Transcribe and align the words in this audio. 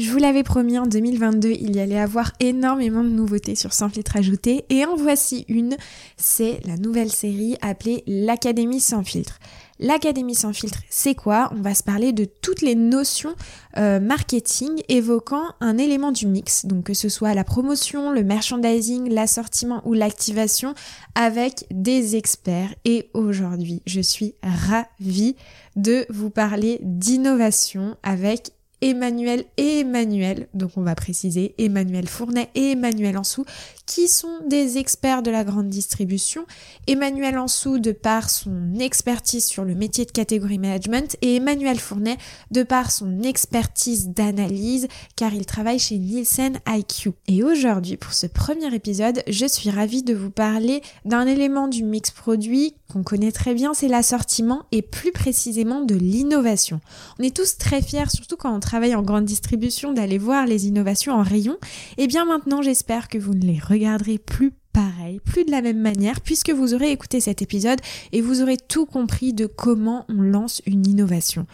Je 0.00 0.10
vous 0.10 0.16
l'avais 0.16 0.44
promis, 0.44 0.78
en 0.78 0.86
2022, 0.86 1.50
il 1.50 1.76
y 1.76 1.78
allait 1.78 2.00
avoir 2.00 2.32
énormément 2.40 3.04
de 3.04 3.10
nouveautés 3.10 3.54
sur 3.54 3.74
Sans 3.74 3.90
filtre 3.90 4.16
ajouté 4.16 4.64
et 4.70 4.86
en 4.86 4.96
voici 4.96 5.44
une, 5.46 5.76
c'est 6.16 6.58
la 6.64 6.78
nouvelle 6.78 7.10
série 7.10 7.58
appelée 7.60 8.02
l'Académie 8.06 8.80
sans 8.80 9.04
filtre. 9.04 9.38
L'Académie 9.78 10.34
sans 10.34 10.54
filtre, 10.54 10.78
c'est 10.88 11.14
quoi? 11.14 11.50
On 11.52 11.60
va 11.60 11.74
se 11.74 11.82
parler 11.82 12.14
de 12.14 12.24
toutes 12.24 12.62
les 12.62 12.76
notions 12.76 13.34
euh, 13.76 14.00
marketing 14.00 14.80
évoquant 14.88 15.44
un 15.60 15.76
élément 15.76 16.12
du 16.12 16.26
mix, 16.26 16.64
donc 16.64 16.84
que 16.84 16.94
ce 16.94 17.10
soit 17.10 17.34
la 17.34 17.44
promotion, 17.44 18.10
le 18.10 18.24
merchandising, 18.24 19.12
l'assortiment 19.12 19.82
ou 19.84 19.92
l'activation 19.92 20.72
avec 21.14 21.66
des 21.70 22.16
experts. 22.16 22.74
Et 22.86 23.10
aujourd'hui, 23.12 23.82
je 23.84 24.00
suis 24.00 24.34
ravie 24.42 25.36
de 25.76 26.06
vous 26.08 26.30
parler 26.30 26.78
d'innovation 26.80 27.98
avec 28.02 28.52
Emmanuel 28.80 29.44
et 29.56 29.80
Emmanuel, 29.80 30.48
donc 30.54 30.72
on 30.76 30.82
va 30.82 30.94
préciser 30.94 31.54
Emmanuel 31.58 32.08
Fournet 32.08 32.50
et 32.54 32.72
Emmanuel 32.72 33.18
Ansou, 33.18 33.44
qui 33.90 34.06
sont 34.06 34.38
des 34.46 34.78
experts 34.78 35.24
de 35.24 35.32
la 35.32 35.42
grande 35.42 35.68
distribution. 35.68 36.46
Emmanuel 36.86 37.36
Ansou 37.36 37.80
de 37.80 37.90
par 37.90 38.30
son 38.30 38.76
expertise 38.78 39.44
sur 39.44 39.64
le 39.64 39.74
métier 39.74 40.04
de 40.04 40.12
catégorie 40.12 40.60
management 40.60 41.16
et 41.22 41.34
Emmanuel 41.34 41.80
Fournet 41.80 42.16
de 42.52 42.62
par 42.62 42.92
son 42.92 43.22
expertise 43.24 44.10
d'analyse 44.10 44.86
car 45.16 45.34
il 45.34 45.44
travaille 45.44 45.80
chez 45.80 45.98
Nielsen 45.98 46.60
IQ. 46.68 47.10
Et 47.26 47.42
aujourd'hui, 47.42 47.96
pour 47.96 48.12
ce 48.12 48.28
premier 48.28 48.72
épisode, 48.72 49.24
je 49.26 49.46
suis 49.46 49.70
ravie 49.70 50.04
de 50.04 50.14
vous 50.14 50.30
parler 50.30 50.82
d'un 51.04 51.26
élément 51.26 51.66
du 51.66 51.82
mix 51.82 52.12
produit 52.12 52.76
qu'on 52.90 53.02
connaît 53.02 53.32
très 53.32 53.54
bien, 53.54 53.72
c'est 53.72 53.88
l'assortiment 53.88 54.64
et 54.72 54.82
plus 54.82 55.12
précisément 55.12 55.80
de 55.80 55.94
l'innovation. 55.94 56.80
On 57.18 57.22
est 57.22 57.34
tous 57.34 57.56
très 57.56 57.82
fiers, 57.82 58.10
surtout 58.10 58.36
quand 58.36 58.54
on 58.54 58.60
travaille 58.60 58.94
en 58.94 59.02
grande 59.02 59.24
distribution, 59.24 59.92
d'aller 59.92 60.18
voir 60.18 60.46
les 60.46 60.66
innovations 60.66 61.14
en 61.14 61.22
rayon. 61.22 61.56
Et 61.96 62.04
eh 62.04 62.06
bien 62.06 62.24
maintenant, 62.24 62.62
j'espère 62.62 63.08
que 63.08 63.18
vous 63.18 63.34
ne 63.34 63.44
les 63.44 63.58
regarderez 63.80 64.18
plus 64.18 64.52
pareil, 64.72 65.20
plus 65.24 65.44
de 65.44 65.50
la 65.50 65.62
même 65.62 65.80
manière, 65.80 66.20
puisque 66.20 66.50
vous 66.50 66.74
aurez 66.74 66.92
écouté 66.92 67.18
cet 67.20 67.42
épisode 67.42 67.80
et 68.12 68.20
vous 68.20 68.42
aurez 68.42 68.56
tout 68.56 68.86
compris 68.86 69.32
de 69.32 69.46
comment 69.46 70.04
on 70.08 70.20
lance 70.20 70.60
une 70.66 70.86
innovation. 70.86 71.46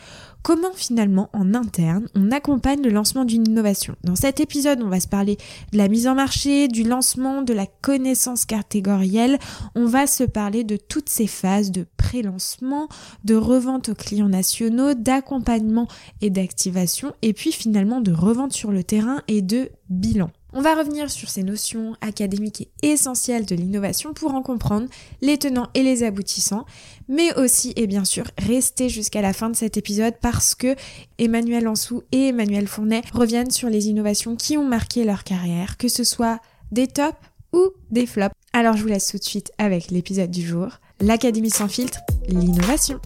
Comment 0.42 0.72
finalement, 0.74 1.30
en 1.32 1.54
interne, 1.54 2.08
on 2.14 2.30
accompagne 2.30 2.82
le 2.82 2.90
lancement 2.90 3.24
d'une 3.24 3.48
innovation? 3.48 3.96
Dans 4.04 4.16
cet 4.16 4.38
épisode, 4.38 4.82
on 4.82 4.88
va 4.88 5.00
se 5.00 5.08
parler 5.08 5.38
de 5.72 5.78
la 5.78 5.88
mise 5.88 6.06
en 6.06 6.14
marché, 6.14 6.68
du 6.68 6.82
lancement, 6.82 7.42
de 7.42 7.54
la 7.54 7.66
connaissance 7.66 8.44
catégorielle. 8.44 9.38
On 9.74 9.86
va 9.86 10.06
se 10.06 10.24
parler 10.24 10.62
de 10.62 10.76
toutes 10.76 11.08
ces 11.08 11.26
phases 11.26 11.70
de 11.70 11.86
pré-lancement, 11.96 12.88
de 13.24 13.34
revente 13.34 13.88
aux 13.88 13.94
clients 13.94 14.28
nationaux, 14.28 14.94
d'accompagnement 14.94 15.88
et 16.20 16.30
d'activation, 16.30 17.14
et 17.22 17.32
puis 17.32 17.50
finalement 17.50 18.00
de 18.00 18.12
revente 18.12 18.52
sur 18.52 18.72
le 18.72 18.84
terrain 18.84 19.22
et 19.28 19.42
de 19.42 19.70
bilan. 19.88 20.30
On 20.58 20.62
va 20.62 20.74
revenir 20.74 21.10
sur 21.10 21.28
ces 21.28 21.42
notions 21.42 21.96
académiques 22.00 22.70
et 22.82 22.88
essentielles 22.88 23.44
de 23.44 23.54
l'innovation 23.54 24.14
pour 24.14 24.34
en 24.34 24.40
comprendre 24.40 24.88
les 25.20 25.36
tenants 25.36 25.68
et 25.74 25.82
les 25.82 26.02
aboutissants, 26.02 26.64
mais 27.08 27.34
aussi 27.34 27.74
et 27.76 27.86
bien 27.86 28.06
sûr 28.06 28.24
rester 28.38 28.88
jusqu'à 28.88 29.20
la 29.20 29.34
fin 29.34 29.50
de 29.50 29.54
cet 29.54 29.76
épisode 29.76 30.14
parce 30.18 30.54
que 30.54 30.74
Emmanuel 31.18 31.68
Ansou 31.68 32.04
et 32.10 32.28
Emmanuel 32.28 32.66
Fournet 32.68 33.02
reviennent 33.12 33.50
sur 33.50 33.68
les 33.68 33.88
innovations 33.88 34.34
qui 34.34 34.56
ont 34.56 34.66
marqué 34.66 35.04
leur 35.04 35.24
carrière, 35.24 35.76
que 35.76 35.88
ce 35.88 36.04
soit 36.04 36.40
des 36.72 36.86
tops 36.86 37.18
ou 37.52 37.68
des 37.90 38.06
flops. 38.06 38.34
Alors 38.54 38.78
je 38.78 38.82
vous 38.82 38.88
laisse 38.88 39.08
tout 39.08 39.18
de 39.18 39.24
suite 39.24 39.52
avec 39.58 39.90
l'épisode 39.90 40.30
du 40.30 40.40
jour, 40.40 40.68
l'Académie 41.00 41.50
sans 41.50 41.68
filtre, 41.68 42.00
l'innovation. 42.28 42.98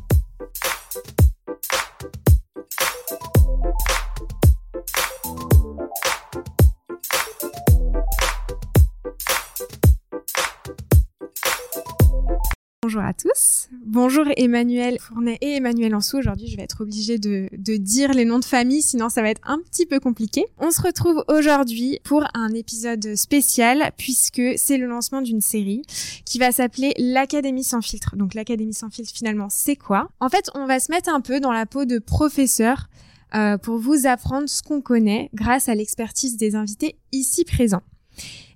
Bonjour 12.91 13.07
à 13.07 13.15
tous. 13.15 13.69
Bonjour 13.87 14.25
Emmanuel 14.37 14.99
Fournet 14.99 15.39
et 15.43 15.55
Emmanuel 15.55 15.95
Ansou. 15.95 16.19
Aujourd'hui, 16.19 16.49
je 16.49 16.57
vais 16.57 16.65
être 16.65 16.81
obligée 16.81 17.19
de, 17.19 17.49
dire 17.77 18.13
les 18.13 18.25
noms 18.25 18.41
de 18.41 18.45
famille, 18.45 18.83
sinon 18.83 19.09
ça 19.09 19.23
va 19.23 19.31
être 19.31 19.43
un 19.45 19.61
petit 19.61 19.87
peu 19.87 20.01
compliqué. 20.01 20.45
On 20.59 20.73
se 20.73 20.83
retrouve 20.83 21.23
aujourd'hui 21.29 22.01
pour 22.03 22.25
un 22.35 22.53
épisode 22.53 23.15
spécial 23.15 23.93
puisque 23.97 24.43
c'est 24.57 24.77
le 24.77 24.87
lancement 24.87 25.23
d'une 25.23 25.41
série 25.41 25.83
qui 26.25 26.41
va 26.41 26.51
s'appeler 26.51 26.93
l'Académie 26.99 27.63
sans 27.63 27.81
filtre. 27.81 28.17
Donc 28.17 28.35
l'Académie 28.35 28.75
sans 28.75 28.91
filtre, 28.91 29.13
finalement, 29.15 29.47
c'est 29.51 29.77
quoi? 29.77 30.09
En 30.19 30.29
fait, 30.29 30.51
on 30.57 30.67
va 30.67 30.81
se 30.81 30.91
mettre 30.91 31.15
un 31.15 31.21
peu 31.21 31.39
dans 31.39 31.53
la 31.53 31.67
peau 31.67 31.85
de 31.85 32.01
professeur 32.01 32.89
euh, 33.37 33.57
pour 33.57 33.79
vous 33.79 34.09
apprendre 34.09 34.49
ce 34.49 34.65
qu'on 34.65 34.81
connaît 34.81 35.31
grâce 35.33 35.69
à 35.69 35.77
l'expertise 35.77 36.37
des 36.37 36.57
invités 36.57 36.97
ici 37.13 37.45
présents. 37.45 37.85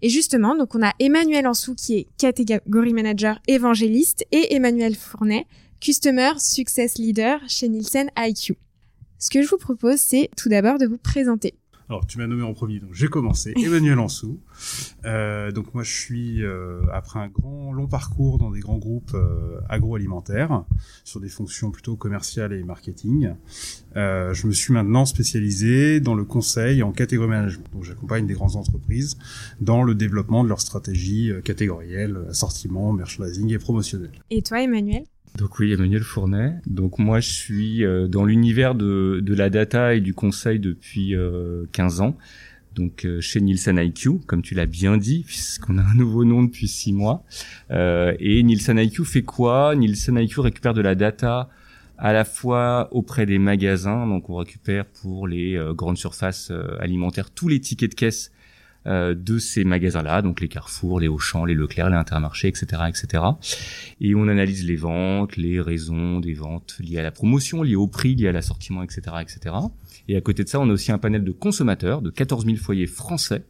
Et 0.02 0.08
justement, 0.08 0.54
donc 0.56 0.74
on 0.74 0.82
a 0.82 0.92
Emmanuel 0.98 1.46
Ansou 1.46 1.74
qui 1.74 1.96
est 1.96 2.08
catégorie 2.18 2.92
manager 2.92 3.40
évangéliste 3.48 4.24
et 4.32 4.54
Emmanuel 4.54 4.94
Fournet, 4.94 5.46
customer 5.80 6.32
success 6.38 6.98
leader 6.98 7.40
chez 7.48 7.68
Nielsen 7.68 8.10
IQ. 8.18 8.56
Ce 9.18 9.30
que 9.30 9.42
je 9.42 9.48
vous 9.48 9.58
propose, 9.58 9.98
c'est 9.98 10.30
tout 10.36 10.48
d'abord 10.48 10.78
de 10.78 10.86
vous 10.86 10.98
présenter. 10.98 11.54
Alors, 11.90 12.06
tu 12.06 12.16
m'as 12.16 12.26
nommé 12.26 12.42
en 12.42 12.54
premier, 12.54 12.80
donc 12.80 12.94
j'ai 12.94 13.08
commencé. 13.08 13.52
Emmanuel 13.62 13.98
Ansou. 13.98 14.40
Euh, 15.04 15.52
donc 15.52 15.74
moi, 15.74 15.82
je 15.82 15.92
suis 15.92 16.42
euh, 16.42 16.80
après 16.92 17.20
un 17.20 17.28
grand 17.28 17.72
long 17.72 17.86
parcours 17.86 18.38
dans 18.38 18.50
des 18.50 18.60
grands 18.60 18.78
groupes 18.78 19.12
euh, 19.14 19.60
agroalimentaires 19.68 20.64
sur 21.04 21.20
des 21.20 21.28
fonctions 21.28 21.70
plutôt 21.70 21.96
commerciales 21.96 22.54
et 22.54 22.62
marketing. 22.64 23.34
Euh, 23.96 24.32
je 24.32 24.46
me 24.46 24.52
suis 24.52 24.72
maintenant 24.72 25.04
spécialisé 25.04 26.00
dans 26.00 26.14
le 26.14 26.24
conseil 26.24 26.82
en 26.82 26.92
catégorie 26.92 27.28
management. 27.28 27.66
Donc 27.72 27.84
j'accompagne 27.84 28.26
des 28.26 28.34
grandes 28.34 28.56
entreprises 28.56 29.18
dans 29.60 29.82
le 29.82 29.94
développement 29.94 30.42
de 30.42 30.48
leur 30.48 30.60
stratégie 30.60 31.30
euh, 31.30 31.42
catégorielle, 31.42 32.18
assortiment, 32.30 32.92
merchandising 32.92 33.52
et 33.52 33.58
promotionnel. 33.58 34.10
Et 34.30 34.42
toi, 34.42 34.62
Emmanuel? 34.62 35.04
Donc 35.36 35.58
oui, 35.58 35.72
Emmanuel 35.72 36.02
Fournet. 36.02 36.54
Donc 36.66 36.98
moi, 36.98 37.18
je 37.18 37.30
suis 37.30 37.84
euh, 37.84 38.06
dans 38.06 38.24
l'univers 38.24 38.74
de, 38.74 39.20
de, 39.20 39.34
la 39.34 39.50
data 39.50 39.94
et 39.94 40.00
du 40.00 40.14
conseil 40.14 40.60
depuis 40.60 41.16
euh, 41.16 41.64
15 41.72 42.00
ans. 42.02 42.16
Donc 42.76 43.04
euh, 43.04 43.20
chez 43.20 43.40
Nielsen 43.40 43.78
IQ, 43.78 44.20
comme 44.26 44.42
tu 44.42 44.54
l'as 44.54 44.66
bien 44.66 44.96
dit, 44.96 45.24
puisqu'on 45.26 45.78
a 45.78 45.82
un 45.82 45.94
nouveau 45.94 46.24
nom 46.24 46.44
depuis 46.44 46.68
6 46.68 46.92
mois. 46.92 47.24
Euh, 47.72 48.14
et 48.20 48.42
Nielsen 48.44 48.78
IQ 48.78 49.04
fait 49.04 49.22
quoi? 49.22 49.74
Nielsen 49.74 50.16
IQ 50.18 50.40
récupère 50.40 50.74
de 50.74 50.82
la 50.82 50.94
data 50.94 51.48
à 51.98 52.12
la 52.12 52.24
fois 52.24 52.88
auprès 52.90 53.24
des 53.24 53.38
magasins, 53.38 54.08
donc 54.08 54.28
on 54.28 54.34
récupère 54.34 54.84
pour 54.84 55.28
les 55.28 55.56
grandes 55.76 55.96
surfaces 55.96 56.50
alimentaires 56.80 57.30
tous 57.30 57.46
les 57.46 57.60
tickets 57.60 57.92
de 57.92 57.94
caisse 57.94 58.32
euh, 58.32 58.33
de 58.86 59.38
ces 59.38 59.64
magasins-là, 59.64 60.22
donc 60.22 60.40
les 60.40 60.48
Carrefour, 60.48 61.00
les 61.00 61.08
Auchan, 61.08 61.44
les 61.44 61.54
Leclerc, 61.54 61.90
les 61.90 61.96
Intermarchés, 61.96 62.48
etc., 62.48 62.82
etc. 62.88 63.24
Et 64.00 64.14
on 64.14 64.28
analyse 64.28 64.64
les 64.64 64.76
ventes, 64.76 65.36
les 65.36 65.60
raisons 65.60 66.20
des 66.20 66.34
ventes 66.34 66.76
liées 66.80 66.98
à 66.98 67.02
la 67.02 67.10
promotion, 67.10 67.62
liées 67.62 67.76
au 67.76 67.86
prix, 67.86 68.14
liées 68.14 68.28
à 68.28 68.32
l'assortiment, 68.32 68.82
etc., 68.82 69.00
etc. 69.20 69.54
Et 70.08 70.16
à 70.16 70.20
côté 70.20 70.44
de 70.44 70.48
ça, 70.48 70.60
on 70.60 70.68
a 70.68 70.72
aussi 70.72 70.92
un 70.92 70.98
panel 70.98 71.24
de 71.24 71.32
consommateurs, 71.32 72.02
de 72.02 72.10
14 72.10 72.44
000 72.44 72.56
foyers 72.56 72.86
français, 72.86 73.44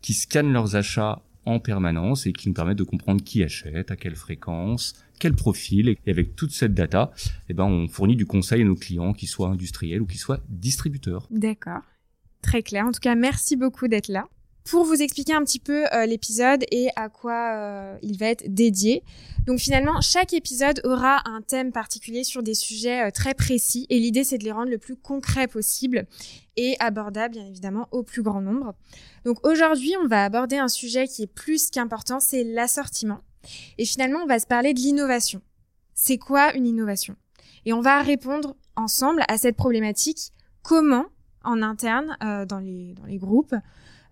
qui 0.00 0.14
scannent 0.14 0.52
leurs 0.52 0.74
achats 0.76 1.22
en 1.44 1.58
permanence 1.58 2.26
et 2.26 2.32
qui 2.32 2.48
nous 2.48 2.54
permettent 2.54 2.78
de 2.78 2.84
comprendre 2.84 3.22
qui 3.22 3.42
achète, 3.42 3.90
à 3.90 3.96
quelle 3.96 4.16
fréquence, 4.16 4.94
quel 5.18 5.34
profil. 5.34 5.88
Et 5.88 6.10
avec 6.10 6.36
toute 6.36 6.52
cette 6.52 6.74
data, 6.74 7.12
eh 7.48 7.54
ben, 7.54 7.64
on 7.64 7.88
fournit 7.88 8.16
du 8.16 8.26
conseil 8.26 8.62
à 8.62 8.64
nos 8.64 8.74
clients, 8.74 9.12
qu'ils 9.12 9.28
soient 9.28 9.48
industriels 9.48 10.02
ou 10.02 10.06
qu'ils 10.06 10.20
soient 10.20 10.40
distributeurs. 10.48 11.26
D'accord. 11.30 11.82
Très 12.42 12.62
clair. 12.62 12.86
En 12.86 12.92
tout 12.92 13.00
cas, 13.00 13.14
merci 13.14 13.56
beaucoup 13.56 13.88
d'être 13.88 14.08
là 14.08 14.26
pour 14.64 14.84
vous 14.84 15.02
expliquer 15.02 15.34
un 15.34 15.42
petit 15.44 15.58
peu 15.58 15.84
euh, 15.92 16.06
l'épisode 16.06 16.64
et 16.70 16.88
à 16.96 17.08
quoi 17.08 17.56
euh, 17.56 17.98
il 18.02 18.18
va 18.18 18.26
être 18.26 18.44
dédié. 18.46 19.02
Donc 19.46 19.58
finalement, 19.58 20.00
chaque 20.00 20.32
épisode 20.32 20.80
aura 20.84 21.28
un 21.28 21.42
thème 21.42 21.72
particulier 21.72 22.24
sur 22.24 22.42
des 22.42 22.54
sujets 22.54 23.08
euh, 23.08 23.10
très 23.10 23.34
précis 23.34 23.86
et 23.90 23.98
l'idée 23.98 24.24
c'est 24.24 24.38
de 24.38 24.44
les 24.44 24.52
rendre 24.52 24.70
le 24.70 24.78
plus 24.78 24.96
concret 24.96 25.48
possible 25.48 26.06
et 26.56 26.76
abordable 26.78 27.34
bien 27.34 27.46
évidemment 27.46 27.88
au 27.90 28.02
plus 28.02 28.22
grand 28.22 28.40
nombre. 28.40 28.74
Donc 29.24 29.44
aujourd'hui, 29.46 29.94
on 30.02 30.06
va 30.06 30.24
aborder 30.24 30.58
un 30.58 30.68
sujet 30.68 31.08
qui 31.08 31.22
est 31.22 31.32
plus 31.32 31.70
qu'important, 31.70 32.20
c'est 32.20 32.44
l'assortiment. 32.44 33.20
Et 33.78 33.84
finalement, 33.84 34.20
on 34.22 34.26
va 34.26 34.38
se 34.38 34.46
parler 34.46 34.72
de 34.74 34.78
l'innovation. 34.78 35.42
C'est 35.94 36.18
quoi 36.18 36.54
une 36.54 36.66
innovation? 36.66 37.16
Et 37.64 37.72
on 37.72 37.80
va 37.80 38.00
répondre 38.02 38.56
ensemble 38.76 39.24
à 39.28 39.36
cette 39.38 39.56
problématique 39.56 40.32
comment 40.62 41.06
en 41.44 41.60
interne 41.62 42.16
dans 42.48 42.60
les 42.60 42.94
dans 42.94 43.04
les 43.04 43.18
groupes 43.18 43.54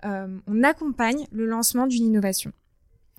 on 0.02 0.62
accompagne 0.62 1.26
le 1.32 1.46
lancement 1.46 1.86
d'une 1.86 2.04
innovation. 2.04 2.52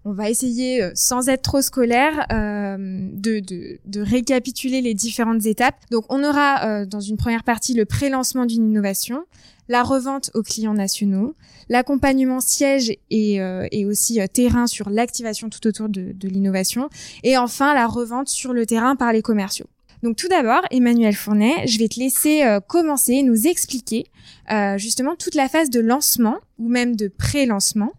On 0.03 0.13
va 0.13 0.31
essayer, 0.31 0.81
euh, 0.81 0.91
sans 0.95 1.29
être 1.29 1.43
trop 1.43 1.61
scolaire, 1.61 2.25
euh, 2.31 2.77
de, 3.13 4.01
récapituler 4.01 4.81
les 4.81 4.95
différentes 4.95 5.45
étapes. 5.45 5.75
Donc, 5.91 6.05
on 6.09 6.23
aura 6.23 6.85
dans 6.85 6.99
une 6.99 7.17
première 7.17 7.43
partie 7.43 7.73
le 7.75 7.85
pré-lancement 7.85 8.45
d'une 8.45 8.67
innovation, 8.67 9.25
la 9.67 9.83
revente 9.83 10.31
aux 10.33 10.41
clients 10.41 10.73
nationaux, 10.73 11.35
l'accompagnement 11.69 12.39
siège 12.39 12.93
et, 13.11 13.85
aussi 13.85 14.19
terrain 14.33 14.65
sur 14.65 14.89
l'activation 14.89 15.49
tout 15.49 15.65
autour 15.67 15.87
de, 15.87 16.13
de 16.13 16.27
l'innovation, 16.27 16.89
et 17.23 17.37
enfin 17.37 17.73
la 17.73 17.85
revente 17.85 18.27
sur 18.27 18.53
le 18.53 18.65
terrain 18.65 18.95
par 18.95 19.13
les 19.13 19.21
commerciaux. 19.21 19.67
Donc 20.01 20.15
tout 20.15 20.27
d'abord, 20.27 20.61
Emmanuel 20.71 21.13
Fournet, 21.13 21.67
je 21.67 21.77
vais 21.77 21.87
te 21.87 21.99
laisser 21.99 22.43
commencer, 22.67 23.21
nous 23.21 23.47
expliquer 23.47 24.05
euh, 24.51 24.77
justement 24.77 25.15
toute 25.15 25.35
la 25.35 25.49
phase 25.49 25.69
de 25.69 25.79
lancement 25.79 26.37
ou 26.61 26.69
même 26.69 26.95
de 26.95 27.07
pré-lancement 27.07 27.93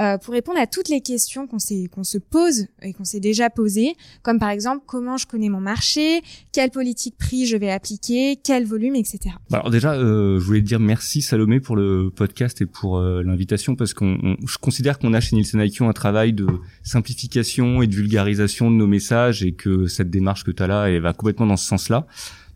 euh, 0.00 0.18
pour 0.18 0.34
répondre 0.34 0.58
à 0.58 0.66
toutes 0.66 0.88
les 0.88 1.00
questions 1.00 1.46
qu'on 1.46 1.58
qu'on 1.90 2.04
se 2.04 2.18
pose 2.18 2.66
et 2.82 2.92
qu'on 2.92 3.04
s'est 3.04 3.20
déjà 3.20 3.50
posées, 3.50 3.94
comme 4.22 4.38
par 4.38 4.50
exemple 4.50 4.84
comment 4.86 5.16
je 5.16 5.26
connais 5.26 5.48
mon 5.48 5.60
marché, 5.60 6.22
quelle 6.52 6.70
politique 6.70 7.16
prix 7.18 7.46
je 7.46 7.56
vais 7.56 7.70
appliquer, 7.70 8.36
quel 8.42 8.64
volume, 8.64 8.94
etc. 8.94 9.34
Bah, 9.50 9.58
alors 9.58 9.70
déjà, 9.70 9.94
euh, 9.94 10.38
je 10.40 10.44
voulais 10.44 10.62
dire 10.62 10.80
merci 10.80 11.22
Salomé 11.22 11.60
pour 11.60 11.76
le 11.76 12.10
podcast 12.14 12.60
et 12.60 12.66
pour 12.66 12.98
euh, 12.98 13.22
l'invitation 13.22 13.76
parce 13.76 13.94
qu'on, 13.94 14.36
je 14.46 14.58
considère 14.58 14.98
qu'on 14.98 15.14
a 15.14 15.20
chez 15.20 15.36
Nielsen 15.36 15.60
IQ 15.60 15.84
un 15.84 15.92
travail 15.92 16.32
de 16.32 16.46
simplification 16.82 17.82
et 17.82 17.86
de 17.86 17.94
vulgarisation 17.94 18.70
de 18.70 18.76
nos 18.76 18.86
messages 18.86 19.42
et 19.42 19.52
que 19.52 19.86
cette 19.86 20.10
démarche 20.10 20.44
que 20.44 20.50
tu 20.50 20.62
as 20.62 20.66
là, 20.66 20.86
elle 20.86 21.02
va 21.02 21.12
complètement 21.12 21.46
dans 21.46 21.56
ce 21.56 21.66
sens-là. 21.66 22.06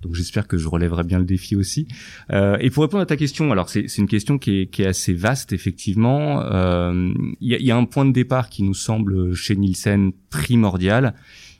Donc 0.02 0.14
j'espère 0.14 0.46
que 0.46 0.58
je 0.58 0.68
relèverai 0.68 1.04
bien 1.04 1.18
le 1.18 1.24
défi 1.24 1.56
aussi. 1.56 1.86
Euh, 2.32 2.56
et 2.60 2.70
pour 2.70 2.82
répondre 2.82 3.02
à 3.02 3.06
ta 3.06 3.16
question, 3.16 3.50
alors 3.52 3.68
c'est 3.68 3.86
une 3.98 4.08
question 4.08 4.38
qui 4.38 4.60
est, 4.60 4.66
qui 4.66 4.82
est, 4.82 4.86
assez 4.86 5.12
vaste 5.12 5.52
effectivement. 5.52 6.42
Euh, 6.42 7.12
il 7.40 7.48
y, 7.48 7.54
a, 7.54 7.58
y, 7.58 7.70
a, 7.70 7.76
un 7.76 7.84
point 7.84 8.04
de 8.04 8.12
départ 8.12 8.50
qui 8.50 8.62
nous 8.62 8.74
semble 8.74 9.34
chez 9.34 9.56
Nielsen 9.56 10.12
primordial, 10.30 11.14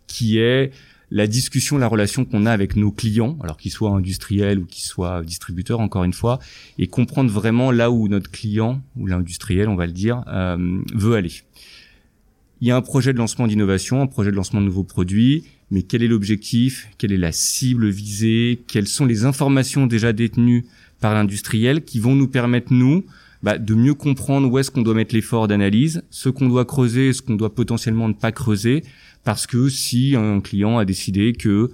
qui 0.07 0.39
est 0.39 0.73
la 1.13 1.27
discussion, 1.27 1.77
la 1.77 1.89
relation 1.89 2.25
qu'on 2.25 2.47
a 2.47 2.51
avec 2.51 2.75
nos 2.75 2.91
clients, 2.91 3.37
alors 3.43 3.59
qu'ils 3.59 3.71
soient 3.71 3.91
industriels 3.91 4.59
ou 4.59 4.65
qu'ils 4.65 4.85
soient 4.85 5.23
distributeurs, 5.23 5.81
encore 5.81 6.05
une 6.05 6.15
fois, 6.15 6.39
et 6.79 6.87
comprendre 6.87 7.31
vraiment 7.31 7.71
là 7.71 7.91
où 7.91 8.09
notre 8.09 8.31
client 8.31 8.81
ou 8.97 9.07
l'industriel, 9.07 9.69
on 9.69 9.77
va 9.77 9.85
le 9.85 9.93
dire, 9.93 10.25
euh, 10.29 10.81
veut 10.95 11.15
aller. 11.15 11.33
Il 12.63 12.69
y 12.69 12.71
a 12.71 12.77
un 12.77 12.81
projet 12.81 13.13
de 13.13 13.19
lancement 13.19 13.47
d'innovation, 13.47 14.01
un 14.01 14.07
projet 14.07 14.31
de 14.31 14.37
lancement 14.37 14.63
de 14.63 14.67
nouveaux 14.67 14.85
produits 14.85 15.45
mais 15.73 15.83
quel 15.83 16.03
est 16.03 16.09
l'objectif, 16.09 16.87
quelle 16.99 17.13
est 17.13 17.19
la 17.19 17.33
cible 17.33 17.89
visée, 17.89 18.63
quelles 18.69 18.87
sont 18.87 19.07
les 19.07 19.25
informations 19.25 19.87
déjà 19.87 20.13
détenues 20.13 20.67
par 21.01 21.15
l'industriel 21.15 21.83
qui 21.83 21.99
vont 21.99 22.15
nous 22.15 22.29
permettre, 22.29 22.75
nous, 22.75 23.07
bah, 23.43 23.57
de 23.57 23.75
mieux 23.75 23.95
comprendre 23.95 24.51
où 24.51 24.59
est-ce 24.59 24.71
qu'on 24.71 24.83
doit 24.83 24.93
mettre 24.93 25.15
l'effort 25.15 25.49
d'analyse, 25.49 26.03
ce 26.11 26.29
qu'on 26.29 26.47
doit 26.47 26.67
creuser, 26.67 27.15
ce 27.15 27.23
qu'on 27.23 27.37
doit 27.37 27.55
potentiellement 27.55 28.07
ne 28.07 28.13
pas 28.13 28.33
creuser, 28.33 28.85
parce 29.25 29.47
que 29.47 29.71
si 29.71 30.15
un 30.15 30.43
client 30.43 30.77
a 30.77 30.85
décidé 30.85 31.33
que 31.33 31.71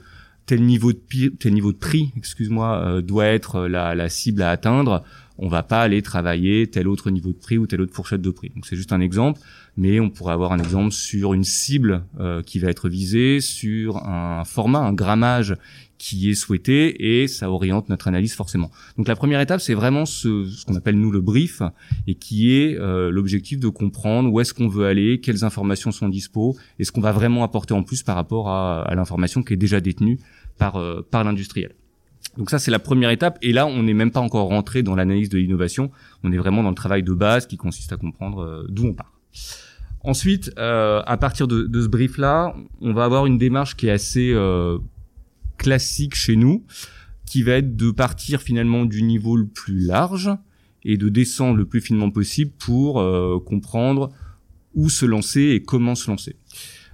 tel 0.47 0.63
niveau 0.63 0.93
de, 0.93 1.73
prix, 1.73 2.13
excuse-moi, 2.17 2.79
euh, 2.79 3.01
doit 3.03 3.27
être 3.27 3.67
la, 3.67 3.97
la 3.97 4.09
cible 4.09 4.43
à 4.43 4.51
atteindre, 4.51 5.03
on 5.39 5.49
va 5.49 5.63
pas 5.63 5.81
aller 5.81 6.03
travailler 6.03 6.67
tel 6.67 6.89
autre 6.89 7.11
niveau 7.11 7.31
de 7.31 7.39
prix 7.39 7.59
ou 7.59 7.67
telle 7.67 7.81
autre 7.81 7.95
fourchette 7.95 8.21
de 8.21 8.31
prix. 8.31 8.51
Donc 8.55 8.67
c'est 8.67 8.77
juste 8.77 8.93
un 8.93 9.01
exemple, 9.01 9.41
mais 9.77 10.01
on 10.01 10.11
pourrait 10.11 10.33
avoir 10.33 10.53
un 10.53 10.59
exemple 10.59 10.93
sur 10.93 11.33
une 11.35 11.45
cible 11.45 12.05
euh, 12.19 12.43
qui 12.43 12.59
va 12.59 12.69
être 12.69 12.89
visée, 12.89 13.41
sur 13.41 13.99
un 13.99 14.45
format, 14.45 14.81
un 14.81 14.93
grammage 14.93 15.57
qui 15.99 16.31
est 16.31 16.35
souhaité 16.35 17.21
et 17.21 17.29
ça 17.29 17.51
oriente 17.51 17.89
notre 17.89 18.09
analyse 18.09 18.35
forcément. 18.35 18.71
Donc 18.97 19.09
la 19.09 19.17
première 19.17 19.41
étape, 19.41 19.61
c'est 19.61 19.75
vraiment 19.75 20.07
ce, 20.07 20.47
ce 20.47 20.65
qu'on 20.65 20.77
appelle 20.77 20.99
nous 20.99 21.11
le 21.11 21.21
brief 21.21 21.63
et 22.07 22.15
qui 22.15 22.53
est 22.53 22.79
euh, 22.79 23.11
l'objectif 23.11 23.59
de 23.59 23.69
comprendre 23.69 24.33
où 24.33 24.41
est-ce 24.41 24.55
qu'on 24.55 24.69
veut 24.69 24.87
aller, 24.87 25.21
quelles 25.21 25.45
informations 25.45 25.91
sont 25.91 26.09
dispo 26.09 26.57
et 26.79 26.85
ce 26.85 26.93
qu'on 26.93 27.01
va 27.01 27.13
vraiment 27.13 27.43
apporter 27.43 27.75
en 27.75 27.83
plus 27.83 28.03
par 28.03 28.17
rapport 28.17 28.49
à, 28.49 28.83
à 28.83 28.95
l'information 28.95 29.43
qui 29.43 29.55
est 29.55 29.57
déjà 29.57 29.81
détenue 29.81 30.19
par, 30.57 30.77
euh, 30.77 31.07
par 31.09 31.25
l'industriel. 31.25 31.75
Donc 32.37 32.51
ça, 32.51 32.59
c'est 32.59 32.71
la 32.71 32.79
première 32.79 33.11
étape. 33.11 33.39
Et 33.43 33.53
là, 33.53 33.67
on 33.67 33.83
n'est 33.83 33.95
même 33.95 34.11
pas 34.11 34.21
encore 34.21 34.49
rentré 34.49 34.83
dans 34.83 34.95
l'analyse 34.95 35.29
de 35.29 35.39
l'innovation. 35.39 35.91
On 36.23 36.33
est 36.33 36.39
vraiment 36.39 36.63
dans 36.63 36.69
le 36.69 36.75
travail 36.75 37.03
de 37.03 37.13
base 37.13 37.47
qui 37.47 37.57
consiste 37.57 37.93
à 37.93 37.97
comprendre 37.97 38.43
euh, 38.43 38.67
d'où 38.69 38.87
on 38.87 38.95
part. 38.95 39.13
Ensuite, 40.03 40.53
euh, 40.59 41.03
à 41.07 41.17
partir 41.17 41.49
de, 41.49 41.63
de 41.63 41.83
ce 41.83 41.89
brief-là, 41.89 42.55
on 42.81 42.93
va 42.93 43.05
avoir 43.05 43.27
une 43.27 43.39
démarche 43.39 43.77
qui 43.77 43.89
est 43.89 43.91
assez 43.91 44.33
euh, 44.33 44.79
classique 45.57 46.15
chez 46.15 46.37
nous, 46.37 46.65
qui 47.27 47.43
va 47.43 47.53
être 47.53 47.77
de 47.77 47.91
partir 47.91 48.41
finalement 48.41 48.85
du 48.85 49.03
niveau 49.03 49.37
le 49.37 49.47
plus 49.47 49.81
large 49.81 50.31
et 50.85 50.97
de 50.97 51.09
descendre 51.09 51.57
le 51.57 51.67
plus 51.67 51.81
finement 51.81 52.11
possible 52.11 52.53
pour 52.59 53.01
euh, 53.01 53.39
comprendre 53.45 54.11
où 54.75 54.89
se 54.89 55.05
lancer 55.05 55.43
et 55.43 55.63
comment 55.63 55.95
se 55.95 56.11
lancer. 56.11 56.37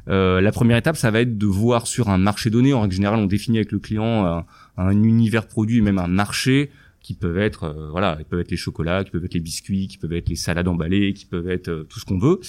Euh, 0.08 0.40
la 0.40 0.52
première 0.52 0.76
étape, 0.76 0.96
ça 0.96 1.10
va 1.10 1.20
être 1.20 1.38
de 1.38 1.46
voir 1.46 1.86
sur 1.86 2.08
un 2.08 2.18
marché 2.18 2.50
donné. 2.50 2.72
En 2.72 2.82
règle 2.82 2.94
générale, 2.94 3.20
on 3.20 3.26
définit 3.26 3.58
avec 3.58 3.72
le 3.72 3.78
client 3.78 4.26
un, 4.26 4.44
un 4.76 5.02
univers 5.02 5.46
produit, 5.46 5.80
même 5.80 5.98
un 5.98 6.08
marché 6.08 6.70
qui 7.04 7.14
peuvent 7.14 7.38
être, 7.38 7.64
euh, 7.64 7.90
voilà, 7.90 8.16
ils 8.18 8.24
peuvent 8.24 8.40
être 8.40 8.50
les 8.50 8.56
chocolats, 8.56 9.04
qui 9.04 9.10
peuvent 9.10 9.24
être 9.24 9.34
les 9.34 9.40
biscuits, 9.40 9.88
qui 9.88 9.98
peuvent 9.98 10.14
être 10.14 10.30
les 10.30 10.36
salades 10.36 10.68
emballées, 10.68 11.12
qui 11.12 11.26
peuvent 11.26 11.50
être 11.50 11.68
euh, 11.68 11.84
tout 11.84 12.00
ce 12.00 12.04
qu'on 12.06 12.18
veut. 12.18 12.40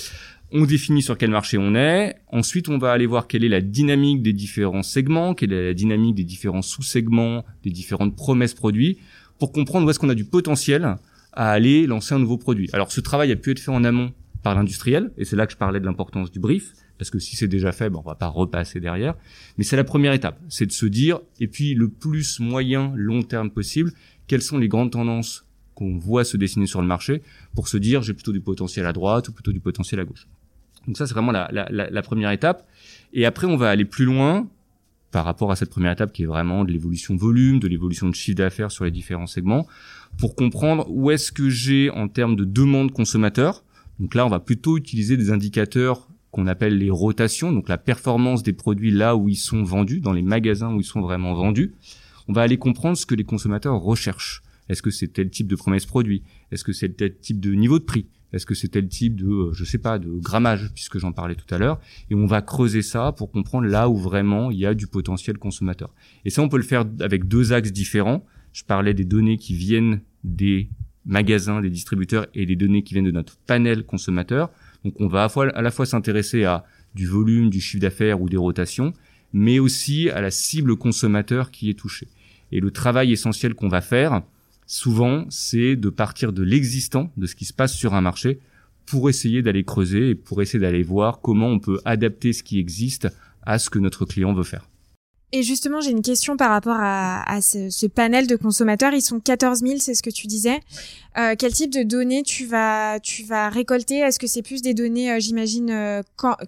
On 0.51 0.65
définit 0.65 1.01
sur 1.01 1.17
quel 1.17 1.29
marché 1.29 1.57
on 1.57 1.75
est. 1.75 2.15
Ensuite, 2.31 2.69
on 2.69 2.77
va 2.77 2.93
aller 2.93 3.05
voir 3.05 3.27
quelle 3.27 3.43
est 3.43 3.49
la 3.49 3.59
dynamique 3.59 4.21
des 4.21 4.31
différents 4.31 4.83
segments, 4.83 5.33
quelle 5.33 5.51
est 5.51 5.67
la 5.67 5.73
dynamique 5.73 6.15
des 6.15 6.23
différents 6.23 6.61
sous-segments, 6.61 7.43
des 7.63 7.71
différentes 7.71 8.15
promesses 8.15 8.53
produits, 8.53 8.97
pour 9.39 9.51
comprendre 9.51 9.85
où 9.85 9.89
est-ce 9.89 9.99
qu'on 9.99 10.09
a 10.09 10.15
du 10.15 10.23
potentiel 10.23 10.95
à 11.33 11.51
aller 11.51 11.85
lancer 11.85 12.15
un 12.15 12.19
nouveau 12.19 12.37
produit. 12.37 12.69
Alors, 12.71 12.93
ce 12.93 13.01
travail 13.01 13.33
a 13.33 13.35
pu 13.35 13.51
être 13.51 13.59
fait 13.59 13.71
en 13.71 13.83
amont 13.83 14.13
par 14.41 14.55
l'industriel, 14.55 15.11
et 15.17 15.25
c'est 15.25 15.35
là 15.35 15.47
que 15.47 15.51
je 15.51 15.57
parlais 15.57 15.81
de 15.81 15.85
l'importance 15.85 16.31
du 16.31 16.39
brief 16.39 16.71
parce 16.97 17.09
que 17.09 17.19
si 17.19 17.36
c'est 17.36 17.47
déjà 17.47 17.71
fait, 17.71 17.89
ben 17.89 18.00
on 18.03 18.07
va 18.07 18.15
pas 18.15 18.27
repasser 18.27 18.80
derrière. 18.80 19.15
Mais 19.57 19.63
c'est 19.63 19.75
la 19.75 19.83
première 19.83 20.13
étape, 20.13 20.39
c'est 20.50 20.65
de 20.65 20.71
se 20.71 20.86
dire, 20.86 21.19
et 21.39 21.47
puis 21.47 21.74
le 21.74 21.89
plus 21.89 22.39
moyen, 22.39 22.94
long 22.95 23.24
terme 23.24 23.50
possible, 23.50 23.92
quelles 24.27 24.42
sont 24.42 24.57
les 24.57 24.68
grandes 24.68 24.92
tendances 24.92 25.45
qu'on 25.74 25.97
voit 25.97 26.24
se 26.24 26.38
dessiner 26.38 26.68
sur 26.68 26.81
le 26.81 26.88
marché 26.88 27.21
pour 27.53 27.68
se 27.68 27.77
dire, 27.77 28.01
j'ai 28.01 28.13
plutôt 28.13 28.31
du 28.31 28.42
potentiel 28.42 28.86
à 28.86 28.94
droite 28.94 29.27
ou 29.27 29.33
plutôt 29.33 29.51
du 29.51 29.59
potentiel 29.59 30.00
à 30.00 30.06
gauche. 30.06 30.27
Donc 30.88 30.97
ça, 30.97 31.06
c'est 31.06 31.13
vraiment 31.13 31.31
la, 31.31 31.50
la, 31.51 32.01
première 32.01 32.31
étape. 32.31 32.68
Et 33.12 33.25
après, 33.25 33.48
on 33.48 33.57
va 33.57 33.69
aller 33.69 33.86
plus 33.86 34.06
loin 34.06 34.48
par 35.12 35.25
rapport 35.25 35.51
à 35.51 35.56
cette 35.56 35.69
première 35.69 35.91
étape 35.91 36.13
qui 36.13 36.24
est 36.24 36.27
vraiment 36.27 36.63
de 36.63 36.71
l'évolution 36.71 37.15
volume, 37.15 37.59
de 37.59 37.68
l'évolution 37.68 38.07
de 38.07 38.15
chiffre 38.15 38.38
d'affaires 38.38 38.71
sur 38.71 38.86
les 38.86 38.91
différents 38.91 39.27
segments, 39.27 39.68
pour 40.18 40.36
comprendre 40.36 40.86
où 40.89 41.12
est-ce 41.12 41.31
que 41.31 41.50
j'ai 41.50 41.89
en 41.89 42.07
termes 42.07 42.36
de 42.36 42.45
demande 42.45 42.91
consommateur. 42.91 43.63
Donc 44.00 44.13
là, 44.13 44.25
on 44.25 44.30
va 44.30 44.39
plutôt 44.39 44.77
utiliser 44.77 45.18
des 45.18 45.31
indicateurs 45.31 46.07
qu'on 46.35 46.47
appelle 46.47 46.77
les 46.77 46.89
rotations, 46.89 47.53
donc 47.53 47.69
la 47.69 47.77
performance 47.77 48.43
des 48.43 48.51
produits 48.51 48.91
là 48.91 49.15
où 49.15 49.29
ils 49.29 49.37
sont 49.37 49.63
vendus, 49.63 50.01
dans 50.01 50.11
les 50.11 50.21
magasins 50.21 50.73
où 50.73 50.81
ils 50.81 50.85
sont 50.85 50.99
vraiment 50.99 51.33
vendus. 51.33 51.71
On 52.27 52.33
va 52.33 52.41
aller 52.41 52.57
comprendre 52.57 52.97
ce 52.97 53.05
que 53.05 53.15
les 53.15 53.23
consommateurs 53.23 53.79
recherchent. 53.79 54.43
Est-ce 54.67 54.81
que 54.81 54.89
c'est 54.89 55.07
tel 55.07 55.29
type 55.29 55.47
de 55.47 55.55
promesse 55.55 55.85
produit? 55.85 56.23
Est-ce 56.51 56.65
que 56.65 56.73
c'est 56.73 56.89
tel 56.89 57.17
type 57.17 57.39
de 57.39 57.53
niveau 57.53 57.79
de 57.79 57.85
prix? 57.85 58.07
Est-ce 58.33 58.45
que 58.45 58.53
c'est 58.53 58.67
tel 58.67 58.89
type 58.89 59.15
de, 59.15 59.27
euh, 59.27 59.53
je 59.53 59.63
sais 59.63 59.77
pas, 59.77 59.97
de 59.97 60.09
grammage, 60.09 60.73
puisque 60.73 60.99
j'en 60.99 61.13
parlais 61.13 61.35
tout 61.35 61.55
à 61.55 61.57
l'heure? 61.57 61.79
Et 62.09 62.15
on 62.15 62.25
va 62.25 62.41
creuser 62.41 62.81
ça 62.81 63.13
pour 63.13 63.31
comprendre 63.31 63.67
là 63.67 63.88
où 63.88 63.95
vraiment 63.95 64.51
il 64.51 64.57
y 64.57 64.65
a 64.65 64.73
du 64.73 64.88
potentiel 64.88 65.38
consommateur. 65.38 65.93
Et 66.25 66.29
ça, 66.29 66.41
on 66.41 66.49
peut 66.49 66.57
le 66.57 66.63
faire 66.63 66.83
avec 66.99 67.29
deux 67.29 67.53
axes 67.53 67.71
différents. 67.71 68.25
Je 68.51 68.65
parlais 68.65 68.93
des 68.93 69.05
données 69.05 69.38
qui 69.38 69.55
viennent 69.55 70.01
des 70.25 70.69
magasins, 71.05 71.61
des 71.61 71.69
distributeurs 71.69 72.27
et 72.33 72.45
des 72.45 72.57
données 72.57 72.83
qui 72.83 72.93
viennent 72.93 73.05
de 73.05 73.11
notre 73.11 73.38
panel 73.38 73.86
consommateur. 73.86 74.51
Donc 74.86 74.94
on 75.00 75.08
va 75.08 75.27
à, 75.56 75.62
la 75.63 75.72
fois 75.72 75.88
s'intéresser 75.88 76.46
à 76.46 76.63
du 76.94 77.08
volume, 77.08 77.50
du 77.50 77.60
chiffre 77.60 77.82
d'affaires 77.82 78.22
ou 78.22 78.30
des 78.30 78.38
rotations, 78.38 78.94
mais 79.34 79.58
aussi 79.58 80.12
à 80.12 80.22
la 80.22 80.30
cible 80.30 80.77
consommateur 80.77 81.50
qui 81.50 81.72
est 81.72 81.74
touchée. 81.74 82.08
Et 82.51 82.60
le 82.60 82.70
travail 82.70 83.12
essentiel 83.12 83.56
qu'on 83.56 83.68
va 83.68 83.82
faire, 83.82 84.22
souvent, 84.68 85.25
c'est 85.30 85.75
de 85.75 85.89
partir 85.89 86.32
de 86.32 86.44
l'existant, 86.44 87.12
de 87.18 87.25
ce 87.25 87.34
qui 87.34 87.46
se 87.46 87.54
passe 87.54 87.74
sur 87.74 87.96
un 87.96 88.01
marché, 88.01 88.39
pour 88.86 89.10
essayer 89.10 89.42
d'aller 89.42 89.63
creuser 89.63 90.12
et 90.12 90.15
pour 90.15 90.44
essayer 90.44 90.60
d'aller 90.60 90.84
voir 90.84 91.20
comment 91.20 91.48
on 91.48 91.58
peut 91.58 91.82
adapter 91.84 92.32
ce 92.32 92.44
qui 92.44 92.60
existe 92.60 93.08
à 93.42 93.58
ce 93.58 93.72
que 93.72 93.80
notre 93.80 94.06
client 94.06 94.34
veut 94.34 94.44
faire. 94.44 94.70
Et 95.36 95.44
justement, 95.44 95.82
j'ai 95.82 95.92
une 95.92 96.01
question 96.01 96.38
par 96.38 96.50
rapport 96.50 96.77
à, 96.80 97.42
ce, 97.42 97.88
panel 97.88 98.25
de 98.25 98.38
consommateurs. 98.38 98.94
Ils 98.94 99.01
sont 99.01 99.20
14 99.20 99.60
000, 99.60 99.74
c'est 99.80 99.94
ce 99.94 100.01
que 100.01 100.10
tu 100.10 100.27
disais. 100.27 100.62
Euh, 101.18 101.36
quel 101.38 101.51
type 101.51 101.74
de 101.74 101.84
données 101.84 102.24
tu 102.24 102.46
vas, 102.46 103.00
récolter? 103.50 103.98
Est-ce 103.98 104.18
que 104.18 104.27
c'est 104.27 104.42
plus 104.42 104.62
des 104.62 104.74
données, 104.74 105.12
euh, 105.12 105.20
j'imagine, 105.20 105.72
euh, 105.72 106.01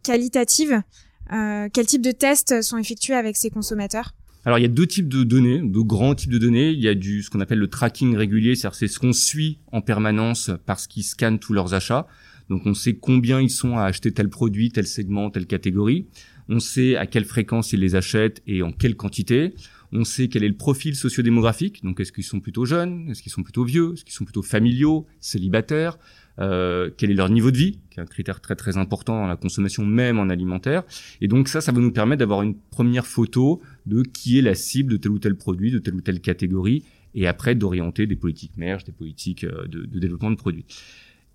qualitatives? 0.04 0.82
Quel 1.30 1.86
type 1.86 2.02
de 2.02 2.12
tests 2.12 2.62
sont 2.62 2.78
effectués 2.78 3.16
avec 3.16 3.36
ces 3.36 3.50
consommateurs? 3.50 4.14
Alors 4.46 4.58
il 4.58 4.62
y 4.62 4.66
a 4.66 4.70
deux 4.70 4.88
types 4.88 5.10
de 5.10 5.26
données, 5.26 5.60
de 5.62 5.80
grands 5.80 6.16
types 6.16 6.32
de 6.32 6.38
données. 6.38 6.70
Il 6.70 6.80
y 6.80 6.88
a 6.88 6.96
du 6.96 7.24
ce 7.24 7.30
qu'on 7.30 7.42
appelle 7.42 7.60
le 7.60 7.68
tracking 7.68 8.16
régulier, 8.16 8.56
c'est-à-dire 8.56 8.78
c'est 8.78 8.88
ce 8.88 9.00
qu'on 9.00 9.12
suit 9.12 9.60
en 9.74 9.82
permanence 9.82 10.52
parce 10.66 10.88
qu'ils 10.88 11.04
scannent 11.04 11.40
tous 11.40 11.52
leurs 11.52 11.74
achats. 11.74 12.08
Donc 12.50 12.62
on 12.66 12.74
sait 12.74 12.96
combien 12.96 13.42
ils 13.42 13.50
sont 13.50 13.78
à 13.78 13.84
acheter 13.84 14.14
tel 14.14 14.30
produit, 14.30 14.72
tel 14.72 14.88
segment, 14.88 15.30
telle 15.30 15.48
catégorie. 15.48 16.08
On 16.50 16.60
sait 16.60 16.96
à 16.96 17.06
quelle 17.06 17.26
fréquence 17.26 17.74
ils 17.74 17.80
les 17.80 17.96
achètent 17.96 18.42
et 18.48 18.62
en 18.64 18.72
quelle 18.72 18.96
quantité. 18.96 19.54
On 19.92 20.04
sait 20.04 20.28
quel 20.28 20.44
est 20.44 20.50
le 20.50 20.58
profil 20.58 20.96
sociodémographique. 20.96 21.84
Donc, 21.84 22.00
est-ce 22.00 22.12
qu'ils 22.12 22.24
sont 22.24 22.40
plutôt 22.42 22.66
jeunes? 22.66 23.10
Est-ce 23.10 23.22
qu'ils 23.24 23.32
sont 23.32 23.44
plutôt 23.44 23.64
vieux? 23.64 23.94
Est-ce 23.94 24.04
qu'ils 24.04 24.14
sont 24.14 24.26
plutôt 24.26 24.42
familiaux, 24.42 25.06
célibataires? 25.20 25.98
Euh, 26.40 26.92
Quel 26.98 27.10
est 27.10 27.16
leur 27.16 27.30
niveau 27.30 27.52
de 27.52 27.58
vie? 27.58 27.80
Qui 27.90 28.00
est 28.00 28.04
un 28.04 28.06
critère 28.06 28.42
très 28.42 28.56
très 28.56 28.78
important 28.78 29.22
dans 29.22 29.28
la 29.28 29.38
consommation 29.38 29.86
même 29.86 30.20
en 30.20 30.30
alimentaire. 30.30 30.84
Et 31.22 31.28
donc 31.28 31.48
ça, 31.48 31.62
ça 31.62 31.72
va 31.72 31.80
nous 31.80 31.92
permettre 31.92 32.20
d'avoir 32.20 32.42
une 32.44 32.56
première 32.56 33.08
photo 33.08 33.62
de 33.86 34.04
qui 34.04 34.38
est 34.38 34.42
la 34.42 34.54
cible 34.54 34.92
de 34.92 34.98
tel 34.98 35.12
ou 35.12 35.20
tel 35.20 35.36
produit, 35.36 35.72
de 35.72 35.80
telle 35.80 35.96
ou 35.96 36.02
telle 36.02 36.20
catégorie, 36.20 36.84
et 37.16 37.26
après 37.26 37.56
d'orienter 37.56 38.06
des 38.06 38.16
politiques 38.16 38.56
merges, 38.58 38.84
des 38.84 38.92
politiques 38.92 39.46
euh, 39.46 39.68
de, 39.68 39.86
de 39.86 40.00
développement 40.00 40.30
de 40.30 40.36
produits. 40.36 40.66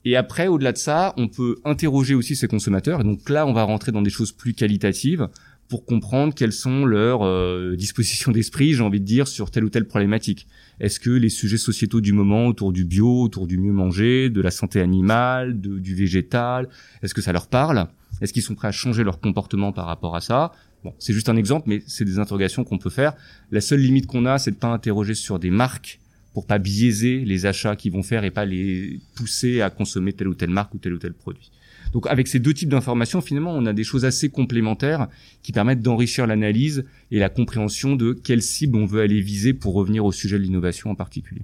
Et 0.04 0.16
après, 0.16 0.48
au-delà 0.48 0.72
de 0.72 0.78
ça, 0.78 1.14
on 1.16 1.28
peut 1.28 1.56
interroger 1.64 2.14
aussi 2.14 2.34
ces 2.34 2.48
consommateurs. 2.48 3.00
Et 3.00 3.04
donc 3.04 3.28
là, 3.28 3.46
on 3.46 3.52
va 3.52 3.62
rentrer 3.62 3.92
dans 3.92 4.02
des 4.02 4.10
choses 4.10 4.32
plus 4.32 4.52
qualitatives 4.54 5.28
pour 5.68 5.86
comprendre 5.86 6.34
quelles 6.34 6.52
sont 6.52 6.84
leurs 6.84 7.22
euh, 7.22 7.76
dispositions 7.76 8.32
d'esprit, 8.32 8.74
j'ai 8.74 8.82
envie 8.82 9.00
de 9.00 9.06
dire, 9.06 9.28
sur 9.28 9.50
telle 9.50 9.64
ou 9.64 9.70
telle 9.70 9.86
problématique. 9.86 10.46
Est-ce 10.80 11.00
que 11.00 11.10
les 11.10 11.28
sujets 11.30 11.56
sociétaux 11.56 12.00
du 12.00 12.12
moment 12.12 12.46
autour 12.46 12.72
du 12.72 12.84
bio, 12.84 13.22
autour 13.22 13.46
du 13.46 13.58
mieux 13.58 13.72
manger, 13.72 14.28
de 14.28 14.40
la 14.40 14.50
santé 14.50 14.80
animale, 14.80 15.58
du 15.60 15.94
végétal, 15.94 16.68
est-ce 17.02 17.14
que 17.14 17.22
ça 17.22 17.32
leur 17.32 17.46
parle? 17.46 17.86
Est-ce 18.20 18.32
qu'ils 18.32 18.42
sont 18.42 18.54
prêts 18.54 18.68
à 18.68 18.72
changer 18.72 19.02
leur 19.04 19.20
comportement 19.20 19.72
par 19.72 19.86
rapport 19.86 20.14
à 20.14 20.20
ça? 20.20 20.52
Bon, 20.84 20.92
c'est 20.98 21.12
juste 21.12 21.28
un 21.28 21.36
exemple, 21.36 21.68
mais 21.68 21.82
c'est 21.86 22.04
des 22.04 22.18
interrogations 22.18 22.64
qu'on 22.64 22.78
peut 22.78 22.90
faire. 22.90 23.14
La 23.50 23.60
seule 23.60 23.80
limite 23.80 24.06
qu'on 24.06 24.26
a, 24.26 24.38
c'est 24.38 24.50
de 24.50 24.56
pas 24.56 24.68
interroger 24.68 25.14
sur 25.14 25.38
des 25.38 25.50
marques 25.50 26.00
pour 26.32 26.46
pas 26.46 26.58
biaiser 26.58 27.24
les 27.24 27.46
achats 27.46 27.76
qu'ils 27.76 27.92
vont 27.92 28.02
faire 28.02 28.24
et 28.24 28.30
pas 28.30 28.44
les 28.44 29.00
pousser 29.14 29.60
à 29.60 29.70
consommer 29.70 30.12
telle 30.12 30.28
ou 30.28 30.34
telle 30.34 30.50
marque 30.50 30.74
ou 30.74 30.78
tel 30.78 30.94
ou 30.94 30.98
tel 30.98 31.12
produit. 31.12 31.50
Donc 31.92 32.06
avec 32.06 32.26
ces 32.26 32.38
deux 32.38 32.54
types 32.54 32.70
d'informations, 32.70 33.20
finalement, 33.20 33.52
on 33.52 33.66
a 33.66 33.72
des 33.72 33.84
choses 33.84 34.04
assez 34.04 34.30
complémentaires 34.30 35.08
qui 35.42 35.52
permettent 35.52 35.82
d'enrichir 35.82 36.26
l'analyse 36.26 36.84
et 37.10 37.18
la 37.18 37.28
compréhension 37.28 37.96
de 37.96 38.12
quelle 38.12 38.42
cible 38.42 38.76
on 38.76 38.86
veut 38.86 39.02
aller 39.02 39.20
viser 39.20 39.52
pour 39.52 39.74
revenir 39.74 40.04
au 40.04 40.12
sujet 40.12 40.38
de 40.38 40.42
l'innovation 40.42 40.90
en 40.90 40.94
particulier. 40.94 41.42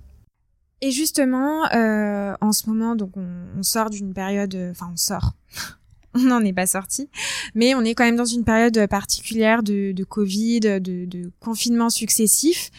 Et 0.80 0.90
justement, 0.90 1.66
euh, 1.74 2.34
en 2.40 2.52
ce 2.52 2.68
moment, 2.70 2.94
donc 2.94 3.16
on, 3.16 3.26
on 3.58 3.62
sort 3.62 3.90
d'une 3.90 4.14
période, 4.14 4.56
enfin 4.70 4.90
on 4.92 4.96
sort, 4.96 5.34
on 6.24 6.28
n'en 6.28 6.40
est 6.40 6.52
pas 6.52 6.66
sorti, 6.66 7.08
mais 7.54 7.74
on 7.74 7.82
est 7.82 7.94
quand 7.94 8.04
même 8.04 8.16
dans 8.16 8.24
une 8.24 8.44
période 8.44 8.86
particulière 8.88 9.62
de, 9.62 10.04
Covid, 10.04 10.60
de, 10.80 11.30
confinement 11.40 11.90
successif. 11.90 12.70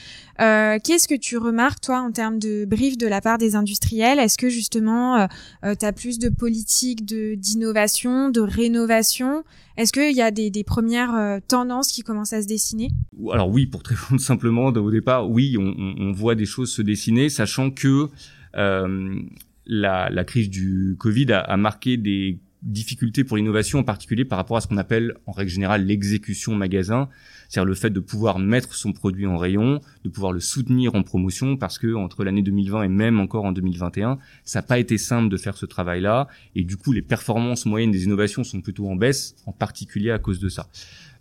Euh, 0.41 0.77
Qu'est-ce 0.81 1.07
que 1.07 1.15
tu 1.15 1.37
remarques, 1.37 1.81
toi, 1.81 1.99
en 1.99 2.11
termes 2.11 2.39
de 2.39 2.63
brief 2.65 2.97
de 2.97 3.07
la 3.07 3.19
part 3.19 3.37
des 3.37 3.55
industriels? 3.55 4.19
Est-ce 4.19 4.37
que 4.37 4.49
justement, 4.49 5.17
euh, 5.17 5.27
euh 5.65 5.75
tu 5.77 5.85
as 5.85 5.91
plus 5.91 6.17
de 6.17 6.29
politique 6.29 7.05
d'innovation, 7.05 8.29
de, 8.29 8.39
rénovation? 8.39 9.43
Est-ce 9.77 9.93
qu'il 9.93 10.15
y 10.15 10.21
a 10.21 10.31
des, 10.31 10.49
des 10.49 10.63
premières 10.63 11.15
euh, 11.15 11.39
tendances 11.45 11.91
qui 11.91 12.01
commencent 12.01 12.33
à 12.33 12.41
se 12.41 12.47
dessiner? 12.47 12.89
Alors 13.31 13.49
oui, 13.49 13.65
pour 13.65 13.83
très 13.83 13.95
simplement, 14.17 14.67
au 14.67 14.91
départ, 14.91 15.29
oui, 15.29 15.55
on, 15.57 15.73
on, 15.77 16.11
voit 16.11 16.35
des 16.35 16.45
choses 16.45 16.71
se 16.71 16.81
dessiner, 16.81 17.29
sachant 17.29 17.71
que 17.71 18.09
euh, 18.55 19.19
la, 19.65 20.09
la, 20.09 20.23
crise 20.23 20.49
du 20.49 20.95
Covid 20.99 21.31
a, 21.31 21.39
a 21.39 21.57
marqué 21.57 21.97
des 21.97 22.39
difficultés 22.61 23.23
pour 23.23 23.37
l'innovation, 23.37 23.79
en 23.79 23.83
particulier 23.83 24.25
par 24.25 24.37
rapport 24.37 24.57
à 24.57 24.61
ce 24.61 24.67
qu'on 24.67 24.77
appelle 24.77 25.15
en 25.25 25.31
règle 25.31 25.49
générale 25.49 25.85
l'exécution 25.85 26.55
magasin, 26.55 27.09
c'est-à-dire 27.47 27.65
le 27.65 27.73
fait 27.73 27.89
de 27.89 27.99
pouvoir 27.99 28.37
mettre 28.37 28.73
son 28.73 28.91
produit 28.91 29.25
en 29.25 29.37
rayon, 29.37 29.79
de 30.03 30.09
pouvoir 30.09 30.33
le 30.33 30.39
soutenir 30.39 30.95
en 30.95 31.03
promotion, 31.03 31.57
parce 31.57 31.79
que 31.79 31.93
entre 31.93 32.23
l'année 32.23 32.41
2020 32.41 32.83
et 32.83 32.87
même 32.89 33.19
encore 33.19 33.45
en 33.45 33.51
2021, 33.51 34.19
ça 34.43 34.59
n'a 34.59 34.63
pas 34.63 34.79
été 34.79 34.97
simple 34.97 35.29
de 35.29 35.37
faire 35.37 35.55
ce 35.55 35.65
travail-là, 35.65 36.27
et 36.55 36.63
du 36.63 36.75
coup 36.75 36.91
les 36.91 37.01
performances 37.01 37.65
moyennes 37.65 37.91
des 37.91 38.03
innovations 38.03 38.43
sont 38.43 38.61
plutôt 38.61 38.89
en 38.89 38.95
baisse, 38.95 39.35
en 39.45 39.51
particulier 39.53 40.11
à 40.11 40.19
cause 40.19 40.39
de 40.39 40.49
ça. 40.49 40.67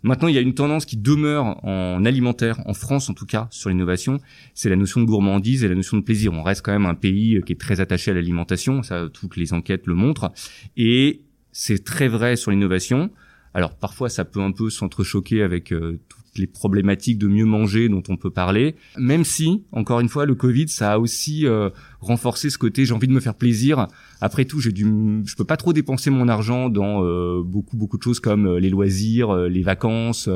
Maintenant, 0.01 0.29
il 0.29 0.35
y 0.35 0.37
a 0.37 0.41
une 0.41 0.53
tendance 0.53 0.85
qui 0.85 0.95
demeure 0.95 1.63
en 1.65 2.05
alimentaire, 2.05 2.61
en 2.65 2.73
France 2.73 3.09
en 3.09 3.13
tout 3.13 3.25
cas, 3.25 3.47
sur 3.51 3.69
l'innovation, 3.69 4.19
c'est 4.53 4.69
la 4.69 4.77
notion 4.77 5.01
de 5.01 5.05
gourmandise 5.05 5.63
et 5.63 5.67
la 5.67 5.75
notion 5.75 5.97
de 5.97 6.03
plaisir. 6.03 6.31
On 6.31 6.41
reste 6.41 6.61
quand 6.61 6.71
même 6.71 6.85
un 6.85 6.95
pays 6.95 7.41
qui 7.45 7.51
est 7.51 7.59
très 7.59 7.81
attaché 7.81 8.11
à 8.11 8.13
l'alimentation, 8.13 8.81
ça 8.81 9.09
toutes 9.11 9.35
les 9.35 9.51
enquêtes 9.51 9.87
le 9.87 9.95
montrent, 9.95 10.31
et 10.77 11.21
c'est 11.59 11.83
très 11.83 12.07
vrai 12.07 12.37
sur 12.37 12.51
l'innovation. 12.51 13.09
Alors 13.53 13.75
parfois 13.75 14.07
ça 14.07 14.23
peut 14.23 14.39
un 14.39 14.53
peu 14.53 14.69
s'entrechoquer 14.69 15.41
avec 15.43 15.73
euh, 15.73 15.99
toutes 16.07 16.37
les 16.37 16.47
problématiques 16.47 17.17
de 17.17 17.27
mieux 17.27 17.43
manger 17.43 17.89
dont 17.89 18.03
on 18.07 18.15
peut 18.15 18.29
parler, 18.29 18.75
même 18.97 19.25
si 19.25 19.65
encore 19.73 19.99
une 19.99 20.07
fois 20.07 20.25
le 20.25 20.35
Covid 20.35 20.69
ça 20.69 20.93
a 20.93 20.99
aussi 20.99 21.45
euh, 21.45 21.69
renforcé 21.99 22.49
ce 22.49 22.57
côté 22.57 22.85
j'ai 22.85 22.93
envie 22.93 23.09
de 23.09 23.11
me 23.11 23.19
faire 23.19 23.35
plaisir. 23.35 23.87
Après 24.21 24.45
tout 24.45 24.61
j'ai 24.61 24.71
dû 24.71 24.85
je 25.25 25.35
peux 25.35 25.43
pas 25.43 25.57
trop 25.57 25.73
dépenser 25.73 26.09
mon 26.11 26.29
argent 26.29 26.69
dans 26.69 27.03
euh, 27.03 27.43
beaucoup 27.43 27.75
beaucoup 27.75 27.97
de 27.97 28.03
choses 28.03 28.21
comme 28.21 28.55
les 28.57 28.69
loisirs, 28.69 29.35
les 29.35 29.61
vacances, 29.61 30.29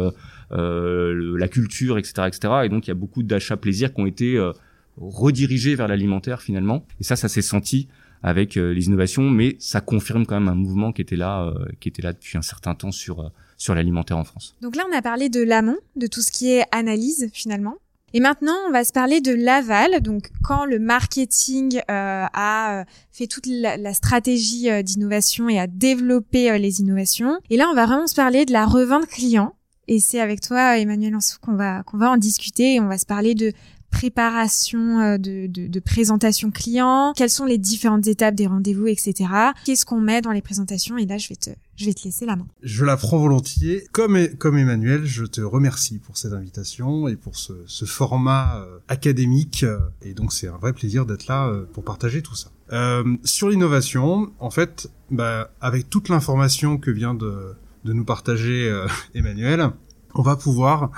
la 0.52 1.48
culture 1.48 1.98
etc 1.98 2.28
etc. 2.28 2.54
Et 2.66 2.70
donc 2.70 2.88
il 2.88 2.90
y 2.90 2.92
a 2.92 2.96
beaucoup 2.96 3.24
d'achats 3.24 3.56
plaisir 3.56 3.94
qui 3.94 4.02
ont 4.02 4.08
été 4.08 4.52
redirigés 4.98 5.76
vers 5.76 5.88
l'alimentaire 5.88 6.42
finalement. 6.42 6.86
Et 7.00 7.06
ça 7.06 7.16
ça 7.16 7.30
s'est 7.30 7.42
senti 7.42 7.88
avec 8.24 8.58
euh, 8.58 8.74
les 8.74 8.86
innovations, 8.86 9.30
mais 9.30 9.58
ça 9.60 9.82
confirme 9.82 10.26
quand 10.26 10.40
même 10.40 10.48
un 10.48 10.56
mouvement 10.56 10.94
qui 10.94 11.02
était 11.02 11.18
là, 11.18 11.44
euh, 11.44 11.66
qui 11.82 11.90
était 11.90 12.02
là 12.02 12.14
depuis 12.14 12.38
un 12.38 12.42
certain 12.42 12.74
temps 12.74 12.92
sur 12.92 13.20
euh, 13.20 13.30
sur 13.58 13.76
l'alimentaire 13.76 14.18
en 14.18 14.24
France. 14.24 14.56
Donc 14.62 14.76
là, 14.76 14.84
on 14.90 14.98
a 14.98 15.02
parlé 15.02 15.30
de 15.30 15.42
l'amont, 15.42 15.78
de 15.96 16.08
tout 16.08 16.22
ce 16.22 16.32
qui 16.32 16.52
est 16.52 16.64
analyse 16.72 17.30
finalement. 17.34 17.76
Et 18.16 18.20
maintenant, 18.20 18.56
on 18.68 18.72
va 18.72 18.84
se 18.84 18.92
parler 18.92 19.22
de 19.22 19.34
l'aval. 19.34 20.00
Donc, 20.02 20.30
quand 20.44 20.66
le 20.66 20.78
marketing 20.80 21.80
euh, 21.90 22.26
a 22.32 22.86
fait 23.12 23.26
toute 23.26 23.48
la, 23.48 23.76
la 23.76 23.94
stratégie 23.94 24.70
d'innovation 24.84 25.50
et 25.50 25.60
a 25.60 25.66
développé 25.66 26.58
les 26.60 26.80
innovations. 26.80 27.40
Et 27.50 27.58
là, 27.58 27.68
on 27.72 27.74
va 27.74 27.88
vraiment 27.88 28.06
se 28.06 28.14
parler 28.14 28.46
de 28.46 28.54
la 28.54 28.66
revente 28.66 29.08
client. 29.08 29.56
Et 29.88 30.00
c'est 30.00 30.20
avec 30.20 30.42
toi, 30.42 30.78
Emmanuel 30.78 31.16
Ansou, 31.16 31.38
qu'on 31.42 31.56
va 31.56 31.82
qu'on 31.84 31.98
va 31.98 32.12
en 32.12 32.18
discuter. 32.18 32.76
Et 32.76 32.80
on 32.80 32.88
va 32.88 33.00
se 33.00 33.06
parler 33.06 33.34
de 33.34 33.52
préparation 33.94 35.00
euh, 35.00 35.18
de, 35.18 35.48
de, 35.48 35.68
de, 35.68 35.80
présentation 35.80 36.50
client, 36.50 37.14
quelles 37.16 37.30
sont 37.30 37.46
les 37.46 37.60
différentes 37.60 38.08
étapes 38.08 38.34
des 38.34 38.48
rendez-vous, 38.48 38.88
etc. 38.88 39.30
Qu'est-ce 39.66 39.86
qu'on 39.86 40.02
met 40.02 40.22
dans 40.22 40.32
les 40.32 40.42
présentations? 40.42 40.98
Et 40.98 41.06
là, 41.06 41.18
je 41.20 41.30
vais 41.30 41.36
te, 41.36 41.52
je 41.76 41.86
vais 41.86 41.94
te 41.94 42.04
laisser 42.04 42.26
la 42.26 42.36
main. 42.36 42.48
Je 42.64 42.84
la 42.86 42.98
prends 42.98 43.20
volontiers. 43.20 43.88
Comme, 43.92 44.28
comme 44.40 44.58
Emmanuel, 44.58 45.06
je 45.06 45.26
te 45.26 45.42
remercie 45.42 46.00
pour 46.00 46.18
cette 46.18 46.34
invitation 46.34 47.08
et 47.08 47.16
pour 47.16 47.36
ce, 47.36 47.54
ce 47.68 47.86
format 47.86 48.58
euh, 48.58 48.80
académique. 48.88 49.66
Et 50.02 50.14
donc, 50.14 50.34
c'est 50.34 50.48
un 50.48 50.58
vrai 50.58 50.74
plaisir 50.74 51.06
d'être 51.06 51.28
là 51.28 51.48
euh, 51.48 51.66
pour 51.72 51.84
partager 51.84 52.22
tout 52.24 52.36
ça. 52.36 52.50
Euh, 52.72 53.16
sur 53.24 53.50
l'innovation, 53.50 54.32
en 54.40 54.50
fait, 54.50 54.90
bah, 55.12 55.52
avec 55.62 55.90
toute 55.90 56.10
l'information 56.10 56.78
que 56.78 56.90
vient 56.90 57.14
de, 57.14 57.54
de 57.86 57.94
nous 57.94 58.06
partager 58.06 58.72
Emmanuel, 59.14 59.70
on 60.16 60.24
va 60.24 60.36
pouvoir 60.36 60.92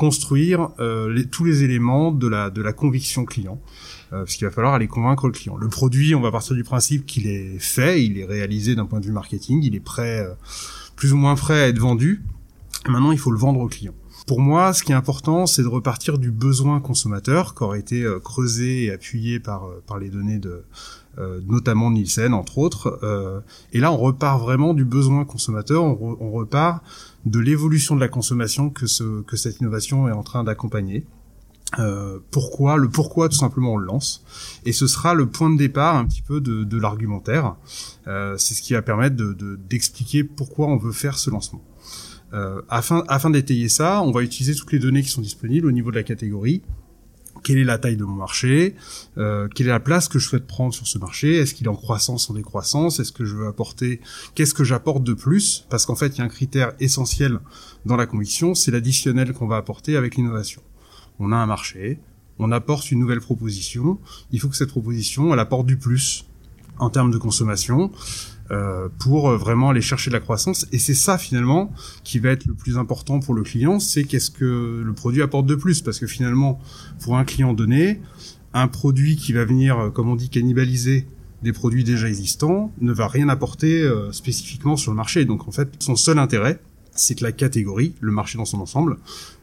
construire 0.00 0.70
euh, 0.80 1.22
tous 1.30 1.44
les 1.44 1.62
éléments 1.62 2.10
de 2.10 2.26
la, 2.26 2.48
de 2.48 2.62
la 2.62 2.72
conviction 2.72 3.26
client. 3.26 3.60
Euh, 4.14 4.20
parce 4.20 4.34
qu'il 4.34 4.46
va 4.46 4.50
falloir 4.50 4.72
aller 4.72 4.88
convaincre 4.88 5.26
le 5.26 5.32
client. 5.32 5.58
Le 5.58 5.68
produit, 5.68 6.14
on 6.14 6.22
va 6.22 6.30
partir 6.32 6.56
du 6.56 6.64
principe 6.64 7.04
qu'il 7.04 7.26
est 7.26 7.58
fait, 7.58 8.02
il 8.02 8.18
est 8.18 8.24
réalisé 8.24 8.74
d'un 8.74 8.86
point 8.86 8.98
de 8.98 9.04
vue 9.04 9.12
marketing, 9.12 9.60
il 9.62 9.74
est 9.74 9.84
prêt, 9.94 10.20
euh, 10.20 10.32
plus 10.96 11.12
ou 11.12 11.18
moins 11.18 11.34
prêt 11.34 11.60
à 11.64 11.68
être 11.68 11.78
vendu. 11.78 12.22
Maintenant, 12.88 13.12
il 13.12 13.18
faut 13.18 13.30
le 13.30 13.38
vendre 13.38 13.60
au 13.60 13.68
client. 13.68 13.92
Pour 14.26 14.40
moi, 14.40 14.72
ce 14.72 14.82
qui 14.82 14.92
est 14.92 14.94
important, 14.94 15.46
c'est 15.46 15.62
de 15.62 15.68
repartir 15.68 16.18
du 16.18 16.30
besoin 16.30 16.80
consommateur, 16.80 17.54
qui 17.54 17.62
aurait 17.62 17.80
été 17.80 18.02
euh, 18.04 18.20
creusé 18.20 18.84
et 18.84 18.92
appuyé 18.92 19.40
par, 19.40 19.64
euh, 19.64 19.82
par 19.86 19.98
les 19.98 20.08
données 20.08 20.38
de, 20.38 20.62
euh, 21.18 21.40
notamment 21.46 21.90
Nielsen, 21.90 22.32
entre 22.34 22.58
autres. 22.58 23.00
et 23.72 23.80
là, 23.80 23.92
on 23.92 23.96
repart 23.96 24.40
vraiment 24.40 24.74
du 24.74 24.84
besoin 24.84 25.24
consommateur, 25.24 25.82
on, 25.82 26.16
on 26.20 26.30
repart 26.30 26.82
de 27.26 27.38
l'évolution 27.38 27.94
de 27.94 28.00
la 28.00 28.08
consommation 28.08 28.70
que, 28.70 28.86
ce, 28.86 29.22
que 29.22 29.36
cette 29.36 29.60
innovation 29.60 30.08
est 30.08 30.12
en 30.12 30.22
train 30.22 30.44
d'accompagner. 30.44 31.04
Euh, 31.78 32.18
pourquoi 32.32 32.76
le 32.76 32.88
pourquoi 32.88 33.28
tout 33.28 33.36
simplement 33.36 33.74
on 33.74 33.76
le 33.76 33.86
lance. 33.86 34.24
Et 34.64 34.72
ce 34.72 34.88
sera 34.88 35.14
le 35.14 35.26
point 35.26 35.50
de 35.50 35.56
départ 35.56 35.96
un 35.96 36.04
petit 36.04 36.22
peu 36.22 36.40
de, 36.40 36.64
de 36.64 36.78
l'argumentaire. 36.78 37.54
Euh, 38.08 38.36
c'est 38.38 38.54
ce 38.54 38.62
qui 38.62 38.72
va 38.72 38.82
permettre 38.82 39.14
de 39.14 39.56
d'expliquer 39.68 40.24
pourquoi 40.24 40.66
on 40.66 40.76
veut 40.76 40.92
faire 40.92 41.16
ce 41.18 41.30
lancement. 41.30 41.62
Euh, 42.32 42.62
afin 42.68 43.04
afin 43.08 43.28
d'étayer 43.28 43.68
ça 43.68 44.02
on 44.02 44.12
va 44.12 44.22
utiliser 44.22 44.54
toutes 44.54 44.70
les 44.70 44.78
données 44.78 45.02
qui 45.02 45.08
sont 45.08 45.20
disponibles 45.20 45.66
au 45.66 45.72
niveau 45.72 45.90
de 45.90 45.96
la 45.96 46.04
catégorie 46.04 46.62
quelle 47.42 47.58
est 47.58 47.64
la 47.64 47.78
taille 47.78 47.96
de 47.96 48.04
mon 48.04 48.14
marché, 48.14 48.74
euh, 49.18 49.48
quelle 49.48 49.66
est 49.66 49.70
la 49.70 49.80
place 49.80 50.08
que 50.08 50.18
je 50.18 50.28
souhaite 50.28 50.46
prendre 50.46 50.74
sur 50.74 50.86
ce 50.86 50.98
marché, 50.98 51.36
est-ce 51.36 51.54
qu'il 51.54 51.66
est 51.66 51.70
en 51.70 51.76
croissance, 51.76 52.30
en 52.30 52.34
décroissance, 52.34 53.00
est-ce 53.00 53.12
que 53.12 53.24
je 53.24 53.36
veux 53.36 53.46
apporter, 53.46 54.00
qu'est-ce 54.34 54.54
que 54.54 54.64
j'apporte 54.64 55.04
de 55.04 55.14
plus, 55.14 55.66
parce 55.70 55.86
qu'en 55.86 55.96
fait 55.96 56.16
il 56.16 56.18
y 56.18 56.20
a 56.22 56.24
un 56.24 56.28
critère 56.28 56.72
essentiel 56.80 57.40
dans 57.86 57.96
la 57.96 58.06
conviction, 58.06 58.54
c'est 58.54 58.70
l'additionnel 58.70 59.32
qu'on 59.32 59.46
va 59.46 59.56
apporter 59.56 59.96
avec 59.96 60.16
l'innovation. 60.16 60.62
On 61.18 61.32
a 61.32 61.36
un 61.36 61.46
marché, 61.46 62.00
on 62.38 62.52
apporte 62.52 62.90
une 62.90 63.00
nouvelle 63.00 63.20
proposition, 63.20 63.98
il 64.32 64.40
faut 64.40 64.48
que 64.48 64.56
cette 64.56 64.70
proposition 64.70 65.32
elle 65.32 65.40
apporte 65.40 65.66
du 65.66 65.76
plus 65.76 66.26
en 66.78 66.90
termes 66.90 67.10
de 67.10 67.18
consommation, 67.18 67.90
euh, 68.52 68.88
pour 68.98 69.30
vraiment 69.36 69.70
aller 69.70 69.80
chercher 69.80 70.10
de 70.10 70.14
la 70.14 70.20
croissance. 70.20 70.66
Et 70.72 70.78
c'est 70.80 70.94
ça 70.94 71.18
finalement 71.18 71.72
qui 72.02 72.18
va 72.18 72.30
être 72.30 72.46
le 72.46 72.54
plus 72.54 72.78
important 72.78 73.20
pour 73.20 73.32
le 73.32 73.42
client, 73.42 73.78
c'est 73.78 74.02
qu'est-ce 74.02 74.32
que 74.32 74.82
le 74.84 74.92
produit 74.92 75.22
apporte 75.22 75.46
de 75.46 75.54
plus. 75.54 75.82
Parce 75.82 76.00
que 76.00 76.08
finalement, 76.08 76.58
pour 77.00 77.16
un 77.16 77.24
client 77.24 77.52
donné, 77.52 78.00
un 78.52 78.66
produit 78.66 79.14
qui 79.14 79.32
va 79.32 79.44
venir, 79.44 79.78
euh, 79.78 79.90
comme 79.90 80.08
on 80.08 80.16
dit, 80.16 80.30
cannibaliser 80.30 81.06
des 81.42 81.52
produits 81.52 81.84
déjà 81.84 82.08
existants 82.08 82.72
ne 82.80 82.92
va 82.92 83.06
rien 83.06 83.28
apporter 83.28 83.82
euh, 83.82 84.10
spécifiquement 84.10 84.76
sur 84.76 84.90
le 84.90 84.96
marché. 84.96 85.24
Donc 85.24 85.46
en 85.46 85.52
fait, 85.52 85.70
son 85.78 85.94
seul 85.94 86.18
intérêt, 86.18 86.60
c'est 86.92 87.14
que 87.14 87.22
la 87.22 87.32
catégorie, 87.32 87.94
le 88.00 88.10
marché 88.10 88.36
dans 88.36 88.44
son 88.44 88.58
ensemble, 88.58 88.96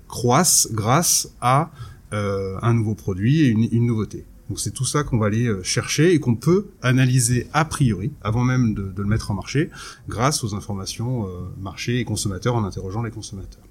croisse 0.10 0.68
grâce 0.72 1.30
à 1.40 1.72
un 2.12 2.74
nouveau 2.74 2.96
produit 2.96 3.42
et 3.42 3.50
une 3.50 3.86
nouveauté. 3.86 4.26
Donc 4.50 4.60
c'est 4.60 4.72
tout 4.72 4.86
ça 4.86 5.04
qu'on 5.04 5.18
va 5.18 5.28
aller 5.28 5.48
euh, 5.48 5.62
chercher 5.62 6.14
et 6.14 6.20
qu'on 6.20 6.36
peut 6.36 6.68
analyser 6.82 7.48
a 7.54 7.66
priori, 7.66 8.12
avant 8.22 8.44
même 8.44 8.74
de, 8.74 8.94
le 8.96 9.06
mettre 9.06 9.32
en 9.32 9.34
marché, 9.34 9.70
grâce 10.08 10.44
aux 10.44 10.56
informations 10.56 11.28
euh, 11.28 11.30
marché 11.60 12.00
et 12.00 12.06
consommateurs 12.06 12.56
en 12.56 12.64
interrogeant 12.64 13.04
les 13.04 13.12
consommateurs. 13.12 13.64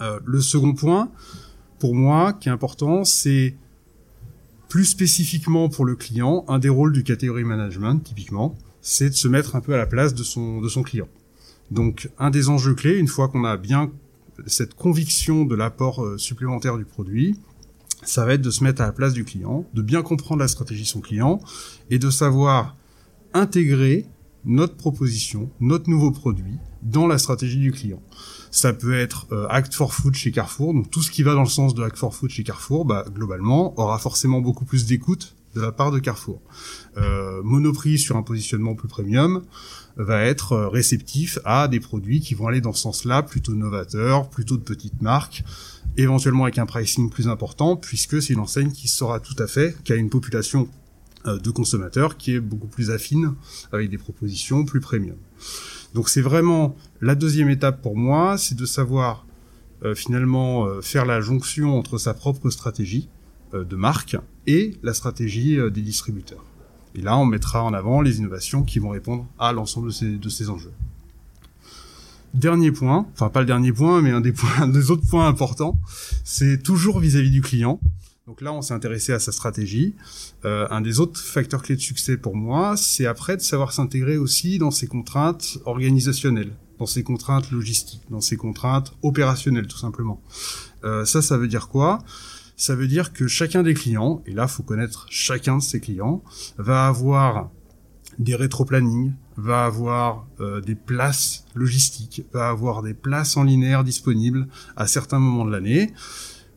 Euh, 0.00 0.18
le 0.24 0.40
second 0.40 0.74
point, 0.74 1.10
pour 1.78 1.94
moi, 1.94 2.32
qui 2.32 2.48
est 2.48 2.52
important, 2.52 3.04
c'est 3.04 3.54
plus 4.68 4.86
spécifiquement 4.86 5.68
pour 5.68 5.84
le 5.84 5.96
client, 5.96 6.44
un 6.48 6.58
des 6.58 6.68
rôles 6.68 6.92
du 6.92 7.02
category 7.02 7.44
management, 7.44 7.98
typiquement, 7.98 8.56
c'est 8.80 9.10
de 9.10 9.14
se 9.14 9.28
mettre 9.28 9.56
un 9.56 9.60
peu 9.60 9.74
à 9.74 9.76
la 9.76 9.86
place 9.86 10.14
de 10.14 10.22
son, 10.22 10.60
de 10.60 10.68
son 10.68 10.82
client. 10.82 11.08
Donc 11.70 12.10
un 12.18 12.30
des 12.30 12.48
enjeux 12.48 12.74
clés, 12.74 12.98
une 12.98 13.08
fois 13.08 13.28
qu'on 13.28 13.44
a 13.44 13.56
bien 13.56 13.90
cette 14.46 14.74
conviction 14.74 15.44
de 15.44 15.54
l'apport 15.54 16.18
supplémentaire 16.18 16.78
du 16.78 16.84
produit, 16.86 17.36
ça 18.02 18.24
va 18.24 18.34
être 18.34 18.42
de 18.42 18.50
se 18.50 18.64
mettre 18.64 18.82
à 18.82 18.86
la 18.86 18.92
place 18.92 19.12
du 19.12 19.24
client, 19.24 19.66
de 19.74 19.82
bien 19.82 20.02
comprendre 20.02 20.40
la 20.40 20.48
stratégie 20.48 20.82
de 20.82 20.88
son 20.88 21.00
client 21.00 21.40
et 21.90 21.98
de 21.98 22.10
savoir 22.10 22.76
intégrer 23.34 24.06
notre 24.44 24.74
proposition, 24.74 25.50
notre 25.60 25.90
nouveau 25.90 26.10
produit 26.10 26.58
dans 26.82 27.06
la 27.06 27.18
stratégie 27.18 27.58
du 27.58 27.72
client. 27.72 28.02
Ça 28.50 28.72
peut 28.72 28.98
être 28.98 29.26
euh, 29.32 29.46
Act 29.48 29.74
for 29.74 29.92
Food 29.92 30.14
chez 30.14 30.32
Carrefour, 30.32 30.72
donc 30.72 30.90
tout 30.90 31.02
ce 31.02 31.10
qui 31.10 31.22
va 31.22 31.34
dans 31.34 31.42
le 31.42 31.48
sens 31.48 31.74
de 31.74 31.82
Act 31.82 31.98
for 31.98 32.14
Food 32.14 32.30
chez 32.30 32.42
Carrefour, 32.42 32.84
bah, 32.84 33.04
globalement, 33.12 33.78
aura 33.78 33.98
forcément 33.98 34.40
beaucoup 34.40 34.64
plus 34.64 34.86
d'écoute 34.86 35.36
de 35.54 35.60
la 35.60 35.72
part 35.72 35.90
de 35.90 35.98
Carrefour. 35.98 36.40
Euh, 36.96 37.42
Monoprix 37.42 37.98
sur 37.98 38.16
un 38.16 38.22
positionnement 38.22 38.74
plus 38.74 38.88
premium 38.88 39.42
va 39.96 40.22
être 40.22 40.52
euh, 40.52 40.68
réceptif 40.68 41.38
à 41.44 41.68
des 41.68 41.80
produits 41.80 42.20
qui 42.20 42.34
vont 42.34 42.46
aller 42.46 42.60
dans 42.60 42.72
ce 42.72 42.82
sens-là, 42.82 43.22
plutôt 43.22 43.54
novateurs, 43.54 44.28
plutôt 44.28 44.56
de 44.56 44.62
petites 44.62 45.02
marques, 45.02 45.44
éventuellement 45.96 46.44
avec 46.44 46.58
un 46.58 46.66
pricing 46.66 47.10
plus 47.10 47.28
important, 47.28 47.76
puisque 47.76 48.22
c'est 48.22 48.32
une 48.32 48.40
enseigne 48.40 48.72
qui 48.72 48.88
saura 48.88 49.20
tout 49.20 49.36
à 49.38 49.46
fait, 49.46 49.76
qui 49.84 49.92
a 49.92 49.96
une 49.96 50.10
population 50.10 50.68
euh, 51.26 51.38
de 51.38 51.50
consommateurs 51.50 52.16
qui 52.16 52.34
est 52.34 52.40
beaucoup 52.40 52.68
plus 52.68 52.90
affine, 52.90 53.34
avec 53.72 53.90
des 53.90 53.98
propositions 53.98 54.64
plus 54.64 54.80
premium. 54.80 55.16
Donc 55.94 56.08
c'est 56.08 56.22
vraiment 56.22 56.76
la 57.00 57.14
deuxième 57.14 57.48
étape 57.48 57.82
pour 57.82 57.96
moi, 57.96 58.38
c'est 58.38 58.56
de 58.56 58.66
savoir 58.66 59.26
euh, 59.82 59.94
finalement 59.94 60.80
faire 60.82 61.06
la 61.06 61.20
jonction 61.20 61.76
entre 61.78 61.98
sa 61.98 62.14
propre 62.14 62.50
stratégie 62.50 63.08
de 63.52 63.74
marque 63.74 64.16
et 64.46 64.76
la 64.84 64.94
stratégie 64.94 65.58
des 65.72 65.80
distributeurs. 65.80 66.44
Et 66.94 67.00
là, 67.02 67.16
on 67.16 67.24
mettra 67.24 67.62
en 67.62 67.72
avant 67.72 68.00
les 68.00 68.18
innovations 68.18 68.62
qui 68.62 68.78
vont 68.78 68.90
répondre 68.90 69.26
à 69.38 69.52
l'ensemble 69.52 69.88
de 69.88 69.92
ces, 69.92 70.16
de 70.16 70.28
ces 70.28 70.50
enjeux. 70.50 70.72
Dernier 72.34 72.70
point, 72.70 73.06
enfin 73.12 73.28
pas 73.28 73.40
le 73.40 73.46
dernier 73.46 73.72
point, 73.72 74.02
mais 74.02 74.10
un 74.10 74.20
des, 74.20 74.32
points, 74.32 74.68
des 74.68 74.90
autres 74.90 75.06
points 75.08 75.26
importants, 75.26 75.76
c'est 76.24 76.62
toujours 76.62 77.00
vis-à-vis 77.00 77.30
du 77.30 77.42
client. 77.42 77.80
Donc 78.26 78.40
là, 78.42 78.52
on 78.52 78.62
s'est 78.62 78.74
intéressé 78.74 79.12
à 79.12 79.18
sa 79.18 79.32
stratégie. 79.32 79.96
Euh, 80.44 80.68
un 80.70 80.80
des 80.80 81.00
autres 81.00 81.18
facteurs 81.18 81.62
clés 81.62 81.74
de 81.74 81.80
succès 81.80 82.16
pour 82.16 82.36
moi, 82.36 82.76
c'est 82.76 83.06
après 83.06 83.36
de 83.36 83.42
savoir 83.42 83.72
s'intégrer 83.72 84.16
aussi 84.16 84.58
dans 84.58 84.70
ses 84.70 84.86
contraintes 84.86 85.58
organisationnelles, 85.64 86.52
dans 86.78 86.86
ses 86.86 87.02
contraintes 87.02 87.50
logistiques, 87.50 88.02
dans 88.08 88.20
ses 88.20 88.36
contraintes 88.36 88.94
opérationnelles, 89.02 89.66
tout 89.66 89.78
simplement. 89.78 90.22
Euh, 90.84 91.04
ça, 91.04 91.22
ça 91.22 91.38
veut 91.38 91.48
dire 91.48 91.68
quoi? 91.68 91.98
Ça 92.60 92.74
veut 92.74 92.88
dire 92.88 93.14
que 93.14 93.26
chacun 93.26 93.62
des 93.62 93.72
clients, 93.72 94.22
et 94.26 94.32
là 94.32 94.46
faut 94.46 94.62
connaître 94.62 95.06
chacun 95.08 95.56
de 95.56 95.62
ses 95.62 95.80
clients, 95.80 96.22
va 96.58 96.88
avoir 96.88 97.50
des 98.18 98.34
rétro-planning, 98.34 99.14
va 99.38 99.64
avoir 99.64 100.26
euh, 100.40 100.60
des 100.60 100.74
places 100.74 101.46
logistiques, 101.54 102.26
va 102.34 102.50
avoir 102.50 102.82
des 102.82 102.92
places 102.92 103.38
en 103.38 103.44
linéaire 103.44 103.82
disponibles 103.82 104.46
à 104.76 104.86
certains 104.86 105.18
moments 105.18 105.46
de 105.46 105.52
l'année. 105.52 105.94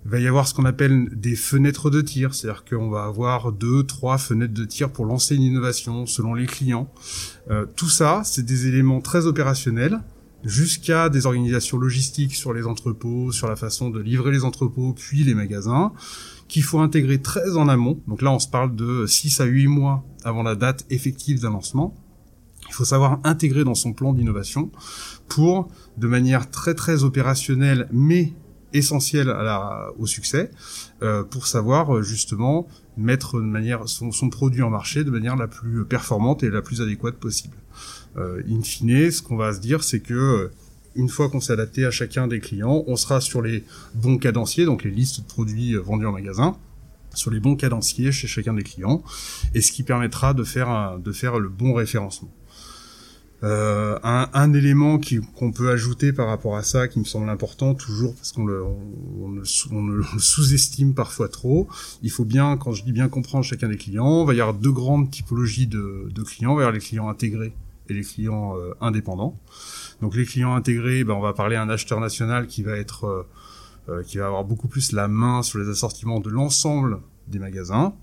Va 0.03 0.19
y 0.19 0.27
avoir 0.27 0.45
ce 0.45 0.53
qu'on 0.53 0.65
appelle 0.65 1.07
des 1.13 1.37
fenêtres 1.37 1.89
de 1.89 2.01
tir, 2.01 2.33
c'est-à-dire 2.33 2.65
qu'on 2.65 2.89
va 2.89 3.05
avoir 3.05 3.53
deux, 3.53 3.83
trois 3.83 4.17
fenêtres 4.17 4.53
de 4.53 4.65
tir 4.65 4.91
pour 4.91 5.05
lancer 5.05 5.37
une 5.37 5.43
innovation 5.43 6.05
selon 6.05 6.33
les 6.33 6.47
clients. 6.47 6.91
Euh, 7.49 7.65
tout 7.77 7.87
ça, 7.87 8.23
c'est 8.25 8.43
des 8.43 8.67
éléments 8.67 8.99
très 8.99 9.25
opérationnels 9.25 10.01
jusqu'à 10.43 11.09
des 11.09 11.25
organisations 11.25 11.77
logistiques 11.77 12.35
sur 12.35 12.53
les 12.53 12.65
entrepôts, 12.65 13.31
sur 13.31 13.47
la 13.47 13.55
façon 13.55 13.89
de 13.89 13.99
livrer 13.99 14.31
les 14.31 14.43
entrepôts, 14.43 14.93
puis 14.93 15.23
les 15.23 15.33
magasins, 15.33 15.93
qu'il 16.47 16.63
faut 16.63 16.79
intégrer 16.79 17.21
très 17.21 17.55
en 17.55 17.67
amont. 17.69 17.99
Donc 18.07 18.21
là, 18.21 18.31
on 18.31 18.39
se 18.39 18.47
parle 18.47 18.75
de 18.75 19.05
6 19.05 19.41
à 19.41 19.45
8 19.45 19.67
mois 19.67 20.03
avant 20.23 20.43
la 20.43 20.55
date 20.55 20.85
effective 20.89 21.41
d'un 21.41 21.51
lancement. 21.51 21.95
Il 22.69 22.73
faut 22.73 22.85
savoir 22.85 23.19
intégrer 23.23 23.63
dans 23.63 23.75
son 23.75 23.93
plan 23.93 24.13
d'innovation 24.13 24.71
pour, 25.27 25.67
de 25.97 26.07
manière 26.07 26.49
très 26.49 26.73
très 26.73 27.03
opérationnelle, 27.03 27.87
mais 27.91 28.33
essentielle 28.73 29.31
au 29.99 30.07
succès, 30.07 30.49
euh, 31.03 31.23
pour 31.23 31.45
savoir 31.45 32.01
justement 32.01 32.67
mettre 32.97 33.39
de 33.39 33.45
manière 33.45 33.87
son, 33.87 34.11
son 34.11 34.29
produit 34.29 34.63
en 34.63 34.69
marché 34.69 35.03
de 35.03 35.11
manière 35.11 35.35
la 35.35 35.47
plus 35.47 35.85
performante 35.85 36.43
et 36.43 36.49
la 36.49 36.61
plus 36.61 36.81
adéquate 36.81 37.15
possible. 37.15 37.55
Euh, 38.17 38.41
in 38.49 38.61
fine, 38.61 39.11
ce 39.11 39.21
qu'on 39.21 39.35
va 39.35 39.53
se 39.53 39.59
dire, 39.59 39.83
c'est 39.83 39.99
que 39.99 40.13
euh, 40.13 40.51
une 40.95 41.09
fois 41.09 41.29
qu'on 41.29 41.41
s'est 41.41 41.53
adapté 41.53 41.85
à 41.85 41.91
chacun 41.91 42.27
des 42.27 42.39
clients, 42.39 42.83
on 42.87 42.95
sera 42.95 43.21
sur 43.21 43.41
les 43.41 43.63
bons 43.95 44.17
cadenciers, 44.17 44.65
donc 44.65 44.83
les 44.83 44.91
listes 44.91 45.21
de 45.21 45.25
produits 45.25 45.75
euh, 45.75 45.81
vendus 45.81 46.05
en 46.05 46.11
magasin, 46.11 46.55
sur 47.13 47.31
les 47.31 47.39
bons 47.39 47.55
cadenciers 47.55 48.11
chez 48.11 48.27
chacun 48.27 48.53
des 48.53 48.63
clients, 48.63 49.03
et 49.53 49.61
ce 49.61 49.71
qui 49.71 49.83
permettra 49.83 50.33
de 50.33 50.43
faire 50.43 50.99
de 50.99 51.11
faire 51.11 51.39
le 51.39 51.49
bon 51.49 51.73
référencement. 51.73 52.31
Euh, 53.43 53.99
un, 54.03 54.29
un, 54.33 54.53
élément 54.53 54.97
qu'on 55.35 55.51
peut 55.51 55.69
ajouter 55.69 56.13
par 56.13 56.27
rapport 56.27 56.55
à 56.55 56.63
ça, 56.63 56.87
qui 56.87 56.97
me 56.99 57.03
semble 57.03 57.29
important 57.29 57.73
toujours, 57.75 58.15
parce 58.15 58.31
qu'on 58.31 58.45
le, 58.45 58.63
on, 58.63 59.31
le, 59.85 60.03
sous-estime 60.17 60.93
parfois 60.93 61.27
trop, 61.27 61.67
il 62.01 62.09
faut 62.09 62.23
bien, 62.23 62.55
quand 62.55 62.71
je 62.71 62.85
dis 62.85 62.93
bien 62.93 63.09
comprendre 63.09 63.43
chacun 63.43 63.67
des 63.67 63.75
clients, 63.75 64.23
il 64.23 64.27
va 64.27 64.33
y 64.33 64.39
avoir 64.39 64.55
deux 64.55 64.71
grandes 64.71 65.11
typologies 65.11 65.67
de, 65.67 66.09
de 66.09 66.23
clients, 66.23 66.53
il 66.53 66.55
va 66.55 66.61
y 66.61 66.63
avoir 66.63 66.71
les 66.71 66.79
clients 66.79 67.09
intégrés 67.09 67.53
et 67.89 67.93
les 67.93 68.03
clients 68.03 68.57
euh, 68.57 68.73
indépendants. 68.81 69.39
Donc 70.01 70.15
les 70.15 70.25
clients 70.25 70.55
intégrés, 70.55 71.03
ben, 71.03 71.13
on 71.13 71.21
va 71.21 71.33
parler 71.33 71.55
à 71.55 71.61
un 71.61 71.69
acheteur 71.69 71.99
national 71.99 72.47
qui 72.47 72.63
va 72.63 72.77
être 72.77 73.05
euh, 73.05 73.23
euh, 73.89 74.03
qui 74.03 74.17
va 74.17 74.27
avoir 74.27 74.45
beaucoup 74.45 74.69
plus 74.69 74.93
la 74.93 75.09
main 75.09 75.43
sur 75.43 75.59
les 75.59 75.67
assortiments 75.67 76.21
de 76.21 76.29
l'ensemble 76.29 76.99
des 77.27 77.39
magasins. 77.39 77.93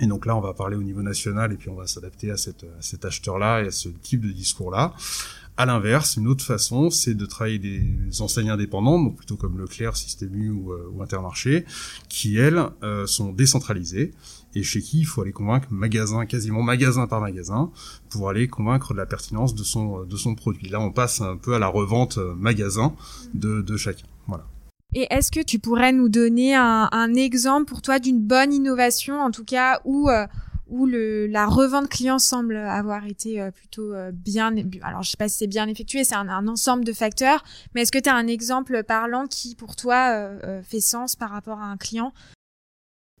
Et 0.00 0.06
donc 0.06 0.26
là, 0.26 0.36
on 0.36 0.40
va 0.40 0.52
parler 0.52 0.76
au 0.76 0.82
niveau 0.82 1.02
national 1.02 1.52
et 1.52 1.56
puis 1.56 1.68
on 1.68 1.76
va 1.76 1.86
s'adapter 1.86 2.30
à, 2.30 2.36
cette, 2.36 2.64
à 2.64 2.80
cet 2.82 3.04
acheteur-là 3.04 3.62
et 3.62 3.68
à 3.68 3.70
ce 3.70 3.88
type 3.88 4.20
de 4.20 4.32
discours-là. 4.32 4.94
À 5.56 5.66
l'inverse, 5.66 6.16
une 6.16 6.28
autre 6.28 6.44
façon, 6.44 6.90
c'est 6.90 7.14
de 7.14 7.26
travailler 7.26 7.58
des 7.58 8.22
enseignes 8.22 8.50
indépendantes, 8.50 9.04
donc 9.04 9.16
plutôt 9.16 9.36
comme 9.36 9.58
Leclerc, 9.58 9.96
Système 9.96 10.34
U 10.34 10.50
ou, 10.50 10.72
ou 10.92 11.02
Intermarché, 11.02 11.66
qui 12.08 12.36
elles 12.36 12.70
sont 13.06 13.32
décentralisées 13.32 14.12
et 14.54 14.62
chez 14.62 14.80
qui 14.80 15.00
il 15.00 15.04
faut 15.04 15.22
aller 15.22 15.32
convaincre 15.32 15.68
magasin, 15.70 16.26
quasiment 16.26 16.62
magasin 16.62 17.06
par 17.06 17.20
magasin, 17.20 17.70
pour 18.10 18.28
aller 18.28 18.48
convaincre 18.48 18.92
de 18.92 18.98
la 18.98 19.06
pertinence 19.06 19.54
de 19.54 19.62
son, 19.62 20.04
de 20.04 20.16
son 20.16 20.34
produit. 20.34 20.68
Là, 20.68 20.80
on 20.80 20.90
passe 20.90 21.20
un 21.20 21.36
peu 21.36 21.54
à 21.54 21.58
la 21.58 21.68
revente 21.68 22.18
euh, 22.18 22.34
magasin 22.34 22.94
de, 23.34 23.62
de 23.62 23.76
chacun. 23.76 24.06
Voilà. 24.26 24.46
Et 24.94 25.06
est-ce 25.10 25.32
que 25.32 25.42
tu 25.42 25.58
pourrais 25.58 25.92
nous 25.92 26.10
donner 26.10 26.54
un, 26.54 26.88
un 26.92 27.14
exemple 27.14 27.66
pour 27.66 27.80
toi 27.80 27.98
d'une 27.98 28.20
bonne 28.20 28.52
innovation, 28.52 29.20
en 29.20 29.30
tout 29.30 29.44
cas, 29.44 29.80
où, 29.84 30.10
euh, 30.10 30.26
où 30.72 30.86
le, 30.86 31.26
la 31.28 31.46
revente 31.46 31.88
client 31.88 32.18
semble 32.18 32.56
avoir 32.56 33.06
été 33.06 33.40
euh, 33.40 33.50
plutôt 33.50 33.92
bien, 34.12 34.54
alors 34.82 35.02
je 35.02 35.10
sais 35.10 35.16
pas 35.16 35.28
si 35.28 35.38
c'est 35.38 35.46
bien 35.46 35.68
effectué, 35.68 36.02
c'est 36.02 36.14
un, 36.14 36.28
un, 36.28 36.48
ensemble 36.48 36.84
de 36.84 36.92
facteurs, 36.92 37.44
mais 37.74 37.82
est-ce 37.82 37.92
que 37.92 37.98
tu 37.98 38.08
as 38.08 38.14
un 38.16 38.26
exemple 38.26 38.82
parlant 38.82 39.26
qui 39.26 39.54
pour 39.54 39.76
toi 39.76 40.30
fait 40.62 40.80
sens 40.80 41.14
par 41.14 41.30
rapport 41.30 41.60
à 41.60 41.66
un 41.66 41.76
client? 41.76 42.12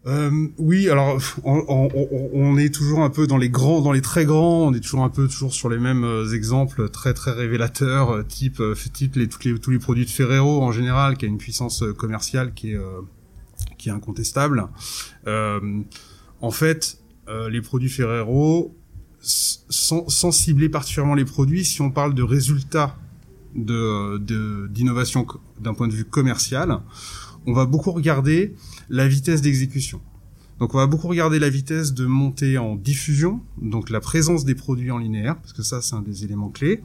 Euh, 0.04 0.48
oui, 0.58 0.90
alors 0.90 1.18
on, 1.44 1.64
on, 1.68 2.30
on, 2.32 2.58
est 2.58 2.74
toujours 2.74 3.00
un 3.02 3.10
peu 3.10 3.28
dans 3.28 3.36
les 3.36 3.50
grands, 3.50 3.80
dans 3.82 3.92
les 3.92 4.00
très 4.00 4.24
grands, 4.24 4.66
on 4.66 4.74
est 4.74 4.80
toujours 4.80 5.04
un 5.04 5.08
peu 5.08 5.28
toujours 5.28 5.54
sur 5.54 5.68
les 5.68 5.78
mêmes 5.78 6.02
euh, 6.02 6.34
exemples 6.34 6.88
très 6.88 7.14
très 7.14 7.30
révélateurs, 7.30 8.10
euh, 8.10 8.22
type 8.24 8.58
euh, 8.58 8.74
type 8.92 9.14
les, 9.14 9.28
toutes 9.28 9.44
les, 9.44 9.56
tous 9.60 9.70
les 9.70 9.78
produits 9.78 10.04
de 10.04 10.10
Ferrero 10.10 10.60
en 10.60 10.72
général, 10.72 11.16
qui 11.16 11.24
a 11.24 11.28
une 11.28 11.38
puissance 11.38 11.84
commerciale 11.96 12.52
qui 12.52 12.72
est 12.72 12.80
qui 13.78 13.90
est 13.90 13.92
incontestable. 13.92 14.66
en 15.24 16.50
fait, 16.50 16.98
les 17.28 17.60
produits 17.60 17.88
Ferrero, 17.88 18.76
sans, 19.20 20.08
sans 20.08 20.32
cibler 20.32 20.68
particulièrement 20.68 21.14
les 21.14 21.24
produits, 21.24 21.64
si 21.64 21.80
on 21.80 21.90
parle 21.90 22.14
de 22.14 22.22
résultats 22.22 22.98
de 23.54 24.66
d'innovation 24.68 25.26
d'un 25.60 25.74
point 25.74 25.88
de 25.88 25.92
vue 25.92 26.04
commercial, 26.04 26.80
on 27.46 27.52
va 27.52 27.66
beaucoup 27.66 27.92
regarder 27.92 28.54
la 28.88 29.06
vitesse 29.06 29.42
d'exécution. 29.42 30.00
Donc 30.58 30.74
on 30.74 30.78
va 30.78 30.86
beaucoup 30.86 31.08
regarder 31.08 31.38
la 31.38 31.50
vitesse 31.50 31.92
de 31.92 32.06
montée 32.06 32.56
en 32.56 32.76
diffusion, 32.76 33.40
donc 33.60 33.90
la 33.90 34.00
présence 34.00 34.44
des 34.44 34.54
produits 34.54 34.90
en 34.90 34.98
linéaire, 34.98 35.36
parce 35.40 35.52
que 35.52 35.62
ça 35.62 35.82
c'est 35.82 35.94
un 35.94 36.02
des 36.02 36.24
éléments 36.24 36.50
clés. 36.50 36.80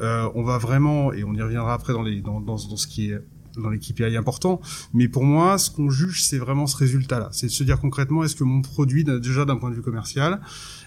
Euh, 0.00 0.28
on 0.34 0.42
va 0.42 0.58
vraiment, 0.58 1.12
et 1.12 1.24
on 1.24 1.32
y 1.34 1.40
reviendra 1.40 1.72
après 1.72 1.94
dans, 1.94 2.02
les, 2.02 2.20
dans, 2.20 2.40
dans, 2.40 2.56
dans 2.56 2.76
ce 2.76 2.86
qui 2.86 3.10
est 3.10 3.20
dans 3.56 3.70
les 3.70 3.78
KPI 3.78 4.16
important, 4.16 4.60
mais 4.92 5.08
pour 5.08 5.24
moi, 5.24 5.58
ce 5.58 5.70
qu'on 5.70 5.90
juge, 5.90 6.24
c'est 6.24 6.38
vraiment 6.38 6.66
ce 6.66 6.76
résultat-là. 6.76 7.28
C'est 7.32 7.46
de 7.46 7.52
se 7.52 7.64
dire 7.64 7.80
concrètement, 7.80 8.24
est-ce 8.24 8.36
que 8.36 8.44
mon 8.44 8.62
produit, 8.62 9.04
déjà 9.04 9.44
d'un 9.44 9.56
point 9.56 9.70
de 9.70 9.76
vue 9.76 9.82
commercial, 9.82 10.40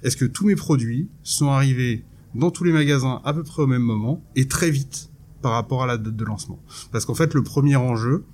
est-ce 0.04 0.18
que 0.18 0.26
tous 0.26 0.46
mes 0.46 0.56
produits 0.56 1.10
sont 1.24 1.50
arrivés 1.50 2.06
dans 2.36 2.52
tous 2.52 2.64
les 2.64 2.72
magasins 2.72 3.22
à 3.24 3.34
peu 3.34 3.44
près 3.44 3.64
au 3.64 3.68
même 3.68 3.82
moment 3.82 4.24
et 4.36 4.48
très 4.48 4.70
vite 4.70 5.10
par 5.42 5.54
rapport 5.54 5.84
à 5.84 5.88
la 5.88 5.98
date 5.98 6.16
de 6.16 6.26
lancement? 6.26 6.60
Parce 6.92 7.06
qu'en 7.06 7.16
fait, 7.16 7.34
le 7.34 7.44
premier 7.44 7.76
enjeu, 7.76 8.26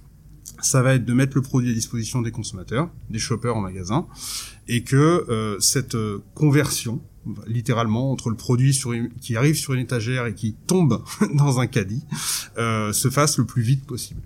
ça 0.62 0.82
va 0.82 0.96
être 0.96 1.06
de 1.06 1.14
mettre 1.14 1.36
le 1.36 1.42
produit 1.42 1.72
à 1.72 1.74
disposition 1.74 2.22
des 2.22 2.32
consommateurs, 2.32 2.90
des 3.10 3.20
shoppers 3.20 3.56
en 3.56 3.62
magasin, 3.62 4.08
et 4.68 4.84
que 4.84 5.26
euh, 5.30 5.60
cette 5.60 5.96
euh, 5.96 6.24
conversion, 6.36 7.02
littéralement, 7.48 8.12
entre 8.12 8.30
le 8.30 8.36
produit 8.36 8.74
sur 8.74 8.94
qui 9.22 9.36
arrive 9.36 9.56
sur 9.56 9.74
une 9.74 9.82
étagère 9.82 10.26
et 10.26 10.34
qui 10.34 10.56
tombe 10.68 11.04
dans 11.34 11.60
un 11.60 11.68
caddie, 11.68 12.04
euh, 12.58 12.94
se 12.94 13.10
fasse 13.10 13.38
le 13.38 13.46
plus 13.46 13.62
vite 13.62 13.86
possible. 13.86 14.22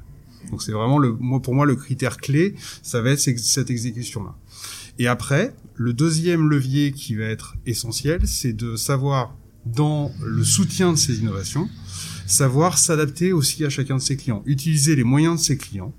Donc 0.52 0.62
c'est 0.62 0.72
vraiment 0.72 0.98
le, 0.98 1.12
moi 1.12 1.42
pour 1.42 1.54
moi 1.54 1.66
le 1.66 1.76
critère 1.76 2.18
clé, 2.18 2.56
ça 2.82 3.02
va 3.02 3.12
être 3.12 3.20
cette 3.20 3.70
exécution-là. 3.70 4.36
Et 5.00 5.08
après, 5.08 5.54
le 5.76 5.94
deuxième 5.94 6.50
levier 6.50 6.92
qui 6.92 7.16
va 7.16 7.26
être 7.26 7.56
essentiel, 7.66 8.28
c'est 8.28 8.54
de 8.54 8.76
savoir 8.76 9.36
dans 9.66 10.12
le 10.24 10.44
soutien 10.44 10.94
de 10.94 10.98
ces 10.98 11.20
innovations, 11.20 11.70
savoir 12.26 12.78
s'adapter 12.78 13.34
aussi 13.34 13.66
à 13.66 13.70
chacun 13.70 13.98
de 13.98 14.02
ses 14.02 14.18
clients, 14.18 14.42
utiliser 14.46 14.96
les 14.96 15.04
moyens 15.04 15.40
de 15.40 15.44
ses 15.44 15.58
clients 15.58 15.94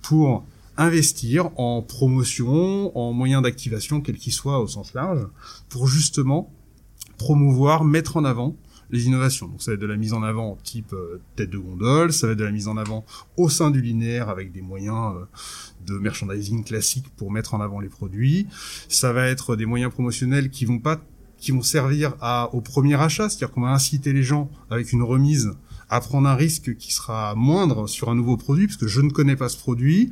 pour 0.00 0.44
investir 0.82 1.50
en 1.58 1.82
promotion, 1.82 2.96
en 2.96 3.12
moyens 3.12 3.42
d'activation, 3.42 4.00
quels 4.00 4.18
qu'ils 4.18 4.32
soient 4.32 4.60
au 4.60 4.66
sens 4.66 4.94
large, 4.94 5.26
pour 5.68 5.86
justement 5.86 6.52
promouvoir, 7.18 7.84
mettre 7.84 8.16
en 8.16 8.24
avant 8.24 8.56
les 8.90 9.06
innovations. 9.06 9.48
Donc 9.48 9.62
ça 9.62 9.70
va 9.70 9.74
être 9.74 9.80
de 9.80 9.86
la 9.86 9.96
mise 9.96 10.12
en 10.12 10.22
avant 10.22 10.58
type 10.62 10.92
euh, 10.92 11.20
tête 11.34 11.50
de 11.50 11.58
gondole, 11.58 12.12
ça 12.12 12.26
va 12.26 12.34
être 12.34 12.38
de 12.38 12.44
la 12.44 12.52
mise 12.52 12.68
en 12.68 12.76
avant 12.76 13.04
au 13.36 13.48
sein 13.48 13.70
du 13.70 13.80
linéaire 13.80 14.28
avec 14.28 14.52
des 14.52 14.60
moyens 14.60 15.16
euh, 15.16 15.24
de 15.86 15.98
merchandising 15.98 16.62
classique 16.62 17.06
pour 17.16 17.32
mettre 17.32 17.54
en 17.54 17.60
avant 17.60 17.80
les 17.80 17.88
produits. 17.88 18.46
Ça 18.88 19.12
va 19.12 19.26
être 19.26 19.56
des 19.56 19.66
moyens 19.66 19.90
promotionnels 19.90 20.50
qui 20.50 20.66
vont 20.66 20.78
pas 20.78 21.00
qui 21.38 21.50
vont 21.50 21.62
servir 21.62 22.14
au 22.52 22.60
premier 22.60 22.94
achat, 22.94 23.28
c'est-à-dire 23.28 23.50
qu'on 23.50 23.62
va 23.62 23.70
inciter 23.70 24.12
les 24.12 24.22
gens 24.22 24.48
avec 24.70 24.92
une 24.92 25.02
remise 25.02 25.54
à 25.92 26.00
prendre 26.00 26.26
un 26.26 26.34
risque 26.34 26.74
qui 26.78 26.90
sera 26.90 27.34
moindre 27.34 27.86
sur 27.86 28.08
un 28.08 28.14
nouveau 28.14 28.38
produit, 28.38 28.66
parce 28.66 28.78
que 28.78 28.88
je 28.88 29.02
ne 29.02 29.10
connais 29.10 29.36
pas 29.36 29.50
ce 29.50 29.58
produit, 29.58 30.10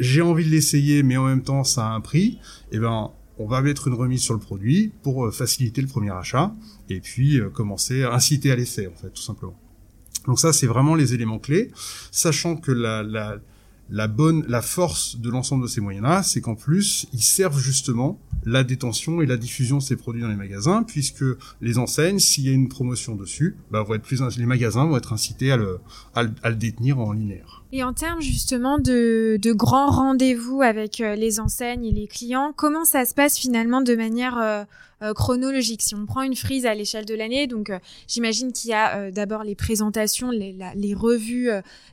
j'ai 0.00 0.22
envie 0.22 0.44
de 0.44 0.50
l'essayer, 0.50 1.04
mais 1.04 1.16
en 1.16 1.26
même 1.26 1.44
temps 1.44 1.62
ça 1.62 1.86
a 1.86 1.90
un 1.94 2.00
prix, 2.00 2.40
eh 2.72 2.80
ben 2.80 3.12
on 3.38 3.46
va 3.46 3.62
mettre 3.62 3.86
une 3.86 3.94
remise 3.94 4.22
sur 4.22 4.34
le 4.34 4.40
produit 4.40 4.92
pour 5.04 5.24
euh, 5.24 5.30
faciliter 5.30 5.82
le 5.82 5.86
premier 5.86 6.10
achat 6.10 6.52
et 6.88 6.98
puis 6.98 7.38
euh, 7.38 7.48
commencer 7.48 8.02
à 8.02 8.12
inciter 8.12 8.50
à 8.50 8.56
l'essai 8.56 8.88
en 8.88 8.96
fait 9.00 9.10
tout 9.10 9.22
simplement. 9.22 9.56
Donc 10.26 10.40
ça 10.40 10.52
c'est 10.52 10.66
vraiment 10.66 10.96
les 10.96 11.14
éléments 11.14 11.38
clés, 11.38 11.70
sachant 12.10 12.56
que 12.56 12.72
la, 12.72 13.38
la 13.90 14.08
bonne, 14.08 14.44
la 14.48 14.62
force 14.62 15.16
de 15.16 15.30
l'ensemble 15.30 15.64
de 15.64 15.68
ces 15.68 15.80
moyens-là, 15.80 16.22
c'est 16.22 16.40
qu'en 16.40 16.54
plus, 16.54 17.06
ils 17.12 17.22
servent 17.22 17.58
justement 17.58 18.18
la 18.44 18.64
détention 18.64 19.20
et 19.20 19.26
la 19.26 19.36
diffusion 19.36 19.78
de 19.78 19.82
ces 19.82 19.96
produits 19.96 20.22
dans 20.22 20.28
les 20.28 20.36
magasins, 20.36 20.82
puisque 20.82 21.24
les 21.60 21.78
enseignes, 21.78 22.18
s'il 22.18 22.44
y 22.44 22.48
a 22.48 22.52
une 22.52 22.68
promotion 22.68 23.14
dessus, 23.14 23.56
bah, 23.70 23.82
vont 23.82 23.94
être 23.94 24.02
plus, 24.02 24.22
les 24.38 24.46
magasins 24.46 24.86
vont 24.86 24.96
être 24.96 25.12
incités 25.12 25.52
à 25.52 25.56
le, 25.56 25.78
à 26.14 26.22
le, 26.22 26.56
détenir 26.56 26.98
en 26.98 27.12
linéaire. 27.12 27.64
Et 27.72 27.84
en 27.84 27.92
termes 27.92 28.20
justement 28.20 28.78
de, 28.78 29.38
de 29.40 29.52
grands 29.52 29.90
rendez-vous 29.90 30.62
avec 30.62 31.00
euh, 31.00 31.14
les 31.14 31.38
enseignes 31.40 31.84
et 31.84 31.92
les 31.92 32.06
clients, 32.06 32.52
comment 32.56 32.84
ça 32.84 33.04
se 33.04 33.14
passe 33.14 33.38
finalement 33.38 33.82
de 33.82 33.94
manière 33.94 34.38
euh, 34.38 34.64
chronologique. 35.14 35.82
Si 35.82 35.94
on 35.94 36.06
prend 36.06 36.22
une 36.22 36.36
frise 36.36 36.66
à 36.66 36.74
l'échelle 36.74 37.04
de 37.04 37.14
l'année, 37.14 37.46
donc 37.46 37.70
euh, 37.70 37.78
j'imagine 38.06 38.52
qu'il 38.52 38.70
y 38.70 38.74
a 38.74 38.96
euh, 38.96 39.10
d'abord 39.10 39.44
les 39.44 39.54
présentations, 39.54 40.30
les, 40.30 40.56
les 40.74 40.94
revues, 40.94 41.50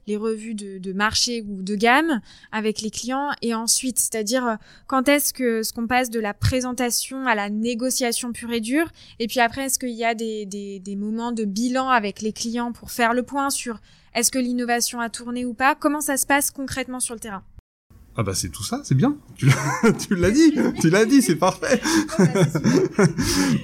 les 0.07 0.17
revues 0.17 0.55
de, 0.55 0.77
de, 0.77 0.93
marché 0.93 1.43
ou 1.47 1.61
de 1.61 1.75
gamme 1.75 2.21
avec 2.51 2.81
les 2.81 2.91
clients, 2.91 3.29
et 3.41 3.53
ensuite, 3.53 3.99
c'est-à-dire 3.99 4.57
quand 4.87 5.07
est-ce 5.07 5.33
que 5.33 5.63
ce 5.63 5.73
qu'on 5.73 5.87
passe 5.87 6.09
de 6.09 6.19
la 6.19 6.33
présentation 6.33 7.25
à 7.27 7.35
la 7.35 7.49
négociation 7.49 8.31
pure 8.31 8.51
et 8.51 8.61
dure, 8.61 8.89
et 9.19 9.27
puis 9.27 9.39
après 9.39 9.65
est-ce 9.65 9.79
qu'il 9.79 9.89
y 9.89 10.05
a 10.05 10.15
des, 10.15 10.45
des, 10.45 10.79
des 10.79 10.95
moments 10.95 11.31
de 11.31 11.45
bilan 11.45 11.89
avec 11.89 12.21
les 12.21 12.33
clients 12.33 12.71
pour 12.71 12.91
faire 12.91 13.13
le 13.13 13.23
point 13.23 13.49
sur 13.49 13.79
est-ce 14.13 14.31
que 14.31 14.39
l'innovation 14.39 14.99
a 14.99 15.09
tourné 15.09 15.45
ou 15.45 15.53
pas? 15.53 15.75
Comment 15.75 16.01
ça 16.01 16.17
se 16.17 16.25
passe 16.25 16.49
concrètement 16.49 16.99
sur 16.99 17.13
le 17.13 17.19
terrain? 17.19 17.43
Ah 18.17 18.23
bah 18.23 18.33
c'est 18.33 18.49
tout 18.49 18.63
ça, 18.63 18.81
c'est 18.83 18.95
bien. 18.95 19.15
Tu 19.37 19.45
l'as 20.15 20.31
dit, 20.31 20.53
tu 20.81 20.89
l'as 20.89 21.05
dit, 21.05 21.21
c'est 21.21 21.35
parfait. 21.35 21.79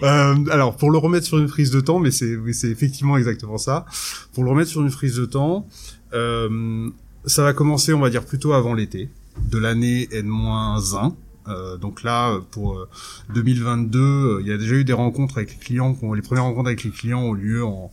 euh, 0.04 0.36
alors 0.52 0.78
pour 0.78 0.92
le 0.92 1.00
remettre 1.00 1.26
sur 1.26 1.40
une 1.40 1.48
frise 1.48 1.72
de 1.72 1.82
temps, 1.82 2.00
mais 2.00 2.12
c'est 2.12 2.38
c'est 2.54 2.70
effectivement 2.70 3.18
exactement 3.18 3.58
ça. 3.58 3.86
Pour 4.34 4.44
le 4.44 4.52
remettre 4.52 4.70
sur 4.70 4.82
une 4.82 4.92
frise 4.92 5.16
de 5.16 5.26
temps, 5.26 5.68
euh, 6.14 6.90
ça 7.26 7.44
va 7.44 7.54
commencer, 7.54 7.94
on 7.94 8.00
va 8.00 8.10
dire 8.10 8.26
plutôt 8.26 8.54
avant 8.54 8.74
l'été 8.74 9.10
de 9.50 9.58
l'année 9.58 10.08
N-1. 10.12 11.14
Euh, 11.48 11.78
donc 11.78 12.04
là, 12.04 12.40
pour 12.52 12.88
2022, 13.34 14.00
euh, 14.00 14.04
euh, 14.04 14.42
il 14.42 14.48
y 14.48 14.52
a 14.52 14.58
déjà 14.58 14.76
eu 14.76 14.84
des 14.84 14.94
rencontres 14.94 15.38
avec 15.38 15.52
les 15.52 15.58
clients. 15.58 15.98
Les 16.14 16.22
premières 16.22 16.44
rencontres 16.44 16.68
avec 16.68 16.84
les 16.84 16.92
clients 16.92 17.22
ont 17.22 17.34
lieu 17.34 17.66
en, 17.66 17.92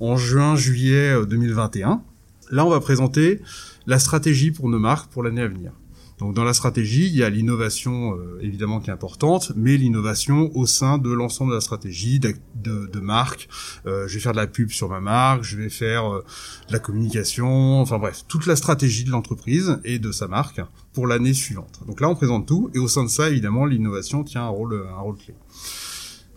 en 0.00 0.16
juin, 0.16 0.56
juillet 0.56 1.14
2021. 1.26 2.02
Là, 2.50 2.66
on 2.66 2.70
va 2.70 2.80
présenter 2.80 3.40
la 3.86 3.98
stratégie 3.98 4.50
pour 4.50 4.68
nos 4.68 4.78
marques 4.78 5.10
pour 5.10 5.22
l'année 5.22 5.42
à 5.42 5.48
venir. 5.48 5.72
Donc 6.18 6.34
dans 6.34 6.44
la 6.44 6.54
stratégie, 6.54 7.06
il 7.06 7.16
y 7.16 7.24
a 7.24 7.30
l'innovation 7.30 8.16
euh, 8.16 8.38
évidemment 8.40 8.80
qui 8.80 8.90
est 8.90 8.92
importante, 8.92 9.52
mais 9.56 9.76
l'innovation 9.76 10.50
au 10.54 10.66
sein 10.66 10.98
de 10.98 11.10
l'ensemble 11.10 11.50
de 11.50 11.56
la 11.56 11.60
stratégie 11.60 12.20
de, 12.20 12.34
de, 12.54 13.00
marque. 13.00 13.48
Euh, 13.86 14.06
je 14.06 14.14
vais 14.14 14.20
faire 14.20 14.32
de 14.32 14.36
la 14.36 14.46
pub 14.46 14.70
sur 14.70 14.88
ma 14.88 15.00
marque, 15.00 15.42
je 15.42 15.56
vais 15.56 15.68
faire 15.68 16.12
euh, 16.12 16.24
de 16.68 16.72
la 16.72 16.78
communication, 16.78 17.80
enfin 17.80 17.98
bref, 17.98 18.24
toute 18.28 18.46
la 18.46 18.56
stratégie 18.56 19.04
de 19.04 19.10
l'entreprise 19.10 19.78
et 19.84 19.98
de 19.98 20.12
sa 20.12 20.28
marque 20.28 20.60
pour 20.92 21.06
l'année 21.06 21.34
suivante. 21.34 21.80
Donc 21.86 22.00
là, 22.00 22.08
on 22.08 22.14
présente 22.14 22.46
tout, 22.46 22.70
et 22.74 22.78
au 22.78 22.88
sein 22.88 23.02
de 23.02 23.08
ça, 23.08 23.28
évidemment, 23.28 23.66
l'innovation 23.66 24.22
tient 24.22 24.44
un 24.44 24.48
rôle, 24.48 24.86
un 24.88 25.00
rôle 25.00 25.16
clé. 25.16 25.34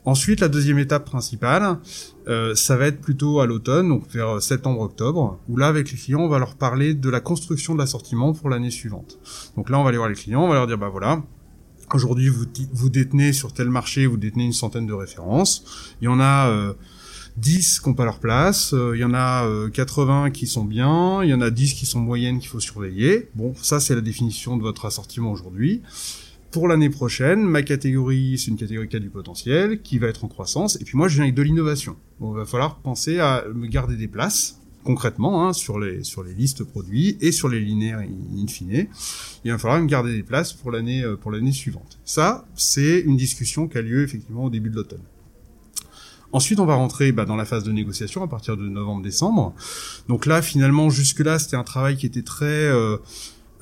Ensuite, 0.06 0.40
la 0.40 0.48
deuxième 0.48 0.80
étape 0.80 1.06
principale, 1.06 1.80
euh, 2.28 2.56
ça 2.56 2.78
va 2.78 2.88
être 2.88 3.02
plutôt 3.02 3.40
à 3.40 3.46
l'automne, 3.46 3.90
donc 3.90 4.10
vers 4.12 4.42
septembre-octobre, 4.42 5.40
où 5.48 5.58
là, 5.58 5.68
avec 5.68 5.92
les 5.92 5.98
clients, 5.98 6.22
on 6.22 6.28
va 6.28 6.40
leur 6.40 6.56
parler 6.56 6.94
de 6.94 7.10
la 7.10 7.20
construction 7.20 7.74
de 7.74 7.80
l'assortiment 7.80 8.34
pour 8.34 8.50
l'année 8.50 8.72
suivante. 8.72 9.20
Donc 9.56 9.70
là, 9.70 9.80
on 9.80 9.84
va 9.84 9.90
aller 9.90 9.98
voir 9.98 10.10
les 10.10 10.16
clients, 10.16 10.44
on 10.44 10.50
va 10.50 10.56
leur 10.56 10.68
dire, 10.68 10.78
bah 10.78 10.90
voilà, 10.90 11.24
aujourd'hui, 11.94 12.30
vous, 12.30 12.46
vous 12.74 12.90
détenez 12.90 13.34
sur 13.34 13.54
tel 13.54 13.70
marché, 13.70 14.06
vous 14.06 14.18
détenez 14.18 14.46
une 14.46 14.54
centaine 14.54 14.88
de 14.88 14.94
références. 14.94 15.94
Il 16.02 16.06
y 16.06 16.08
en 16.08 16.20
a... 16.20 16.50
Euh, 16.50 16.74
10 17.38 17.82
qui 17.82 17.90
n'ont 17.90 17.96
pas 17.96 18.06
leur 18.06 18.20
place, 18.20 18.74
euh, 18.74 18.94
il 18.96 19.00
y 19.00 19.04
en 19.04 19.13
a 19.13 19.48
80 19.72 20.26
euh, 20.26 20.30
qui 20.32 20.48
sont 20.48 20.66
bien, 20.66 21.24
il 21.24 21.30
y 21.30 21.34
en 21.34 21.42
a 21.42 21.52
10 21.52 21.76
qui 21.76 21.86
sont 21.86 22.00
moyennes 22.00 22.40
qu'il 22.40 22.50
faut 22.50 22.60
surveiller. 22.60 23.30
Bon, 23.36 23.54
ça 23.62 23.80
c'est 23.80 23.94
la 23.94 24.02
définition 24.02 24.58
de 24.58 24.63
votre 24.63 24.86
assortiment 24.86 25.32
aujourd'hui 25.32 25.84
pour 26.52 26.68
l'année 26.68 26.90
prochaine, 26.90 27.44
ma 27.44 27.62
catégorie, 27.62 28.38
c'est 28.38 28.52
une 28.52 28.58
catégorie 28.58 28.88
qui 28.88 28.96
a 28.96 29.00
du 29.00 29.10
potentiel, 29.10 29.82
qui 29.82 29.98
va 29.98 30.08
être 30.08 30.24
en 30.24 30.28
croissance, 30.28 30.80
et 30.80 30.84
puis 30.86 30.98
moi 30.98 31.08
je 31.08 31.16
viens 31.16 31.24
avec 31.24 31.36
de 31.36 31.42
l'innovation. 31.42 31.96
Bon, 32.20 32.34
il 32.34 32.38
va 32.38 32.46
falloir 32.46 32.78
penser 32.78 33.20
à 33.20 33.46
me 33.54 33.68
garder 33.68 33.96
des 33.96 34.08
places, 34.08 34.60
concrètement, 34.84 35.46
hein, 35.46 35.54
sur 35.54 35.80
les 35.80 36.04
sur 36.04 36.24
les 36.24 36.34
listes 36.34 36.64
produits 36.64 37.18
et 37.20 37.32
sur 37.32 37.50
les 37.50 37.60
linéaires 37.60 38.00
in 38.00 38.48
fine. 38.48 38.88
Il 39.44 39.52
va 39.52 39.58
falloir 39.58 39.82
me 39.82 39.88
garder 39.88 40.16
des 40.16 40.24
places 40.24 40.54
pour 40.54 40.72
l'année 40.72 41.04
euh, 41.04 41.18
pour 41.18 41.32
l'année 41.32 41.52
suivante. 41.52 42.00
Ça, 42.06 42.48
c'est 42.56 43.02
une 43.02 43.18
discussion 43.18 43.68
qui 43.68 43.78
a 43.78 43.82
lieu 43.82 44.04
effectivement 44.04 44.46
au 44.46 44.50
début 44.50 44.70
de 44.70 44.76
l'automne. 44.76 45.04
Ensuite, 46.34 46.60
on 46.60 46.66
va 46.66 46.76
rentrer 46.76 47.12
bah, 47.12 47.26
dans 47.26 47.38
la 47.38 47.46
phase 47.46 47.64
de 47.64 47.72
négociation 47.72 48.22
à 48.22 48.28
partir 48.28 48.58
de 48.58 48.68
novembre-décembre. 48.68 49.54
Donc 50.10 50.26
là, 50.26 50.42
finalement, 50.42 50.90
jusque-là, 50.90 51.40
c'était 51.40 51.56
un 51.56 51.64
travail 51.64 51.96
qui 51.96 52.06
était 52.06 52.22
très 52.22 52.46
euh, 52.46 52.98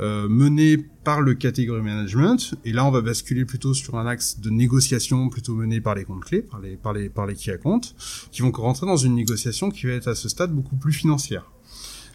euh, 0.01 0.27
mené 0.27 0.77
par 1.03 1.21
le 1.21 1.34
category 1.36 1.81
management 1.81 2.55
et 2.65 2.73
là 2.73 2.86
on 2.86 2.91
va 2.91 3.01
basculer 3.01 3.45
plutôt 3.45 3.73
sur 3.73 3.97
un 3.97 4.08
axe 4.08 4.39
de 4.39 4.49
négociation 4.49 5.29
plutôt 5.29 5.53
mené 5.55 5.79
par 5.79 5.95
les 5.95 6.03
comptes 6.03 6.25
clés 6.25 6.41
par 6.41 6.60
les 6.60 6.75
par 6.75 6.93
les 6.93 7.10
par 7.10 7.25
les 7.25 7.36
qui 7.36 7.51
à 7.51 7.58
compte 7.58 7.95
qui 8.31 8.41
vont 8.41 8.51
rentrer 8.51 8.86
dans 8.86 8.97
une 8.97 9.15
négociation 9.15 9.69
qui 9.69 9.86
va 9.86 9.93
être 9.93 10.08
à 10.08 10.15
ce 10.15 10.27
stade 10.27 10.53
beaucoup 10.53 10.75
plus 10.75 10.93
financière 10.93 11.49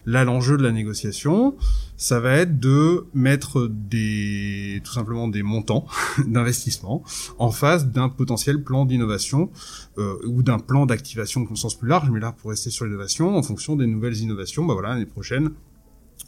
Là, 0.06 0.24
l'enjeu 0.24 0.56
de 0.56 0.62
la 0.62 0.72
négociation, 0.72 1.56
ça 1.96 2.20
va 2.20 2.32
être 2.32 2.58
de 2.58 3.04
mettre 3.12 3.68
des, 3.68 4.80
tout 4.84 4.92
simplement 4.92 5.28
des 5.28 5.42
montants 5.42 5.86
d'investissement 6.26 7.02
en 7.38 7.50
face 7.50 7.86
d'un 7.86 8.08
potentiel 8.08 8.62
plan 8.62 8.86
d'innovation 8.86 9.50
euh, 9.98 10.16
ou 10.26 10.42
d'un 10.42 10.58
plan 10.58 10.86
d'activation 10.86 11.46
au 11.48 11.56
sens 11.56 11.74
plus 11.74 11.88
large. 11.88 12.10
Mais 12.10 12.20
là, 12.20 12.32
pour 12.32 12.50
rester 12.50 12.70
sur 12.70 12.86
l'innovation, 12.86 13.36
en 13.36 13.42
fonction 13.42 13.76
des 13.76 13.86
nouvelles 13.86 14.16
innovations, 14.16 14.64
bah 14.64 14.74
voilà, 14.74 14.90
l'année 14.90 15.06
prochaine, 15.06 15.50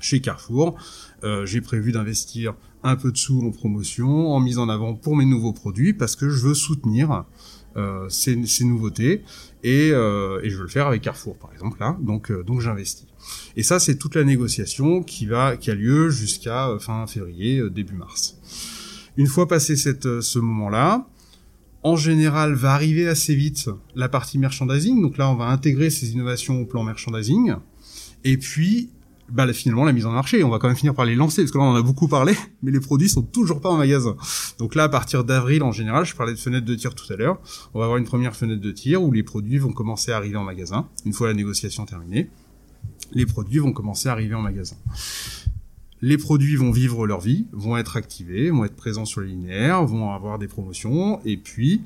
chez 0.00 0.20
Carrefour. 0.20 0.76
Euh, 1.24 1.46
j'ai 1.46 1.60
prévu 1.60 1.92
d'investir 1.92 2.54
un 2.82 2.96
peu 2.96 3.12
de 3.12 3.16
sous 3.16 3.40
en 3.42 3.50
promotion, 3.50 4.32
en 4.32 4.40
mise 4.40 4.58
en 4.58 4.68
avant 4.68 4.94
pour 4.94 5.16
mes 5.16 5.24
nouveaux 5.24 5.52
produits, 5.52 5.94
parce 5.94 6.16
que 6.16 6.28
je 6.28 6.46
veux 6.46 6.54
soutenir 6.54 7.24
euh, 7.76 8.06
ces, 8.10 8.36
nouveautés 8.64 9.22
et, 9.62 9.92
euh, 9.92 10.40
et, 10.42 10.50
je 10.50 10.56
veux 10.56 10.64
le 10.64 10.68
faire 10.68 10.86
avec 10.88 11.00
Carrefour, 11.00 11.38
par 11.38 11.50
exemple 11.54 11.80
là. 11.80 11.96
Donc, 12.02 12.30
euh, 12.30 12.42
donc 12.42 12.60
j'investis. 12.60 13.06
Et 13.56 13.62
ça, 13.62 13.78
c'est 13.78 13.96
toute 13.96 14.14
la 14.14 14.24
négociation 14.24 15.02
qui 15.02 15.32
a 15.32 15.74
lieu 15.74 16.10
jusqu'à 16.10 16.76
fin 16.80 17.06
février, 17.06 17.62
début 17.70 17.94
mars. 17.94 18.36
Une 19.16 19.26
fois 19.26 19.48
passé 19.48 19.74
ce 19.76 20.38
moment-là, 20.38 21.06
en 21.82 21.96
général, 21.96 22.52
va 22.52 22.74
arriver 22.74 23.08
assez 23.08 23.34
vite 23.34 23.70
la 23.94 24.10
partie 24.10 24.38
merchandising. 24.38 25.00
Donc 25.00 25.16
là, 25.16 25.30
on 25.30 25.36
va 25.36 25.46
intégrer 25.46 25.88
ces 25.88 26.12
innovations 26.12 26.60
au 26.60 26.66
plan 26.66 26.82
merchandising. 26.82 27.54
Et 28.24 28.36
puis, 28.36 28.90
bah 29.32 29.50
finalement 29.52 29.84
la 29.84 29.92
mise 29.92 30.06
en 30.06 30.12
marché, 30.12 30.44
on 30.44 30.50
va 30.50 30.58
quand 30.58 30.68
même 30.68 30.76
finir 30.76 30.94
par 30.94 31.04
les 31.04 31.14
lancer 31.14 31.42
parce 31.42 31.50
que 31.50 31.58
là 31.58 31.64
on 31.64 31.68
en 31.68 31.74
a 31.74 31.82
beaucoup 31.82 32.08
parlé, 32.08 32.34
mais 32.62 32.70
les 32.70 32.80
produits 32.80 33.08
sont 33.08 33.22
toujours 33.22 33.60
pas 33.60 33.70
en 33.70 33.76
magasin. 33.76 34.16
Donc 34.58 34.74
là 34.74 34.84
à 34.84 34.88
partir 34.88 35.24
d'avril 35.24 35.62
en 35.62 35.72
général, 35.72 36.04
je 36.04 36.14
parlais 36.14 36.32
de 36.32 36.38
fenêtre 36.38 36.66
de 36.66 36.74
tir 36.74 36.94
tout 36.94 37.10
à 37.12 37.16
l'heure, 37.16 37.40
on 37.74 37.78
va 37.78 37.86
avoir 37.86 37.98
une 37.98 38.04
première 38.04 38.36
fenêtre 38.36 38.60
de 38.60 38.70
tir 38.70 39.02
où 39.02 39.10
les 39.10 39.22
produits 39.22 39.58
vont 39.58 39.72
commencer 39.72 40.12
à 40.12 40.16
arriver 40.16 40.36
en 40.36 40.44
magasin 40.44 40.88
une 41.04 41.12
fois 41.12 41.28
la 41.28 41.34
négociation 41.34 41.84
terminée. 41.86 42.30
Les 43.12 43.26
produits 43.26 43.58
vont 43.58 43.72
commencer 43.72 44.08
à 44.08 44.12
arriver 44.12 44.34
en 44.34 44.42
magasin. 44.42 44.76
Les 46.00 46.18
produits 46.18 46.56
vont 46.56 46.72
vivre 46.72 47.06
leur 47.06 47.20
vie, 47.20 47.46
vont 47.52 47.76
être 47.76 47.96
activés, 47.96 48.50
vont 48.50 48.64
être 48.64 48.74
présents 48.74 49.04
sur 49.04 49.20
les 49.20 49.28
linéaires, 49.28 49.84
vont 49.84 50.10
avoir 50.10 50.38
des 50.38 50.48
promotions 50.48 51.20
et 51.24 51.36
puis 51.36 51.82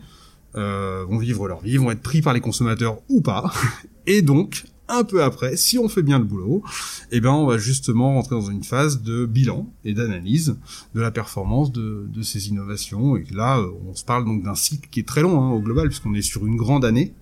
euh, 0.56 1.04
vont 1.06 1.18
vivre 1.18 1.48
leur 1.48 1.60
vie, 1.60 1.76
vont 1.76 1.90
être 1.90 2.00
pris 2.00 2.22
par 2.22 2.32
les 2.32 2.40
consommateurs 2.40 2.98
ou 3.10 3.20
pas. 3.20 3.52
Et 4.06 4.22
donc, 4.22 4.64
un 4.88 5.04
peu 5.04 5.22
après, 5.22 5.56
si 5.56 5.78
on 5.78 5.88
fait 5.88 6.02
bien 6.02 6.18
le 6.18 6.24
boulot, 6.24 6.62
eh 7.10 7.20
ben 7.20 7.30
on 7.30 7.46
va 7.46 7.58
justement 7.58 8.14
rentrer 8.14 8.36
dans 8.36 8.50
une 8.50 8.62
phase 8.62 9.02
de 9.02 9.26
bilan 9.26 9.72
et 9.84 9.94
d'analyse 9.94 10.56
de 10.94 11.00
la 11.00 11.10
performance 11.10 11.72
de, 11.72 12.22
ces 12.22 12.48
innovations. 12.48 13.16
Et 13.16 13.24
là, 13.32 13.60
on 13.86 13.94
se 13.94 14.04
parle 14.04 14.24
donc 14.24 14.42
d'un 14.42 14.54
cycle 14.54 14.88
qui 14.90 15.00
est 15.00 15.08
très 15.08 15.22
long 15.22 15.40
hein, 15.40 15.50
au 15.50 15.60
global, 15.60 15.88
puisqu'on 15.88 16.14
est 16.14 16.22
sur 16.22 16.46
une 16.46 16.56
grande 16.56 16.84
année. 16.84 17.14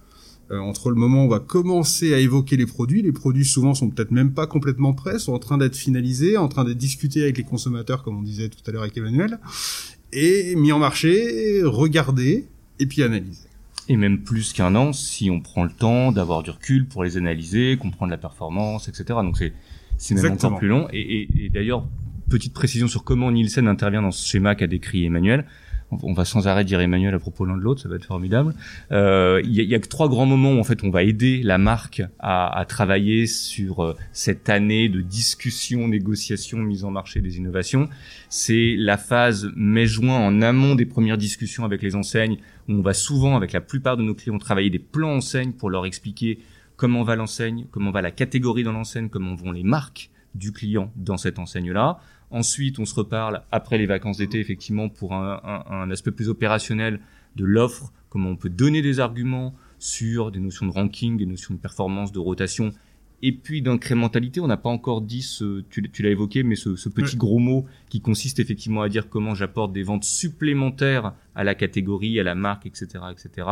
euh, 0.50 0.58
entre 0.58 0.90
le 0.90 0.96
moment 0.96 1.22
où 1.22 1.26
on 1.26 1.28
va 1.28 1.40
commencer 1.40 2.12
à 2.12 2.18
évoquer 2.18 2.58
les 2.58 2.66
produits, 2.66 3.00
les 3.00 3.12
produits 3.12 3.46
souvent 3.46 3.74
sont 3.74 3.88
peut-être 3.88 4.10
même 4.10 4.34
pas 4.34 4.46
complètement 4.46 4.92
prêts, 4.92 5.18
sont 5.18 5.32
en 5.32 5.38
train 5.38 5.56
d'être 5.56 5.76
finalisés, 5.76 6.36
en 6.36 6.48
train 6.48 6.64
d'être 6.64 6.78
discutés 6.78 7.22
avec 7.22 7.38
les 7.38 7.44
consommateurs, 7.44 8.02
comme 8.02 8.18
on 8.18 8.22
disait 8.22 8.50
tout 8.50 8.58
à 8.66 8.70
l'heure 8.70 8.82
avec 8.82 8.96
Emmanuel, 8.96 9.38
et 10.12 10.54
mis 10.54 10.70
en 10.72 10.78
marché, 10.78 11.62
regardés, 11.64 12.46
et 12.78 12.86
puis 12.86 13.02
analysés. 13.02 13.43
Et 13.88 13.96
même 13.96 14.22
plus 14.22 14.52
qu'un 14.52 14.74
an 14.74 14.92
si 14.92 15.30
on 15.30 15.40
prend 15.40 15.64
le 15.64 15.70
temps 15.70 16.10
d'avoir 16.12 16.42
du 16.42 16.50
recul 16.50 16.86
pour 16.86 17.04
les 17.04 17.16
analyser, 17.16 17.76
comprendre 17.76 18.10
la 18.10 18.18
performance, 18.18 18.88
etc. 18.88 19.04
Donc 19.22 19.36
c'est 19.36 19.52
c'est 19.96 20.14
même 20.14 20.32
encore 20.32 20.58
plus 20.58 20.68
long. 20.68 20.88
Et, 20.92 21.00
et, 21.00 21.44
et 21.44 21.48
d'ailleurs, 21.50 21.86
petite 22.28 22.54
précision 22.54 22.88
sur 22.88 23.04
comment 23.04 23.30
Nielsen 23.30 23.68
intervient 23.68 24.02
dans 24.02 24.10
ce 24.10 24.26
schéma 24.26 24.54
qu'a 24.54 24.66
décrit 24.66 25.04
Emmanuel 25.04 25.46
on 26.02 26.12
va 26.12 26.24
sans 26.24 26.46
arrêt 26.46 26.64
dire 26.64 26.80
Emmanuel 26.80 27.14
à 27.14 27.18
propos 27.18 27.44
l'un 27.44 27.56
de 27.56 27.62
l'autre, 27.62 27.80
ça 27.82 27.88
va 27.88 27.96
être 27.96 28.04
formidable. 28.04 28.54
Euh, 28.92 29.40
il 29.44 29.52
y, 29.52 29.74
a, 29.74 29.78
que 29.78 29.88
trois 29.88 30.08
grands 30.08 30.26
moments 30.26 30.52
où 30.52 30.58
en 30.58 30.64
fait 30.64 30.82
on 30.84 30.90
va 30.90 31.02
aider 31.02 31.42
la 31.42 31.58
marque 31.58 32.02
à, 32.18 32.64
travailler 32.68 33.26
sur 33.26 33.82
euh, 33.82 33.96
cette 34.12 34.48
année 34.48 34.88
de 34.88 35.00
discussion, 35.00 35.88
négociation, 35.88 36.58
mise 36.58 36.84
en 36.84 36.90
marché 36.90 37.20
des 37.20 37.36
innovations. 37.36 37.88
C'est 38.28 38.74
la 38.78 38.96
phase 38.96 39.50
mai-juin 39.54 40.16
en 40.16 40.42
amont 40.42 40.74
des 40.74 40.86
premières 40.86 41.18
discussions 41.18 41.64
avec 41.64 41.82
les 41.82 41.94
enseignes, 41.94 42.38
où 42.68 42.72
on 42.72 42.82
va 42.82 42.94
souvent, 42.94 43.36
avec 43.36 43.52
la 43.52 43.60
plupart 43.60 43.96
de 43.96 44.02
nos 44.02 44.14
clients, 44.14 44.38
travailler 44.38 44.70
des 44.70 44.78
plans 44.78 45.16
enseignes 45.16 45.52
pour 45.52 45.70
leur 45.70 45.86
expliquer 45.86 46.38
comment 46.76 47.02
va 47.02 47.16
l'enseigne, 47.16 47.66
comment 47.70 47.90
va 47.90 48.02
la 48.02 48.10
catégorie 48.10 48.64
dans 48.64 48.72
l'enseigne, 48.72 49.08
comment 49.08 49.34
vont 49.34 49.52
les 49.52 49.62
marques 49.62 50.10
du 50.34 50.52
client 50.52 50.90
dans 50.96 51.16
cette 51.16 51.38
enseigne-là. 51.38 51.98
Ensuite, 52.34 52.80
on 52.80 52.84
se 52.84 52.96
reparle 52.96 53.42
après 53.52 53.78
les 53.78 53.86
vacances 53.86 54.16
d'été, 54.16 54.40
effectivement, 54.40 54.88
pour 54.88 55.14
un, 55.14 55.88
aspect 55.92 56.10
plus 56.10 56.28
opérationnel 56.28 56.98
de 57.36 57.44
l'offre, 57.44 57.92
comment 58.08 58.30
on 58.30 58.34
peut 58.34 58.48
donner 58.48 58.82
des 58.82 58.98
arguments 58.98 59.54
sur 59.78 60.32
des 60.32 60.40
notions 60.40 60.66
de 60.66 60.72
ranking, 60.72 61.16
des 61.16 61.26
notions 61.26 61.54
de 61.54 61.60
performance, 61.60 62.10
de 62.10 62.18
rotation, 62.18 62.72
et 63.22 63.30
puis 63.30 63.62
d'incrémentalité. 63.62 64.40
On 64.40 64.48
n'a 64.48 64.56
pas 64.56 64.68
encore 64.68 65.00
dit, 65.00 65.22
ce, 65.22 65.60
tu, 65.70 66.02
l'as 66.02 66.10
évoqué, 66.10 66.42
mais 66.42 66.56
ce, 66.56 66.88
petit 66.88 67.16
gros 67.16 67.38
mot 67.38 67.66
qui 67.88 68.00
consiste 68.00 68.40
effectivement 68.40 68.82
à 68.82 68.88
dire 68.88 69.08
comment 69.08 69.36
j'apporte 69.36 69.72
des 69.72 69.84
ventes 69.84 70.02
supplémentaires 70.02 71.14
à 71.36 71.44
la 71.44 71.54
catégorie, 71.54 72.18
à 72.18 72.24
la 72.24 72.34
marque, 72.34 72.66
etc., 72.66 72.86
etc. 73.12 73.48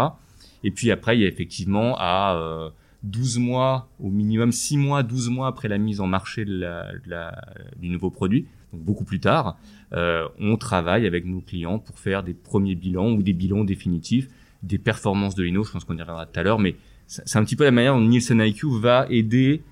Et 0.64 0.72
puis 0.72 0.90
après, 0.90 1.16
il 1.16 1.20
y 1.20 1.24
a 1.24 1.28
effectivement 1.28 1.94
à 2.00 2.34
euh, 2.36 2.70
12 3.04 3.38
mois, 3.38 3.88
au 4.00 4.10
minimum 4.10 4.50
6 4.50 4.76
mois, 4.76 5.04
12 5.04 5.30
mois 5.30 5.46
après 5.46 5.68
la 5.68 5.78
mise 5.78 6.00
en 6.00 6.08
marché 6.08 6.44
de 6.44 6.58
la, 7.06 7.32
du 7.80 7.88
nouveau 7.88 8.10
produit, 8.10 8.48
donc 8.72 8.82
beaucoup 8.82 9.04
plus 9.04 9.20
tard, 9.20 9.58
euh, 9.92 10.28
on 10.38 10.56
travaille 10.56 11.06
avec 11.06 11.26
nos 11.26 11.40
clients 11.40 11.78
pour 11.78 11.98
faire 11.98 12.22
des 12.22 12.34
premiers 12.34 12.74
bilans 12.74 13.12
ou 13.12 13.22
des 13.22 13.32
bilans 13.32 13.64
définitifs 13.64 14.28
des 14.62 14.78
performances 14.78 15.34
de 15.34 15.42
l'INO. 15.42 15.64
Je 15.64 15.72
pense 15.72 15.84
qu'on 15.84 15.96
y 15.96 16.00
reviendra 16.00 16.26
tout 16.26 16.38
à 16.38 16.42
l'heure, 16.42 16.58
mais 16.58 16.76
c'est 17.06 17.36
un 17.36 17.44
petit 17.44 17.56
peu 17.56 17.64
la 17.64 17.72
manière 17.72 17.94
dont 17.94 18.00
Nielsen 18.00 18.40
IQ 18.40 18.78
va 18.80 19.06
aider 19.10 19.62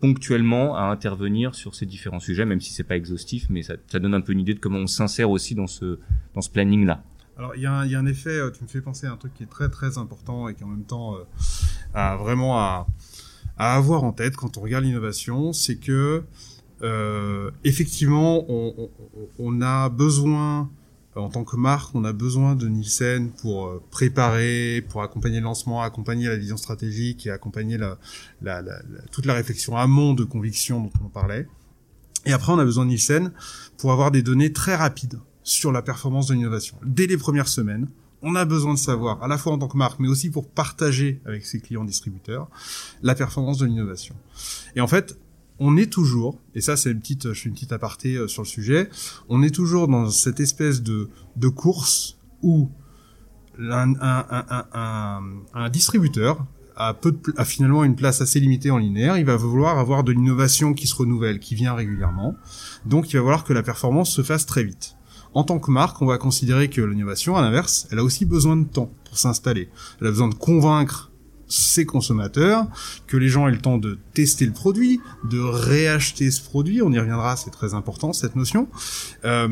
ponctuellement 0.00 0.76
à 0.76 0.82
intervenir 0.84 1.54
sur 1.54 1.74
ces 1.74 1.86
différents 1.86 2.20
sujets, 2.20 2.44
même 2.44 2.60
si 2.60 2.72
c'est 2.72 2.84
pas 2.84 2.96
exhaustif, 2.96 3.46
mais 3.50 3.62
ça, 3.62 3.76
donne 3.94 4.14
un 4.14 4.20
peu 4.20 4.32
une 4.32 4.40
idée 4.40 4.54
de 4.54 4.58
comment 4.58 4.78
on 4.78 4.86
s'insère 4.86 5.30
aussi 5.30 5.54
dans 5.54 5.68
ce 5.68 5.98
dans 6.34 6.40
ce 6.40 6.50
planning 6.50 6.86
là. 6.86 7.04
Alors 7.38 7.54
il 7.56 7.62
y, 7.62 7.66
a 7.66 7.72
un, 7.72 8.06
effet, 8.06 8.30
euh, 8.30 8.50
tu 8.50 8.62
me 8.62 8.68
fais 8.68 8.80
penser 8.80 9.06
à 9.06 9.12
un 9.12 9.16
truc 9.16 9.32
qui 9.32 9.42
est 9.42 9.50
très 9.50 9.68
très 9.70 9.98
important 9.98 10.48
et 10.48 10.54
qui 10.54 10.64
en 10.64 10.68
même 10.68 10.84
temps 10.84 11.16
euh, 11.16 11.24
a 11.94 12.16
vraiment 12.16 12.58
à, 12.58 12.86
avoir 13.56 14.04
en 14.04 14.12
tête 14.12 14.36
quand 14.36 14.58
on 14.58 14.60
regarde 14.60 14.84
l'innovation, 14.84 15.52
c'est 15.52 15.76
que 15.76 16.24
effectivement, 17.64 18.44
on, 18.48 18.90
on, 19.38 19.60
a 19.62 19.88
besoin, 19.88 20.70
en 21.14 21.28
tant 21.28 21.44
que 21.44 21.56
marque, 21.56 21.94
on 21.94 22.04
a 22.04 22.12
besoin 22.12 22.54
de 22.54 22.68
Nielsen 22.68 23.30
pour 23.30 23.66
euh, 23.66 23.82
préparer, 23.90 24.84
pour 24.88 25.02
accompagner 25.02 25.38
le 25.38 25.44
lancement, 25.44 25.82
accompagner 25.82 26.28
la 26.28 26.36
vision 26.36 26.56
stratégique 26.56 27.26
et 27.26 27.30
accompagner 27.30 27.78
la, 27.78 27.98
la, 28.40 28.62
la, 28.62 28.80
toute 29.10 29.26
la 29.26 29.34
réflexion 29.34 29.76
amont 29.76 30.14
de 30.14 30.24
conviction 30.24 30.80
dont 30.80 30.92
on 31.04 31.08
parlait. 31.08 31.46
Et 32.24 32.32
après, 32.32 32.52
on 32.52 32.58
a 32.58 32.64
besoin 32.64 32.84
de 32.84 32.90
Nielsen 32.90 33.32
pour 33.78 33.92
avoir 33.92 34.10
des 34.10 34.22
données 34.22 34.52
très 34.52 34.76
rapides 34.76 35.18
sur 35.42 35.72
la 35.72 35.82
performance 35.82 36.28
de 36.28 36.34
l'innovation. 36.34 36.76
Dès 36.84 37.06
les 37.06 37.16
premières 37.16 37.48
semaines, 37.48 37.88
on 38.22 38.36
a 38.36 38.44
besoin 38.44 38.74
de 38.74 38.78
savoir, 38.78 39.22
à 39.22 39.28
la 39.28 39.36
fois 39.36 39.52
en 39.52 39.58
tant 39.58 39.66
que 39.66 39.76
marque, 39.76 39.98
mais 39.98 40.08
aussi 40.08 40.30
pour 40.30 40.48
partager 40.48 41.20
avec 41.26 41.44
ses 41.44 41.60
clients 41.60 41.84
distributeurs, 41.84 42.48
la 43.02 43.16
performance 43.16 43.58
de 43.58 43.66
l'innovation. 43.66 44.14
Et 44.76 44.80
en 44.80 44.86
fait, 44.86 45.18
on 45.62 45.76
est 45.76 45.90
toujours, 45.90 46.38
et 46.54 46.60
ça 46.60 46.76
c'est 46.76 46.90
une 46.90 46.98
petite, 47.00 47.32
je 47.32 47.40
fais 47.40 47.48
une 47.48 47.54
petite 47.54 47.72
aparté 47.72 48.16
euh, 48.16 48.26
sur 48.26 48.42
le 48.42 48.48
sujet, 48.48 48.90
on 49.28 49.42
est 49.42 49.54
toujours 49.54 49.86
dans 49.86 50.10
cette 50.10 50.40
espèce 50.40 50.82
de, 50.82 51.08
de 51.36 51.48
course 51.48 52.18
où 52.42 52.68
un, 53.58 53.94
distributeur 55.70 56.44
a, 56.74 56.94
peu 56.94 57.16
a 57.36 57.44
finalement 57.44 57.84
une 57.84 57.94
place 57.94 58.20
assez 58.20 58.40
limitée 58.40 58.70
en 58.70 58.78
linéaire, 58.78 59.18
il 59.18 59.24
va 59.24 59.36
vouloir 59.36 59.78
avoir 59.78 60.02
de 60.02 60.10
l'innovation 60.12 60.74
qui 60.74 60.88
se 60.88 60.96
renouvelle, 60.96 61.38
qui 61.38 61.54
vient 61.54 61.74
régulièrement, 61.74 62.34
donc 62.84 63.12
il 63.12 63.16
va 63.16 63.22
vouloir 63.22 63.44
que 63.44 63.52
la 63.52 63.62
performance 63.62 64.10
se 64.10 64.22
fasse 64.22 64.46
très 64.46 64.64
vite. 64.64 64.96
En 65.34 65.44
tant 65.44 65.60
que 65.60 65.70
marque, 65.70 66.02
on 66.02 66.06
va 66.06 66.18
considérer 66.18 66.68
que 66.68 66.82
l'innovation, 66.82 67.36
à 67.36 67.42
l'inverse, 67.42 67.86
elle 67.90 68.00
a 68.00 68.04
aussi 68.04 68.26
besoin 68.26 68.56
de 68.56 68.64
temps 68.64 68.90
pour 69.04 69.16
s'installer. 69.16 69.70
Elle 70.00 70.08
a 70.08 70.10
besoin 70.10 70.28
de 70.28 70.34
convaincre 70.34 71.11
ses 71.52 71.84
consommateurs, 71.84 72.66
que 73.06 73.16
les 73.16 73.28
gens 73.28 73.46
aient 73.46 73.52
le 73.52 73.60
temps 73.60 73.78
de 73.78 73.98
tester 74.14 74.46
le 74.46 74.52
produit, 74.52 75.00
de 75.24 75.38
réacheter 75.38 76.30
ce 76.30 76.42
produit. 76.42 76.82
On 76.82 76.90
y 76.90 76.98
reviendra, 76.98 77.36
c'est 77.36 77.50
très 77.50 77.74
important 77.74 78.12
cette 78.12 78.36
notion. 78.36 78.68
Euh, 79.24 79.48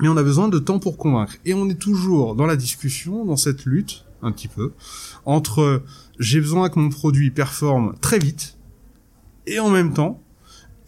mais 0.00 0.08
on 0.08 0.16
a 0.16 0.22
besoin 0.22 0.48
de 0.48 0.58
temps 0.58 0.78
pour 0.78 0.96
convaincre. 0.96 1.34
Et 1.44 1.54
on 1.54 1.68
est 1.68 1.78
toujours 1.78 2.34
dans 2.34 2.46
la 2.46 2.56
discussion, 2.56 3.24
dans 3.24 3.36
cette 3.36 3.66
lutte, 3.66 4.04
un 4.22 4.32
petit 4.32 4.48
peu, 4.48 4.72
entre 5.26 5.82
j'ai 6.18 6.40
besoin 6.40 6.70
que 6.70 6.78
mon 6.78 6.88
produit 6.88 7.30
performe 7.30 7.94
très 8.00 8.18
vite, 8.18 8.56
et 9.46 9.58
en 9.60 9.68
même 9.68 9.92
temps, 9.92 10.22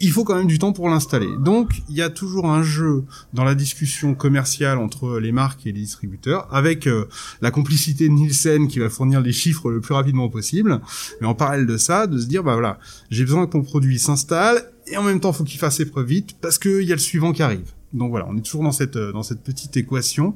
il 0.01 0.11
faut 0.11 0.25
quand 0.25 0.35
même 0.35 0.47
du 0.47 0.59
temps 0.59 0.73
pour 0.73 0.89
l'installer. 0.89 1.29
Donc, 1.39 1.83
il 1.89 1.97
y 1.97 2.03
a 2.03 2.11
toujours 2.11 2.51
un 2.51 2.63
jeu 2.63 3.05
dans 3.33 3.45
la 3.45 3.55
discussion 3.55 4.15
commerciale 4.15 4.79
entre 4.79 5.19
les 5.19 5.33
marques 5.33 5.67
et 5.67 5.73
les 5.73 5.81
distributeurs, 5.81 6.47
avec 6.55 6.87
euh, 6.87 7.07
la 7.41 7.51
complicité 7.51 8.09
de 8.09 8.13
Nielsen 8.13 8.69
qui 8.69 8.79
va 8.79 8.91
fournir 8.91 9.21
les 9.21 9.33
chiffres 9.33 9.71
le 9.71 9.81
plus 9.81 9.95
rapidement 9.95 10.29
possible, 10.29 10.81
mais 11.21 11.27
en 11.27 11.35
parallèle 11.35 11.67
de 11.67 11.77
ça, 11.77 12.07
de 12.07 12.19
se 12.19 12.27
dire, 12.27 12.43
bah 12.43 12.53
voilà, 12.53 12.79
j'ai 13.11 13.25
besoin 13.25 13.47
que 13.47 13.57
mon 13.57 13.63
produit 13.63 13.99
s'installe, 13.99 14.71
et 14.87 14.97
en 14.97 15.03
même 15.03 15.21
temps, 15.21 15.33
faut 15.33 15.45
qu'il 15.45 15.59
fasse 15.59 15.77
ses 15.77 15.87
preuves 15.87 16.07
vite, 16.07 16.37
parce 16.41 16.59
qu'il 16.59 16.83
y 16.83 16.93
a 16.93 16.97
le 16.97 17.01
suivant 17.01 17.33
qui 17.33 17.43
arrive. 17.43 17.73
Donc 17.93 18.11
voilà, 18.11 18.27
on 18.29 18.37
est 18.37 18.43
toujours 18.43 18.63
dans 18.63 18.73
cette 18.73 18.99
dans 18.99 19.23
cette 19.23 19.43
petite 19.43 19.77
équation 19.77 20.35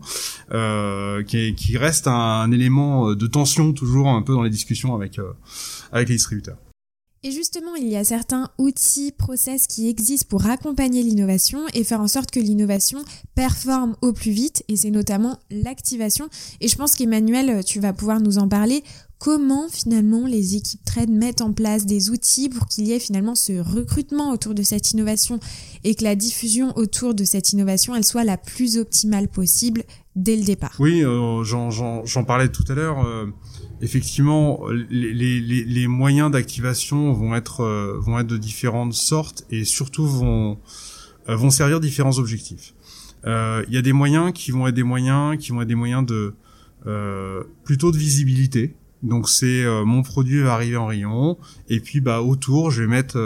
euh, 0.53 1.23
qui, 1.25 1.55
qui 1.55 1.77
reste 1.77 2.07
un, 2.07 2.51
élément 2.53 3.15
de 3.15 3.27
tension 3.27 3.73
toujours 3.73 4.09
un 4.09 4.23
peu 4.23 4.33
dans 4.33 4.43
les 4.43 4.51
discussions 4.51 4.95
avec 4.95 5.19
euh, 5.19 5.33
avec 5.93 6.09
les 6.09 6.15
distributeurs. 6.15 6.57
Et 7.23 7.33
justement, 7.33 7.75
il 7.75 7.87
y 7.87 7.97
a 7.97 8.05
certains 8.05 8.49
outils, 8.57 9.13
process 9.13 9.67
qui 9.67 9.91
existent 9.91 10.27
pour 10.31 10.47
accompagner 10.47 11.03
l'innovation 11.03 11.61
et 11.75 11.85
faire 11.85 12.01
en 12.01 12.09
sorte 12.09 12.31
que 12.31 12.41
l'innovation 12.41 13.05
performe 13.35 13.95
au 14.01 14.15
plus 14.15 14.31
vite, 14.31 14.65
et 14.69 14.77
c'est 14.77 14.91
notamment 14.91 15.39
l'activation. 15.51 16.31
Et 16.63 16.69
je 16.69 16.77
pense 16.77 16.97
qu'Emmanuel, 16.97 17.63
tu 17.63 17.79
vas 17.79 17.93
pouvoir 17.93 18.21
nous 18.21 18.39
en 18.39 18.49
parler. 18.49 18.83
Comment 19.19 19.69
finalement 19.69 20.27
les 20.27 20.57
équipes 20.57 20.83
trade 20.87 21.11
mettent 21.11 21.43
en 21.43 21.53
place 21.53 21.85
des 21.85 22.09
outils 22.09 22.49
pour 22.49 22.67
qu'il 22.69 22.87
y 22.87 22.93
ait 22.93 22.99
finalement 22.99 23.35
ce 23.35 23.61
recrutement 23.61 24.33
autour 24.33 24.55
de 24.55 24.63
cette 24.63 24.93
innovation 24.93 25.41
et 25.85 25.95
que 25.95 26.05
la 26.05 26.15
diffusion 26.15 26.73
autour 26.79 27.13
de 27.13 27.25
cette 27.25 27.53
innovation, 27.53 27.95
elle 27.95 28.07
soit 28.07 28.25
la 28.25 28.39
plus 28.39 28.79
optimale 28.79 29.29
possible 29.29 29.85
dès 30.17 30.37
le 30.37 30.45
départ? 30.45 30.75
Oui, 30.79 31.05
euh, 31.05 31.45
j'en 31.45 32.25
parlais 32.25 32.49
tout 32.49 32.65
à 32.71 32.75
l'heure. 32.75 33.05
Euh, 33.05 33.27
effectivement, 33.81 34.61
les, 34.91 35.13
les, 35.13 35.41
les 35.41 35.87
moyens 35.87 36.31
d'activation 36.31 37.13
vont 37.13 37.35
être 37.35 37.63
euh, 37.63 37.99
vont 37.99 38.19
être 38.19 38.27
de 38.27 38.37
différentes 38.37 38.95
sortes 38.95 39.45
et 39.51 39.65
surtout 39.65 40.07
vont 40.07 40.59
euh, 41.29 41.37
vont 41.37 41.51
servir 41.51 41.81
différents 41.81 42.19
objectifs. 42.19 42.75
Euh, 43.27 43.65
il 43.69 43.75
y 43.75 43.79
a 43.79 43.83
des 43.83 43.93
moyens 43.93 44.33
qui 44.33 44.51
vont 44.51 44.67
être 44.67 44.75
des 44.75 44.83
moyens 44.83 45.37
qui 45.39 45.53
vont 45.53 45.63
être 45.63 45.69
des 45.69 45.75
moyens 45.75 46.05
de 46.07 46.35
plutôt 47.65 47.93
de 47.93 47.99
visibilité. 47.99 48.75
Donc 49.03 49.29
c'est 49.29 49.65
mon 49.85 50.03
produit 50.03 50.41
va 50.41 50.55
arriver 50.55 50.77
en 50.79 50.87
rayon 50.87 51.39
et 51.69 51.81
puis 51.81 52.01
bah 52.01 52.23
autour 52.23 52.71
je 52.71 52.83
vais 52.83 52.89
mettre 52.89 53.19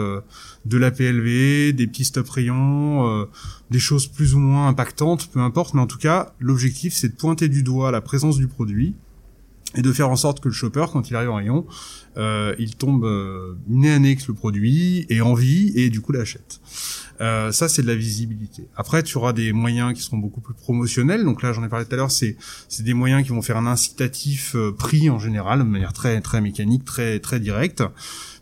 de 0.64 0.76
la 0.76 0.90
PLV, 0.90 1.72
des 1.72 1.86
petits 1.86 2.04
stop 2.04 2.28
rayons, 2.28 3.28
des 3.70 3.78
choses 3.78 4.08
plus 4.08 4.34
ou 4.34 4.40
moins 4.40 4.66
impactantes, 4.66 5.28
peu 5.32 5.38
importe, 5.38 5.74
mais 5.74 5.80
en 5.80 5.86
tout 5.86 5.98
cas 5.98 6.34
l'objectif 6.40 6.94
c'est 6.94 7.10
de 7.10 7.14
pointer 7.14 7.48
du 7.48 7.62
doigt 7.62 7.92
la 7.92 8.00
présence 8.00 8.38
du 8.38 8.48
produit 8.48 8.96
et 9.76 9.82
de 9.82 9.92
faire 9.92 10.08
en 10.10 10.16
sorte 10.16 10.40
que 10.40 10.48
le 10.48 10.54
shopper, 10.54 10.86
quand 10.92 11.10
il 11.10 11.16
arrive 11.16 11.30
en 11.30 11.36
rayon, 11.36 11.66
euh, 12.16 12.54
il 12.58 12.76
tombe 12.76 13.04
euh, 13.04 13.56
nez 13.68 13.92
à 13.92 13.98
nez 13.98 14.08
avec 14.08 14.26
le 14.26 14.34
produit 14.34 15.06
et 15.08 15.20
envie 15.20 15.72
et 15.74 15.90
du 15.90 16.00
coup 16.00 16.12
l'achète. 16.12 16.60
Euh, 17.20 17.52
ça 17.52 17.68
c'est 17.68 17.82
de 17.82 17.86
la 17.86 17.94
visibilité. 17.94 18.68
Après 18.76 19.02
tu 19.02 19.16
auras 19.18 19.32
des 19.32 19.52
moyens 19.52 19.94
qui 19.94 20.02
seront 20.02 20.18
beaucoup 20.18 20.40
plus 20.40 20.54
promotionnels. 20.54 21.24
Donc 21.24 21.42
là 21.42 21.52
j'en 21.52 21.64
ai 21.64 21.68
parlé 21.68 21.86
tout 21.86 21.94
à 21.94 21.96
l'heure, 21.96 22.10
c'est 22.10 22.36
des 22.80 22.94
moyens 22.94 23.22
qui 23.24 23.30
vont 23.30 23.42
faire 23.42 23.56
un 23.56 23.66
incitatif 23.66 24.54
euh, 24.56 24.72
prix 24.72 25.10
en 25.10 25.18
général 25.18 25.60
de 25.60 25.64
manière 25.64 25.92
très 25.92 26.20
très 26.20 26.40
mécanique, 26.40 26.84
très 26.84 27.20
très 27.20 27.40
directe 27.40 27.82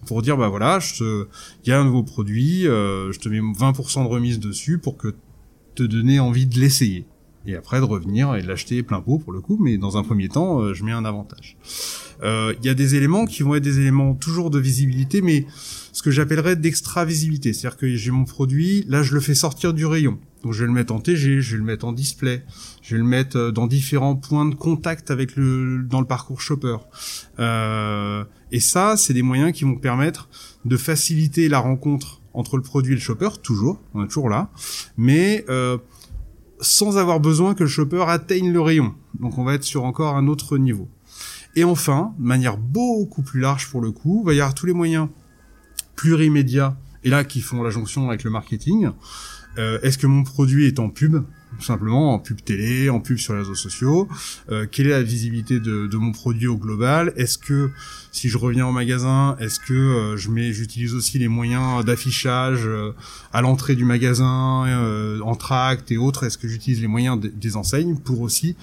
pour 0.07 0.23
dire 0.23 0.37
bah 0.37 0.49
voilà, 0.49 0.79
il 1.01 1.27
y 1.67 1.73
a 1.73 1.81
un 1.81 1.85
nouveau 1.85 2.03
produit, 2.03 2.67
euh, 2.67 3.13
je 3.13 3.19
te 3.19 3.29
mets 3.29 3.41
20% 3.41 4.03
de 4.03 4.09
remise 4.09 4.41
dessus 4.41 4.79
pour 4.79 4.97
que 4.97 5.15
te 5.75 5.83
donner 5.83 6.21
envie 6.21 6.47
de 6.47 6.59
l'essayer. 6.59 7.07
Et 7.47 7.57
après 7.57 7.81
de 7.81 7.85
revenir 7.85 8.35
et 8.35 8.43
de 8.43 8.49
l'acheter 8.49 8.83
plein 8.83 9.01
pot 9.01 9.19
pour 9.19 9.33
le 9.33 9.41
coup, 9.41 9.59
mais 9.61 9.79
dans 9.79 9.97
un 9.97 10.03
premier 10.03 10.29
temps, 10.29 10.61
euh, 10.61 10.75
je 10.75 10.85
mets 10.85 10.93
un 10.93 11.05
avantage. 11.05 11.57
Euh, 12.23 12.55
Il 12.61 12.67
y 12.67 12.69
a 12.69 12.75
des 12.75 12.95
éléments 12.95 13.25
qui 13.25 13.43
vont 13.43 13.55
être 13.55 13.63
des 13.63 13.81
éléments 13.81 14.15
toujours 14.15 14.51
de 14.51 14.59
visibilité, 14.59 15.23
mais 15.23 15.47
ce 15.93 16.03
que 16.03 16.11
j'appellerais 16.11 16.57
d'extra 16.57 17.05
visibilité, 17.05 17.53
c'est-à-dire 17.53 17.79
que 17.79 17.95
j'ai 17.95 18.11
mon 18.11 18.25
produit, 18.25 18.85
là 18.89 19.03
je 19.03 19.15
le 19.15 19.21
fais 19.21 19.35
sortir 19.35 19.75
du 19.75 19.87
rayon, 19.87 20.19
donc 20.43 20.53
je 20.53 20.61
vais 20.61 20.67
le 20.67 20.73
mettre 20.73 20.95
en 20.95 21.01
TG, 21.01 21.41
je 21.41 21.53
vais 21.53 21.59
le 21.59 21.65
mettre 21.65 21.85
en 21.85 21.93
display, 21.93 22.45
je 22.83 22.95
vais 22.95 23.01
le 23.01 23.07
mettre 23.07 23.37
euh, 23.37 23.51
dans 23.51 23.67
différents 23.67 24.15
points 24.15 24.47
de 24.47 24.55
contact 24.55 25.11
avec 25.11 25.37
le 25.37 25.83
dans 25.83 26.01
le 26.01 26.07
parcours 26.07 26.41
shopper. 26.41 26.77
Euh, 27.39 28.25
et 28.53 28.61
ça, 28.61 28.97
c'est 28.97 29.15
des 29.15 29.23
moyens 29.23 29.53
qui 29.53 29.65
vont 29.65 29.77
permettre 29.77 30.29
de 30.65 30.77
faciliter 30.77 31.49
la 31.49 31.59
rencontre 31.59 32.21
entre 32.35 32.57
le 32.57 32.63
produit 32.63 32.93
et 32.93 32.97
le 32.97 33.01
shopper, 33.01 33.29
toujours, 33.43 33.81
on 33.95 34.05
est 34.05 34.07
toujours 34.07 34.31
là, 34.31 34.51
mais 34.97 35.45
sans 36.63 36.97
avoir 36.97 37.21
besoin 37.21 37.55
que 37.55 37.65
le 37.65 37.69
shopper 37.69 38.05
atteigne 38.09 38.51
le 38.53 38.61
rayon. 38.61 38.95
Donc 39.21 39.37
on 39.37 39.45
va 39.45 39.55
être 39.55 39.65
sur 39.65 39.85
encore 39.85 40.17
un 40.17 40.27
autre 40.27 40.57
niveau. 40.57 40.89
Et 41.55 41.65
enfin, 41.65 42.15
de 42.19 42.25
manière 42.25 42.57
beaucoup 42.57 43.23
plus 43.23 43.41
large 43.41 43.69
pour 43.69 43.83
le 43.83 43.93
coup, 43.93 44.23
il 44.23 44.27
va 44.27 44.33
y 44.33 44.41
avoir 44.41 44.55
tous 44.55 44.67
les 44.67 44.73
moyens 44.73 45.09
plurimédias, 45.97 46.77
et 47.05 47.11
là 47.11 47.25
qui 47.25 47.41
font 47.41 47.63
la 47.63 47.71
jonction 47.71 48.09
avec 48.09 48.25
le 48.25 48.31
marketing. 48.31 48.91
Euh, 49.59 49.79
Est-ce 49.83 49.99
que 49.99 50.07
mon 50.07 50.23
produit 50.23 50.67
est 50.67 50.79
en 50.79 50.89
pub? 50.89 51.23
Simplement 51.61 52.15
en 52.15 52.19
pub 52.19 52.43
télé, 52.43 52.91
en 52.91 53.01
pub 53.01 53.19
sur 53.19 53.35
les 53.35 53.41
réseaux 53.41 53.55
sociaux. 53.55 54.09
Euh, 54.51 54.67
quelle 54.71 54.87
est 54.87 54.91
la 54.91 55.03
visibilité 55.03 55.61
de, 55.61 55.97
mon 55.97 56.13
produit 56.13 56.47
au 56.47 56.57
global? 56.57 57.13
Est-ce 57.17 57.39
que 57.39 57.71
si 58.11 58.29
je 58.29 58.39
reviens 58.39 58.67
au 58.67 58.73
magasin, 58.73 59.37
est-ce 59.41 59.61
que 59.61 59.73
euh, 59.73 60.17
je 60.17 60.31
mets, 60.31 60.53
j'utilise 60.53 60.95
aussi 60.95 61.19
les 61.19 61.29
moyens 61.29 61.85
d'affichage 61.85 62.67
euh, 62.67 62.93
à 63.33 63.41
l'entrée 63.41 63.75
du 63.75 63.85
magasin, 63.85 65.21
en 65.23 65.35
tract 65.37 65.91
et 65.93 65.97
autres? 65.97 66.25
Est-ce 66.25 66.39
que 66.39 66.49
j'utilise 66.49 66.81
les 66.81 66.89
moyens 66.89 67.21
de- 67.21 67.29
des 67.29 67.57
enseignes 67.57 67.97
pour 67.97 68.21
aussi 68.21 68.57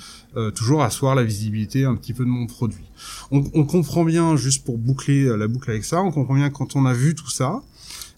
toujours 0.55 0.83
asseoir 0.83 1.15
la 1.15 1.23
visibilité 1.23 1.85
un 1.85 1.95
petit 1.95 2.13
peu 2.13 2.23
de 2.23 2.29
mon 2.29 2.45
produit? 2.45 2.85
On, 3.31 3.43
on 3.53 3.65
comprend 3.65 4.03
bien, 4.03 4.35
juste 4.35 4.63
pour 4.63 4.77
boucler 4.77 5.25
la 5.37 5.47
boucle 5.47 5.69
avec 5.69 5.83
ça, 5.85 6.01
on 6.01 6.11
comprend 6.11 6.35
bien 6.35 6.49
quand 6.49 6.75
on 6.75 6.85
a 6.85 6.93
vu 6.93 7.15
tout 7.15 7.29
ça, 7.29 7.61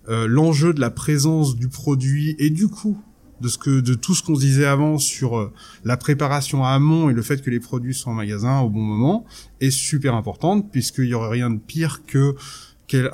l'enjeu 0.09 0.73
de 0.73 0.81
la 0.81 0.89
présence 0.89 1.55
du 1.55 1.67
produit 1.69 2.35
et 2.39 2.49
du 2.49 2.67
coup 2.67 2.97
de 3.41 3.47
ce 3.47 3.57
que 3.57 3.81
de 3.81 3.93
tout 3.93 4.15
ce 4.15 4.23
qu'on 4.23 4.35
se 4.35 4.41
disait 4.41 4.65
avant 4.65 4.97
sur 4.97 5.37
euh, 5.37 5.51
la 5.83 5.97
préparation 5.97 6.63
à 6.63 6.69
amont 6.69 7.09
et 7.09 7.13
le 7.13 7.21
fait 7.21 7.41
que 7.41 7.49
les 7.49 7.59
produits 7.59 7.93
soient 7.93 8.13
en 8.13 8.15
magasin 8.15 8.59
au 8.59 8.69
bon 8.69 8.81
moment 8.81 9.25
est 9.59 9.71
super 9.71 10.15
importante 10.15 10.71
puisqu'il 10.71 11.05
y 11.05 11.13
aurait 11.13 11.29
rien 11.29 11.49
de 11.49 11.59
pire 11.59 12.05
que 12.05 12.35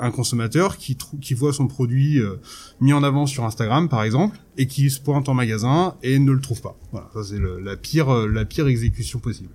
un 0.00 0.10
consommateur 0.10 0.76
qui 0.76 0.96
qui 1.20 1.34
voit 1.34 1.52
son 1.52 1.68
produit 1.68 2.18
euh, 2.18 2.40
mis 2.80 2.92
en 2.92 3.02
avant 3.02 3.26
sur 3.26 3.44
Instagram 3.44 3.88
par 3.88 4.02
exemple 4.02 4.38
et 4.56 4.66
qui 4.66 4.90
se 4.90 5.00
pointe 5.00 5.28
en 5.28 5.34
magasin 5.34 5.94
et 6.02 6.18
ne 6.18 6.32
le 6.32 6.40
trouve 6.40 6.60
pas. 6.60 6.76
Voilà, 6.92 7.08
ça 7.14 7.22
c'est 7.22 7.38
la 7.38 7.76
pire 7.76 8.08
euh, 8.10 8.28
la 8.28 8.44
pire 8.44 8.66
exécution 8.66 9.18
possible. 9.18 9.50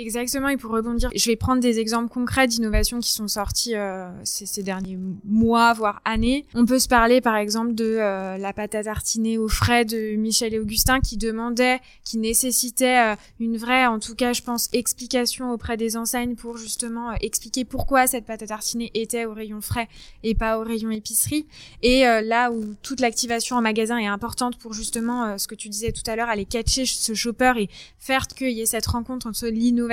Exactement, 0.00 0.48
et 0.48 0.56
pour 0.56 0.72
rebondir, 0.72 1.10
je 1.14 1.26
vais 1.26 1.36
prendre 1.36 1.60
des 1.60 1.78
exemples 1.78 2.08
concrets 2.08 2.46
d'innovations 2.46 3.00
qui 3.00 3.12
sont 3.12 3.28
sorties 3.28 3.74
euh, 3.74 4.08
ces, 4.24 4.62
derniers 4.62 4.98
mois, 5.26 5.74
voire 5.74 6.00
années. 6.06 6.46
On 6.54 6.64
peut 6.64 6.78
se 6.78 6.88
parler 6.88 7.20
par 7.20 7.36
exemple 7.36 7.74
de 7.74 7.98
euh, 7.98 8.38
la 8.38 8.54
pâte 8.54 8.74
à 8.74 8.82
tartiner 8.82 9.36
au 9.36 9.46
frais 9.46 9.84
de 9.84 10.16
Michel 10.16 10.54
et 10.54 10.58
Augustin 10.58 11.00
qui 11.00 11.18
demandait, 11.18 11.80
qui 12.02 12.16
nécessitait 12.16 13.12
euh, 13.12 13.16
une 13.40 13.58
vraie, 13.58 13.84
en 13.84 13.98
tout 13.98 14.14
cas 14.14 14.32
je 14.32 14.40
pense, 14.40 14.70
explication 14.72 15.52
auprès 15.52 15.76
des 15.76 15.98
enseignes 15.98 16.34
pour 16.34 16.56
justement 16.56 17.12
expliquer 17.20 17.66
pourquoi 17.66 18.06
cette 18.06 18.24
pâte 18.24 18.42
à 18.42 18.46
tartiner 18.46 18.90
était 18.94 19.26
au 19.26 19.34
rayon 19.34 19.60
frais 19.60 19.88
et 20.22 20.34
pas 20.34 20.58
au 20.58 20.62
rayon 20.62 20.90
épicerie. 20.90 21.46
Et 21.82 22.04
là 22.04 22.50
où 22.50 22.74
toute 22.82 23.00
l'activation 23.00 23.56
en 23.56 23.60
magasin 23.60 23.98
est 23.98 24.06
importante 24.06 24.56
pour 24.56 24.72
justement 24.72 25.36
ce 25.36 25.46
que 25.46 25.54
tu 25.54 25.68
disais 25.68 25.92
tout 25.92 26.08
à 26.10 26.16
l'heure, 26.16 26.30
aller 26.30 26.46
catcher 26.46 26.86
ce 26.86 27.12
shopper 27.12 27.52
et 27.58 27.70
faire 27.98 28.26
qu'il 28.26 28.52
y 28.52 28.62
ait 28.62 28.66
cette 28.66 28.86
rencontre 28.86 29.26
entre 29.26 29.46
l'innovation 29.46 29.89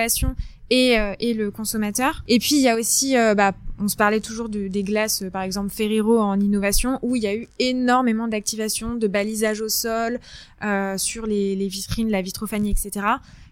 et, 0.70 1.00
euh, 1.00 1.14
et 1.20 1.34
le 1.34 1.52
consommateur. 1.52 2.24
Et 2.28 2.40
puis 2.40 2.56
il 2.56 2.62
y 2.62 2.70
a 2.70 2.76
aussi, 2.76 3.18
euh, 3.18 3.36
bah, 3.36 3.54
on 3.80 3.88
se 3.88 3.96
parlait 3.96 4.20
toujours 4.20 4.50
de, 4.50 4.68
des 4.68 4.84
glaces, 4.84 5.24
euh, 5.24 5.30
par 5.30 5.44
exemple 5.44 5.70
Ferrero 5.70 6.20
en 6.20 6.40
innovation, 6.40 7.00
où 7.02 7.16
il 7.16 7.24
y 7.24 7.28
a 7.28 7.36
eu 7.36 7.48
énormément 7.60 8.28
d'activation, 8.28 8.96
de 8.96 9.08
balisage 9.08 9.62
au 9.62 9.70
sol, 9.70 10.20
euh, 10.64 10.98
sur 10.98 11.26
les, 11.26 11.56
les 11.56 11.68
vitrines, 11.68 12.10
la 12.10 12.22
vitrophanie, 12.22 12.72
etc., 12.72 13.06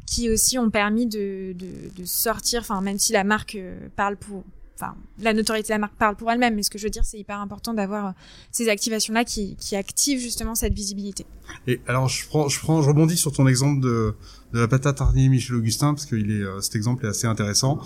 qui 0.05 0.29
aussi 0.29 0.59
ont 0.59 0.69
permis 0.69 1.07
de, 1.07 1.53
de, 1.53 1.67
de 1.95 2.05
sortir, 2.05 2.61
enfin 2.61 2.79
même 2.81 2.99
si 2.99 3.11
la 3.11 3.23
marque 3.23 3.57
parle 3.95 4.17
pour, 4.17 4.43
enfin 4.75 4.95
la 5.19 5.33
notoriété 5.33 5.67
de 5.69 5.73
la 5.73 5.79
marque 5.79 5.95
parle 5.95 6.15
pour 6.15 6.29
elle-même, 6.31 6.55
mais 6.55 6.63
ce 6.63 6.69
que 6.69 6.77
je 6.77 6.83
veux 6.83 6.89
dire, 6.89 7.03
c'est 7.05 7.17
hyper 7.17 7.39
important 7.39 7.73
d'avoir 7.73 8.07
euh, 8.07 8.11
ces 8.51 8.69
activations-là 8.69 9.23
qui, 9.23 9.55
qui 9.55 9.75
activent 9.75 10.19
justement 10.19 10.55
cette 10.55 10.73
visibilité. 10.73 11.25
Et 11.67 11.81
alors 11.87 12.07
je 12.09 12.27
prends, 12.27 12.47
je 12.49 12.59
prends, 12.59 12.81
je 12.81 12.89
rebondis 12.89 13.17
sur 13.17 13.31
ton 13.31 13.47
exemple 13.47 13.81
de, 13.81 14.15
de 14.53 14.59
la 14.59 14.67
pâte 14.67 14.85
à 14.85 14.93
tartiner 14.93 15.29
Michel 15.29 15.55
Augustin 15.55 15.93
parce 15.93 16.05
que 16.05 16.15
il 16.15 16.31
est, 16.31 16.43
euh, 16.43 16.61
cet 16.61 16.75
exemple 16.75 17.05
est 17.05 17.09
assez 17.09 17.27
intéressant. 17.27 17.79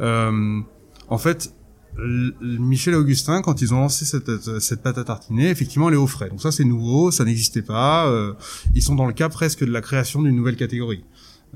Euh, 0.00 0.60
en 1.08 1.18
fait, 1.18 1.54
Michel 2.40 2.94
Augustin, 2.94 3.40
quand 3.40 3.62
ils 3.62 3.72
ont 3.72 3.78
lancé 3.78 4.04
cette, 4.04 4.58
cette 4.58 4.82
pâte 4.82 4.98
à 4.98 5.04
tartiner, 5.04 5.50
effectivement, 5.50 5.88
elle 5.88 5.94
est 5.94 5.98
au 5.98 6.08
frais. 6.08 6.28
Donc 6.28 6.42
ça, 6.42 6.50
c'est 6.50 6.64
nouveau, 6.64 7.12
ça 7.12 7.24
n'existait 7.24 7.62
pas. 7.62 8.08
euh, 8.08 8.32
ils 8.74 8.82
sont 8.82 8.96
dans 8.96 9.06
le 9.06 9.12
cas 9.12 9.28
presque 9.28 9.60
de 9.60 9.70
la 9.70 9.80
création 9.80 10.20
d'une 10.22 10.34
nouvelle 10.34 10.56
catégorie. 10.56 11.04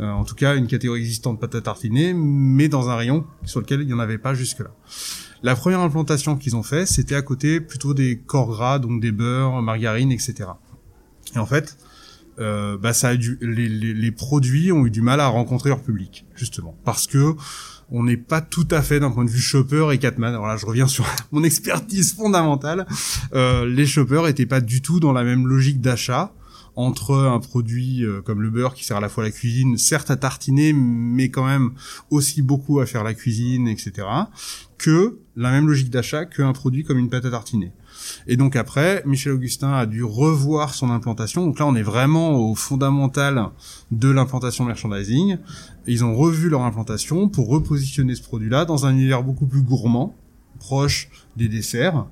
Euh, 0.01 0.11
en 0.11 0.25
tout 0.25 0.35
cas, 0.35 0.57
une 0.57 0.67
catégorie 0.67 1.01
existante 1.01 1.37
de 1.37 1.41
pâte 1.41 1.55
à 1.55 1.61
tartiner, 1.61 2.13
mais 2.15 2.69
dans 2.69 2.89
un 2.89 2.97
rayon 2.97 3.25
sur 3.45 3.61
lequel 3.61 3.81
il 3.81 3.87
n'y 3.87 3.93
en 3.93 3.99
avait 3.99 4.19
pas 4.19 4.35
jusque-là. 4.35 4.71
La 5.43 5.55
première 5.55 5.81
implantation 5.81 6.37
qu'ils 6.37 6.57
ont 6.57 6.63
fait, 6.63 6.87
c'était 6.87 7.15
à 7.15 7.23
côté 7.23 7.61
plutôt 7.61 7.95
des 7.95 8.19
corps 8.19 8.49
gras, 8.49 8.79
donc 8.79 9.01
des 9.01 9.13
beurres, 9.13 9.63
margarine, 9.63 10.13
etc. 10.13 10.51
Et 11.35 11.39
en 11.39 11.47
fait, 11.47 11.77
euh, 12.39 12.79
bah 12.79 12.93
ça 12.93 13.09
a 13.09 13.15
les, 13.15 13.69
les, 13.69 13.95
les 13.95 14.13
produits 14.13 14.71
ont 14.71 14.87
eu 14.87 14.91
du 14.91 15.03
mal 15.03 15.21
à 15.21 15.27
rencontrer 15.27 15.71
leur 15.71 15.83
public, 15.83 16.27
justement, 16.37 16.77
parce 16.85 17.07
que 17.07 17.35
on 17.91 18.05
n'est 18.05 18.17
pas 18.17 18.41
tout 18.41 18.69
à 18.71 18.83
fait 18.83 19.01
d'un 19.01 19.11
point 19.11 19.25
de 19.25 19.31
vue 19.31 19.41
shopper 19.41 19.89
et 19.93 19.99
Catman. 19.99 20.35
Alors 20.35 20.47
là, 20.47 20.57
je 20.57 20.67
reviens 20.67 20.87
sur 20.87 21.07
mon 21.33 21.43
expertise 21.45 22.15
fondamentale. 22.15 22.87
Euh, 23.35 23.67
les 23.67 23.87
shoppers 23.87 24.29
étaient 24.29 24.47
pas 24.47 24.61
du 24.61 24.83
tout 24.83 25.01
dans 25.01 25.13
la 25.13 25.25
même 25.25 25.47
logique 25.47 25.81
d'achat 25.81 26.33
entre 26.79 27.17
un 27.17 27.41
produit 27.41 28.05
euh, 28.05 28.23
comme 28.23 28.41
le 28.41 28.51
beurre 28.51 28.73
qui 28.73 28.85
sert 28.85 28.99
à 28.99 29.01
la 29.01 29.09
fois 29.09 29.25
à 29.25 29.27
la 29.27 29.33
cuisine, 29.33 29.77
certes 29.77 30.13
à 30.13 30.17
tartiner, 30.17 30.73
mais 30.73 31.29
quand 31.29 31.45
même 31.45 31.73
aussi 32.09 32.41
beaucoup 32.41 32.79
à 32.79 32.87
faire 32.87 33.03
la 33.03 33.15
cuisine, 33.15 33.67
etc., 33.67 34.07
que 34.79 35.19
la 35.35 35.51
même 35.51 35.67
logique 35.67 35.91
d'achat 35.91 36.25
qu'un 36.25 36.53
produit 36.53 36.85
comme 36.85 36.99
une 36.99 37.11
pâte 37.11 37.25
à 37.25 37.33
tartiner. 37.33 37.73
Et 38.29 38.37
donc 38.37 38.55
après, 38.55 39.03
Michel 39.07 39.33
Augustin 39.33 39.73
a 39.73 39.87
dû 39.87 40.05
revoir 40.05 40.73
son 40.73 40.91
implantation. 40.91 41.45
Donc 41.45 41.59
là, 41.59 41.67
on 41.67 41.75
est 41.75 41.83
vraiment 41.83 42.37
au 42.37 42.55
fondamental 42.55 43.49
de 43.91 44.09
l'implantation 44.09 44.65
merchandising. 44.65 45.39
Ils 45.89 46.05
ont 46.05 46.15
revu 46.15 46.49
leur 46.49 46.63
implantation 46.63 47.29
pour 47.29 47.49
repositionner 47.49 48.15
ce 48.15 48.23
produit-là 48.23 48.67
dans 48.67 48.87
un 48.87 48.93
univers 48.93 49.25
beaucoup 49.25 49.47
plus 49.47 49.63
gourmand, 49.63 50.15
proche 50.61 51.11
des 51.37 51.49
desserts, 51.49 52.07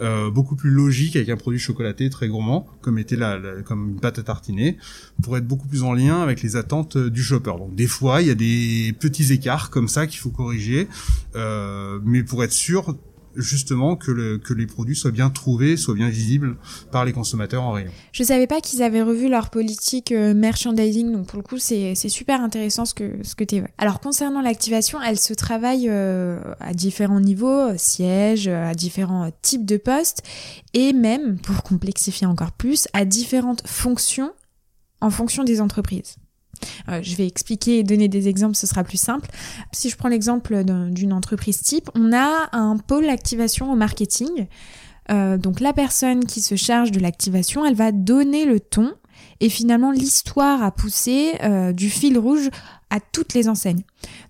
euh, 0.00 0.30
beaucoup 0.30 0.56
plus 0.56 0.70
logique 0.70 1.16
avec 1.16 1.28
un 1.28 1.36
produit 1.36 1.60
chocolaté 1.60 2.08
très 2.08 2.28
gourmand, 2.28 2.66
comme 2.80 2.98
était 2.98 3.16
la, 3.16 3.38
comme 3.64 3.90
une 3.90 4.00
pâte 4.00 4.18
à 4.18 4.22
tartiner, 4.22 4.78
pour 5.22 5.36
être 5.36 5.46
beaucoup 5.46 5.68
plus 5.68 5.82
en 5.82 5.92
lien 5.92 6.22
avec 6.22 6.42
les 6.42 6.56
attentes 6.56 6.96
euh, 6.96 7.10
du 7.10 7.22
shopper. 7.22 7.52
Donc 7.58 7.74
des 7.74 7.86
fois, 7.86 8.22
il 8.22 8.28
y 8.28 8.30
a 8.30 8.34
des 8.34 8.94
petits 8.98 9.32
écarts 9.32 9.70
comme 9.70 9.88
ça 9.88 10.06
qu'il 10.06 10.18
faut 10.18 10.30
corriger, 10.30 10.88
euh, 11.36 11.98
mais 12.04 12.22
pour 12.22 12.42
être 12.44 12.52
sûr 12.52 12.96
justement 13.40 13.96
que, 13.96 14.10
le, 14.10 14.38
que 14.38 14.54
les 14.54 14.66
produits 14.66 14.96
soient 14.96 15.10
bien 15.10 15.30
trouvés, 15.30 15.76
soient 15.76 15.94
bien 15.94 16.08
visibles 16.08 16.56
par 16.90 17.04
les 17.04 17.12
consommateurs 17.12 17.62
en 17.62 17.72
rayon. 17.72 17.90
Je 18.12 18.22
savais 18.22 18.46
pas 18.46 18.60
qu'ils 18.60 18.82
avaient 18.82 19.02
revu 19.02 19.28
leur 19.28 19.50
politique 19.50 20.12
euh, 20.12 20.34
merchandising, 20.34 21.12
donc 21.12 21.26
pour 21.26 21.38
le 21.38 21.42
coup 21.42 21.58
c'est 21.58 21.94
super 21.94 22.40
intéressant 22.42 22.84
ce 22.84 22.94
que 22.94 23.18
ce 23.22 23.34
que 23.34 23.44
tu 23.44 23.62
Alors 23.78 24.00
concernant 24.00 24.40
l'activation, 24.40 25.00
elle 25.02 25.18
se 25.18 25.34
travaille 25.34 25.88
euh, 25.88 26.40
à 26.60 26.74
différents 26.74 27.20
niveaux, 27.20 27.70
euh, 27.70 27.74
sièges, 27.76 28.48
à 28.48 28.74
différents 28.74 29.30
types 29.42 29.64
de 29.64 29.76
postes, 29.76 30.22
et 30.74 30.92
même, 30.92 31.38
pour 31.38 31.62
complexifier 31.62 32.26
encore 32.26 32.52
plus, 32.52 32.88
à 32.92 33.04
différentes 33.04 33.66
fonctions 33.66 34.32
en 35.00 35.10
fonction 35.10 35.44
des 35.44 35.60
entreprises. 35.60 36.16
Euh, 36.88 37.00
je 37.02 37.14
vais 37.16 37.26
expliquer 37.26 37.78
et 37.78 37.82
donner 37.82 38.08
des 38.08 38.28
exemples, 38.28 38.56
ce 38.56 38.66
sera 38.66 38.84
plus 38.84 39.00
simple. 39.00 39.28
Si 39.72 39.88
je 39.90 39.96
prends 39.96 40.08
l'exemple 40.08 40.64
d'un- 40.64 40.90
d'une 40.90 41.12
entreprise 41.12 41.60
type, 41.60 41.90
on 41.94 42.12
a 42.12 42.48
un 42.52 42.76
pôle 42.76 43.08
activation 43.08 43.72
au 43.72 43.76
marketing. 43.76 44.46
Euh, 45.10 45.38
donc 45.38 45.60
la 45.60 45.72
personne 45.72 46.24
qui 46.24 46.40
se 46.40 46.54
charge 46.54 46.92
de 46.92 47.00
l'activation, 47.00 47.64
elle 47.64 47.74
va 47.74 47.90
donner 47.92 48.44
le 48.44 48.60
ton 48.60 48.92
et 49.40 49.48
finalement 49.48 49.90
l'histoire 49.90 50.62
à 50.62 50.70
pousser 50.70 51.32
euh, 51.42 51.72
du 51.72 51.90
fil 51.90 52.18
rouge 52.18 52.48
à 52.90 53.00
toutes 53.00 53.34
les 53.34 53.48
enseignes. 53.48 53.82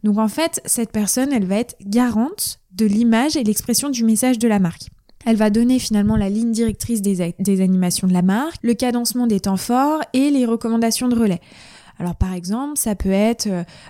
Donc 0.04 0.18
en 0.18 0.28
fait, 0.28 0.60
cette 0.64 0.92
personne, 0.92 1.32
elle 1.32 1.46
va 1.46 1.56
être 1.56 1.76
garante 1.84 2.60
de 2.72 2.86
l'image 2.86 3.36
et 3.36 3.44
l'expression 3.44 3.90
du 3.90 4.04
message 4.04 4.38
de 4.38 4.48
la 4.48 4.58
marque. 4.58 4.88
Elle 5.26 5.36
va 5.36 5.50
donner 5.50 5.78
finalement 5.78 6.16
la 6.16 6.30
ligne 6.30 6.50
directrice 6.52 7.02
des 7.02 7.60
animations 7.60 8.08
de 8.08 8.12
la 8.14 8.22
marque, 8.22 8.56
le 8.62 8.72
cadencement 8.72 9.26
des 9.26 9.40
temps 9.40 9.58
forts 9.58 10.00
et 10.14 10.30
les 10.30 10.46
recommandations 10.46 11.08
de 11.08 11.18
relais. 11.18 11.40
Alors 12.00 12.16
par 12.16 12.34
exemple, 12.34 12.78
ça 12.78 12.96
peut 12.96 13.10
être 13.10 13.48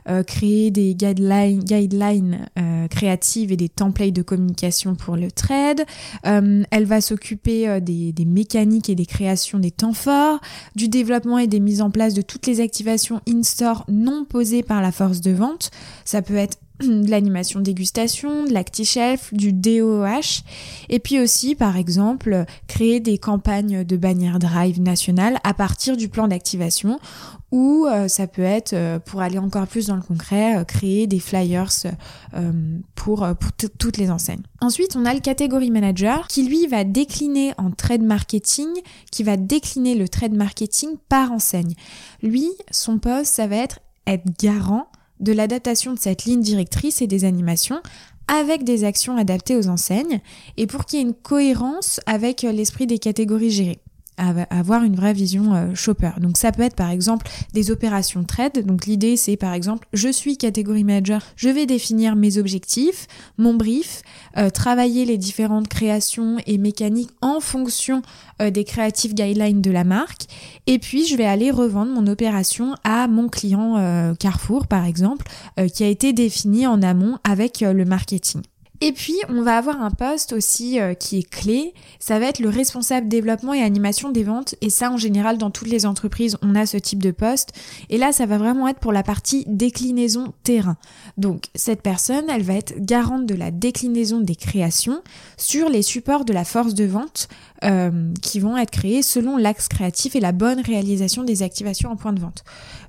euh, 0.09 0.23
créer 0.23 0.71
des 0.71 0.95
guidelines, 0.95 1.61
guidelines 1.61 2.47
créatives 2.91 3.53
et 3.53 3.57
des 3.57 3.69
templates 3.69 4.13
de 4.13 4.23
communication 4.23 4.95
pour 4.95 5.17
le 5.17 5.31
trade. 5.31 5.83
elle 6.25 6.85
va 6.85 7.01
s'occuper 7.01 7.81
des, 7.81 8.13
des 8.13 8.25
mécaniques 8.25 8.91
et 8.91 8.95
des 8.95 9.07
créations 9.07 9.59
des 9.59 9.71
temps 9.71 9.93
forts, 9.93 10.41
du 10.75 10.89
développement 10.89 11.39
et 11.39 11.47
des 11.47 11.61
mises 11.61 11.83
en 11.83 11.91
place 11.91 12.15
de 12.15 12.23
toutes 12.23 12.47
les 12.47 12.61
activations 12.61 13.21
in-store 13.29 13.85
non 13.89 14.25
posées 14.25 14.63
par 14.63 14.83
la 14.83 14.93
force 14.93 15.21
de 15.21 15.31
vente. 15.31 15.71
Ça 16.05 16.23
peut 16.23 16.37
être 16.37 16.59
de 17.05 17.11
l'animation 17.11 17.61
dégustation, 17.61 18.45
de 18.45 18.53
l'acti-shelf, 18.53 19.33
du 19.33 19.53
DOH, 19.53 20.43
et 20.89 20.99
puis 20.99 21.21
aussi, 21.21 21.55
par 21.55 21.77
exemple, 21.77 22.45
créer 22.67 23.01
des 23.01 23.19
campagnes 23.19 23.85
de 23.85 23.97
bannière 23.97 24.39
drive 24.39 24.81
nationale 24.81 25.39
à 25.45 25.55
partir 25.55 25.97
du 25.97 26.09
plan 26.09 26.29
d'activation, 26.29 26.99
ou 27.53 27.87
euh, 27.87 28.07
ça 28.09 28.27
peut 28.27 28.43
être, 28.43 28.75
euh, 28.75 28.99
pour 28.99 29.21
aller 29.21 29.39
encore 29.39 29.67
plus 29.67 29.87
dans 29.89 29.97
le 29.97 30.03
concret, 30.03 30.59
euh, 30.59 30.65
créer 30.65 31.07
des 31.07 31.19
flyers 31.19 31.71
pour, 32.95 33.27
pour 33.39 33.53
toutes 33.79 33.97
les 33.97 34.11
enseignes. 34.11 34.43
Ensuite, 34.61 34.97
on 34.97 35.05
a 35.05 35.15
le 35.15 35.21
catégorie 35.21 35.71
manager 35.71 36.29
qui, 36.29 36.45
lui, 36.45 36.67
va 36.67 36.85
décliner 36.85 37.53
en 37.59 37.71
trade 37.71 38.03
marketing, 38.03 38.69
qui 39.11 39.23
va 39.23 39.37
décliner 39.37 39.95
le 39.95 40.09
trade 40.09 40.35
marketing 40.35 40.91
par 41.09 41.33
enseigne. 41.33 41.75
Lui, 42.23 42.49
son 42.71 42.99
poste, 42.99 43.35
ça 43.35 43.47
va 43.47 43.57
être 43.57 43.81
être 44.07 44.25
garant 44.41 44.87
de 45.21 45.33
l'adaptation 45.33 45.93
de 45.93 45.99
cette 45.99 46.25
ligne 46.25 46.41
directrice 46.41 47.03
et 47.03 47.07
des 47.07 47.25
animations 47.25 47.81
avec 48.27 48.65
des 48.65 48.85
actions 48.85 49.17
adaptées 49.17 49.57
aux 49.57 49.69
enseignes 49.69 50.21
et 50.57 50.67
pour 50.67 50.85
qu'il 50.85 50.99
y 50.99 51.03
ait 51.03 51.07
une 51.07 51.15
cohérence 51.15 52.01
avec 52.07 52.43
l'esprit 52.43 52.87
des 52.87 52.99
catégories 52.99 53.51
gérées 53.51 53.81
avoir 54.51 54.85
une 54.85 54.95
vraie 54.95 55.13
vision 55.13 55.55
euh, 55.55 55.75
shopper. 55.75 56.11
Donc 56.21 56.37
ça 56.37 56.53
peut 56.53 56.63
être 56.63 56.77
par 56.77 56.91
exemple 56.91 57.29
des 57.53 57.71
opérations 57.71 58.25
trade. 58.25 58.65
Donc 58.65 58.87
l'idée 58.87 59.17
c'est 59.17 59.37
par 59.37 59.55
exemple 59.55 59.89
je 59.93 60.09
suis 60.09 60.37
catégorie 60.37 60.85
manager, 60.85 61.23
je 61.37 61.49
vais 61.49 61.67
définir 61.67 62.17
mes 62.17 62.39
objectifs, 62.39 63.07
mon 63.39 63.55
brief, 63.55 64.03
euh, 64.37 64.51
travailler 64.51 65.05
les 65.05 65.19
différentes 65.19 65.69
créations 65.69 66.37
et 66.47 66.59
mécaniques 66.59 67.11
en 67.23 67.41
fonction 67.41 68.03
euh, 68.41 68.51
des 68.51 68.65
creative 68.65 69.15
guidelines 69.15 69.63
de 69.63 69.71
la 69.71 69.85
marque 69.85 70.27
et 70.67 70.79
puis 70.79 71.07
je 71.07 71.17
vais 71.17 71.27
aller 71.27 71.51
revendre 71.51 71.93
mon 71.93 72.07
opération 72.07 72.75
à 72.85 73.09
mon 73.09 73.29
client 73.29 73.61
Carrefour 74.19 74.67
par 74.67 74.85
exemple 74.85 75.27
qui 75.73 75.85
a 75.85 75.89
été 75.89 76.13
défini 76.13 76.67
en 76.67 76.83
amont 76.83 77.19
avec 77.25 77.61
le 77.61 77.85
marketing. 77.85 78.43
Et 78.83 78.93
puis, 78.93 79.17
on 79.29 79.43
va 79.43 79.59
avoir 79.59 79.83
un 79.83 79.91
poste 79.91 80.33
aussi 80.33 80.81
euh, 80.81 80.95
qui 80.95 81.19
est 81.19 81.29
clé. 81.29 81.75
Ça 81.99 82.19
va 82.19 82.27
être 82.27 82.39
le 82.39 82.49
responsable 82.49 83.09
développement 83.09 83.53
et 83.53 83.63
animation 83.63 84.11
des 84.11 84.25
ventes. 84.25 84.55
Et 84.63 84.71
ça, 84.71 84.91
en 84.91 84.97
général, 84.97 85.37
dans 85.37 85.51
toutes 85.51 85.69
les 85.69 85.85
entreprises, 85.85 86.39
on 86.41 86.55
a 86.55 86.65
ce 86.65 86.79
type 86.79 87.03
de 87.03 87.11
poste. 87.11 87.53
Et 87.91 87.99
là, 87.99 88.13
ça 88.13 88.25
va 88.25 88.39
vraiment 88.39 88.69
être 88.69 88.79
pour 88.79 88.93
la 88.93 89.03
partie 89.03 89.45
déclinaison 89.47 90.33
terrain. 90.45 90.79
Donc, 91.19 91.49
cette 91.55 91.83
personne, 91.83 92.25
elle 92.31 92.43
va 92.43 92.55
être 92.55 92.75
garante 92.79 93.27
de 93.27 93.35
la 93.35 93.51
déclinaison 93.51 94.21
des 94.21 94.37
créations 94.37 95.03
sur 95.37 95.69
les 95.69 95.83
supports 95.83 96.25
de 96.25 96.33
la 96.33 96.45
force 96.45 96.73
de 96.73 96.85
vente 96.85 97.29
euh, 97.65 98.15
qui 98.23 98.41
vont 98.41 98.57
être 98.57 98.71
créés 98.71 99.03
selon 99.03 99.37
l'axe 99.37 99.69
créatif 99.69 100.17
et 100.17 100.21
la 100.21 100.33
bonne 100.33 100.61
réalisation 100.61 101.23
des 101.23 101.43
activations 101.43 101.91
en 101.91 101.97
point 101.97 102.15
de 102.15 102.21
vente. 102.21 102.45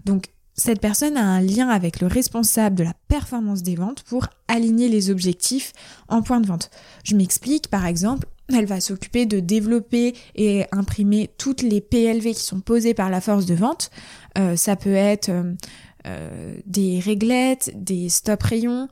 Donc, 0.06 0.28
cette 0.62 0.80
personne 0.80 1.18
a 1.18 1.24
un 1.24 1.42
lien 1.42 1.70
avec 1.70 2.02
le 2.02 2.08
responsable 2.08 2.76
de 2.76 2.84
la 2.84 2.94
performance 3.08 3.64
des 3.64 3.76
ventes 3.76 4.04
pour 4.04 4.28
aligner 4.48 4.90
les 4.90 5.10
objectifs 5.10 5.74
en 6.08 6.22
point 6.22 6.40
de 6.40 6.46
vente. 6.46 6.70
Je 7.04 7.16
m'explique, 7.16 7.68
par 7.68 7.88
exemple, 7.88 8.28
elle 8.54 8.68
va 8.68 8.80
s'occuper 8.80 9.26
de 9.26 9.40
développer 9.40 10.14
et 10.36 10.66
imprimer 10.72 11.32
toutes 11.40 11.64
les 11.64 11.82
PLV 11.82 12.34
qui 12.34 12.44
sont 12.44 12.60
posées 12.60 12.94
par 12.94 13.10
la 13.10 13.22
force 13.22 13.48
de 13.48 13.56
vente. 13.56 13.90
Euh, 14.38 14.56
ça 14.56 14.76
peut 14.76 14.94
être 14.94 15.30
euh, 15.30 15.54
euh, 16.08 16.56
des 16.66 17.00
réglettes, 17.00 17.72
des 17.76 18.10
stop 18.10 18.42
rayons, 18.44 18.88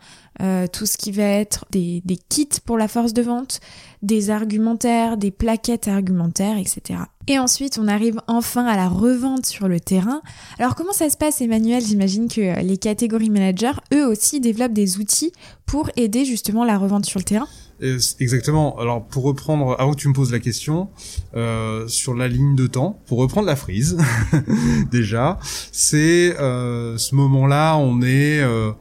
tout 0.72 0.86
ce 0.86 0.97
qui 0.97 1.12
va 1.12 1.24
être 1.24 1.66
des, 1.70 2.01
des 2.05 2.16
kits 2.16 2.47
pour 2.64 2.78
la 2.78 2.88
force 2.88 3.14
de 3.14 3.22
vente, 3.22 3.60
des 4.01 4.30
argumentaires, 4.30 5.18
des 5.18 5.32
plaquettes 5.32 5.89
argumentaires, 5.89 6.57
etc. 6.57 7.01
Et 7.28 7.38
ensuite, 7.38 7.78
on 7.78 7.89
arrive 7.89 8.22
enfin 8.28 8.66
à 8.66 8.78
la 8.78 8.88
revente 8.88 9.45
sur 9.45 9.68
le 9.68 9.82
terrain. 9.82 10.22
Alors 10.57 10.76
comment 10.76 10.93
ça 10.93 11.10
se 11.10 11.18
passe, 11.18 11.41
Emmanuel? 11.41 11.84
J'imagine 11.86 12.30
que 12.30 12.62
les 12.62 12.78
catégories 12.78 13.30
managers, 13.30 13.78
eux 13.93 14.07
aussi, 14.07 14.39
développent 14.39 14.72
des 14.72 14.97
outils 14.97 15.34
pour 15.66 15.89
aider 15.97 16.24
justement 16.24 16.64
la 16.64 16.78
revente 16.78 17.05
sur 17.05 17.20
le 17.20 17.26
terrain. 17.26 17.47
Exactement. 17.82 18.77
Alors 18.80 19.05
pour 19.05 19.23
reprendre, 19.23 19.75
avant 19.80 19.91
que 19.93 19.99
tu 19.99 20.09
me 20.09 20.13
poses 20.13 20.32
la 20.32 20.39
question, 20.39 20.89
euh, 21.36 21.88
sur 21.88 22.13
la 22.13 22.27
ligne 22.27 22.55
de 22.55 22.67
temps, 22.67 22.99
pour 23.05 23.19
reprendre 23.19 23.47
la 23.47 23.55
frise, 23.55 23.97
déjà, 24.91 25.39
c'est 25.71 26.38
euh, 26.39 26.97
ce 26.97 27.15
moment-là, 27.15 27.77
on 27.77 28.01
est 28.01 28.41
euh, 28.41 28.71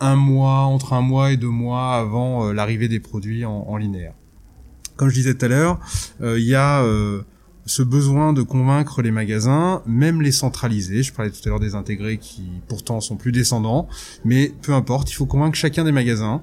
un 0.00 0.16
mois, 0.16 0.60
entre 0.60 0.92
un 0.92 1.00
mois 1.00 1.32
et 1.32 1.36
deux 1.36 1.48
mois 1.48 1.94
avant 1.94 2.46
euh, 2.46 2.52
l'arrivée 2.52 2.88
des 2.88 3.00
produits 3.00 3.44
en, 3.44 3.64
en, 3.68 3.76
linéaire. 3.76 4.14
Comme 4.96 5.08
je 5.08 5.14
disais 5.14 5.34
tout 5.34 5.46
à 5.46 5.48
l'heure, 5.48 5.80
euh, 6.20 6.38
il 6.38 6.46
y 6.46 6.54
a 6.54 6.84
ce 7.66 7.82
besoin 7.82 8.32
de 8.32 8.42
convaincre 8.42 9.00
les 9.00 9.10
magasins, 9.10 9.82
même 9.86 10.20
les 10.20 10.32
centralisés. 10.32 11.02
Je 11.02 11.12
parlais 11.12 11.30
tout 11.30 11.40
à 11.46 11.48
l'heure 11.48 11.60
des 11.60 11.74
intégrés 11.74 12.18
qui 12.18 12.42
pourtant 12.68 13.00
sont 13.00 13.16
plus 13.16 13.32
descendants, 13.32 13.88
mais 14.24 14.52
peu 14.62 14.72
importe, 14.74 15.10
il 15.10 15.14
faut 15.14 15.26
convaincre 15.26 15.56
chacun 15.56 15.82
des 15.82 15.92
magasins 15.92 16.42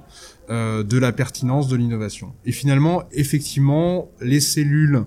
euh, 0.51 0.83
de 0.83 0.97
la 0.97 1.13
pertinence 1.13 1.69
de 1.69 1.77
l'innovation. 1.77 2.33
Et 2.43 2.51
finalement, 2.51 3.03
effectivement, 3.13 4.11
les 4.19 4.41
cellules 4.41 5.05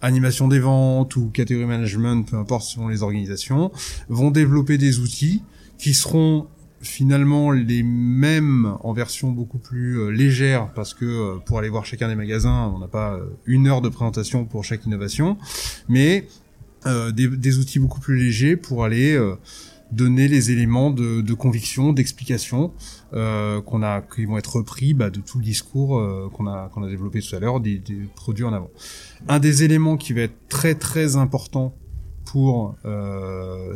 animation 0.00 0.48
des 0.48 0.60
ventes 0.60 1.14
ou 1.14 1.28
catégorie 1.28 1.66
management, 1.66 2.22
peu 2.22 2.36
importe 2.36 2.62
selon 2.62 2.88
les 2.88 3.02
organisations, 3.02 3.70
vont 4.08 4.30
développer 4.30 4.78
des 4.78 4.98
outils 5.00 5.42
qui 5.76 5.92
seront 5.92 6.46
finalement 6.80 7.50
les 7.50 7.82
mêmes 7.82 8.78
en 8.82 8.94
version 8.94 9.30
beaucoup 9.30 9.58
plus 9.58 9.98
euh, 9.98 10.08
légère 10.08 10.72
parce 10.72 10.94
que 10.94 11.04
euh, 11.04 11.36
pour 11.44 11.58
aller 11.58 11.68
voir 11.68 11.84
chacun 11.84 12.08
des 12.08 12.14
magasins, 12.14 12.72
on 12.74 12.78
n'a 12.78 12.88
pas 12.88 13.20
une 13.44 13.66
heure 13.66 13.82
de 13.82 13.90
présentation 13.90 14.46
pour 14.46 14.64
chaque 14.64 14.86
innovation, 14.86 15.36
mais 15.90 16.26
des, 16.86 17.58
outils 17.58 17.78
beaucoup 17.78 18.00
plus 18.00 18.16
légers 18.16 18.56
pour 18.56 18.84
aller 18.84 19.20
donner 19.92 20.28
les 20.28 20.50
éléments 20.50 20.90
de 20.90 21.34
conviction, 21.34 21.92
d'explication 21.92 22.72
qu'on 23.12 23.82
a, 23.82 24.02
qui 24.02 24.24
vont 24.26 24.38
être 24.38 24.56
repris 24.56 24.94
bah, 24.94 25.10
de 25.10 25.20
tout 25.20 25.38
le 25.38 25.44
discours 25.44 26.02
qu'on 26.32 26.46
a 26.46 26.68
qu'on 26.68 26.82
a 26.82 26.88
développé 26.88 27.20
tout 27.20 27.34
à 27.34 27.40
l'heure 27.40 27.60
des, 27.60 27.78
des, 27.78 28.08
produits 28.14 28.44
en 28.44 28.52
avant. 28.52 28.70
Un 29.28 29.38
des 29.38 29.64
éléments 29.64 29.96
qui 29.96 30.12
va 30.12 30.22
être 30.22 30.48
très 30.48 30.74
très 30.74 31.16
important 31.16 31.74
pour 32.24 32.76
euh, 32.84 33.74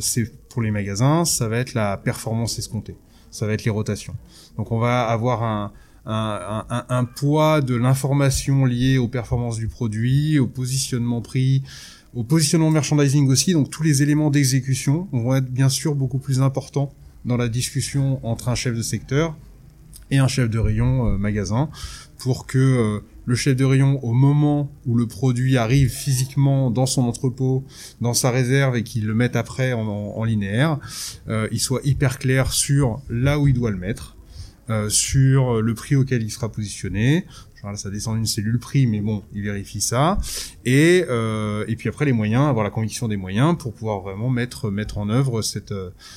pour 0.51 0.63
les 0.63 0.71
magasins, 0.71 1.25
ça 1.25 1.49
va 1.49 1.59
être 1.59 1.75
la 1.75 1.97
performance 1.97 2.59
escomptée, 2.59 2.97
ça 3.31 3.47
va 3.47 3.55
être 3.55 3.65
les 3.65 3.71
rotations. 3.71 4.15
Donc 4.59 4.71
on 4.71 4.79
va 4.79 5.07
avoir 5.07 5.43
un, 5.43 5.73
un, 6.05 6.65
un, 6.69 6.85
un 6.89 7.05
poids 7.05 7.61
de 7.61 7.75
l'information 7.75 8.65
liée 8.67 8.99
aux 8.99 9.09
performances 9.09 9.57
du 9.57 9.69
produit, 9.69 10.39
au 10.39 10.47
positionnement 10.47 11.23
prix, 11.23 11.63
au 12.15 12.25
positionnement 12.25 12.71
merchandising 12.71 13.29
aussi. 13.29 13.53
Donc 13.53 13.71
tous 13.71 13.83
les 13.83 14.03
éléments 14.03 14.31
d'exécution 14.31 15.09
vont 15.13 15.35
être 15.35 15.51
bien 15.51 15.69
sûr 15.69 15.95
beaucoup 15.95 16.19
plus 16.19 16.43
importants 16.43 16.93
dans 17.25 17.37
la 17.37 17.49
discussion 17.49 18.25
entre 18.27 18.49
un 18.49 18.55
chef 18.55 18.77
de 18.77 18.83
secteur 18.83 19.37
et 20.11 20.19
un 20.19 20.29
chef 20.29 20.51
de 20.51 20.59
rayon 20.59 21.09
euh, 21.09 21.19
magasin 21.19 21.71
pour 22.19 22.47
que 22.47 22.59
euh, 22.59 23.01
le 23.25 23.35
chef 23.35 23.57
de 23.57 23.65
rayon, 23.65 23.99
au 24.05 24.13
moment 24.13 24.71
où 24.87 24.97
le 24.97 25.07
produit 25.07 25.57
arrive 25.57 25.91
physiquement 25.91 26.71
dans 26.71 26.87
son 26.87 27.03
entrepôt, 27.03 27.65
dans 28.01 28.15
sa 28.15 28.31
réserve 28.31 28.77
et 28.77 28.83
qu'il 28.83 29.07
le 29.07 29.15
mette 29.15 29.37
après 29.37 29.73
en, 29.73 30.25
linéaire, 30.25 30.79
euh, 31.29 31.49
il 31.51 31.61
soit 31.61 31.81
hyper 31.85 32.19
clair 32.19 32.53
sur 32.53 33.01
là 33.09 33.39
où 33.39 33.49
il 33.49 33.55
doit 33.55 33.71
le 33.71 33.79
mettre, 33.79 34.17
sur 34.89 35.61
le 35.61 35.75
prix 35.75 35.97
auquel 35.97 36.23
il 36.23 36.31
sera 36.31 36.51
positionné. 36.51 37.27
Là, 37.63 37.77
ça 37.77 37.91
descend 37.91 38.17
d'une 38.17 38.27
cellule 38.27 38.59
prix, 38.59 38.87
mais 38.87 39.01
bon, 39.01 39.23
il 39.33 39.43
vérifie 39.43 39.81
ça. 39.81 40.19
Et, 40.65 41.05
euh, 41.09 41.65
et 41.69 41.77
puis 41.77 41.89
après, 41.89 42.05
les 42.05 42.13
moyens, 42.13 42.49
avoir 42.49 42.65
la 42.65 42.71
conviction 42.71 43.09
des 43.09 43.17
moyens 43.17 43.57
pour 43.59 43.73
pouvoir 43.73 44.01
vraiment 44.01 44.31
mettre, 44.31 44.71
mettre 44.71 44.99
en 44.99 45.09
œuvre 45.09 45.43
cette, 45.43 45.75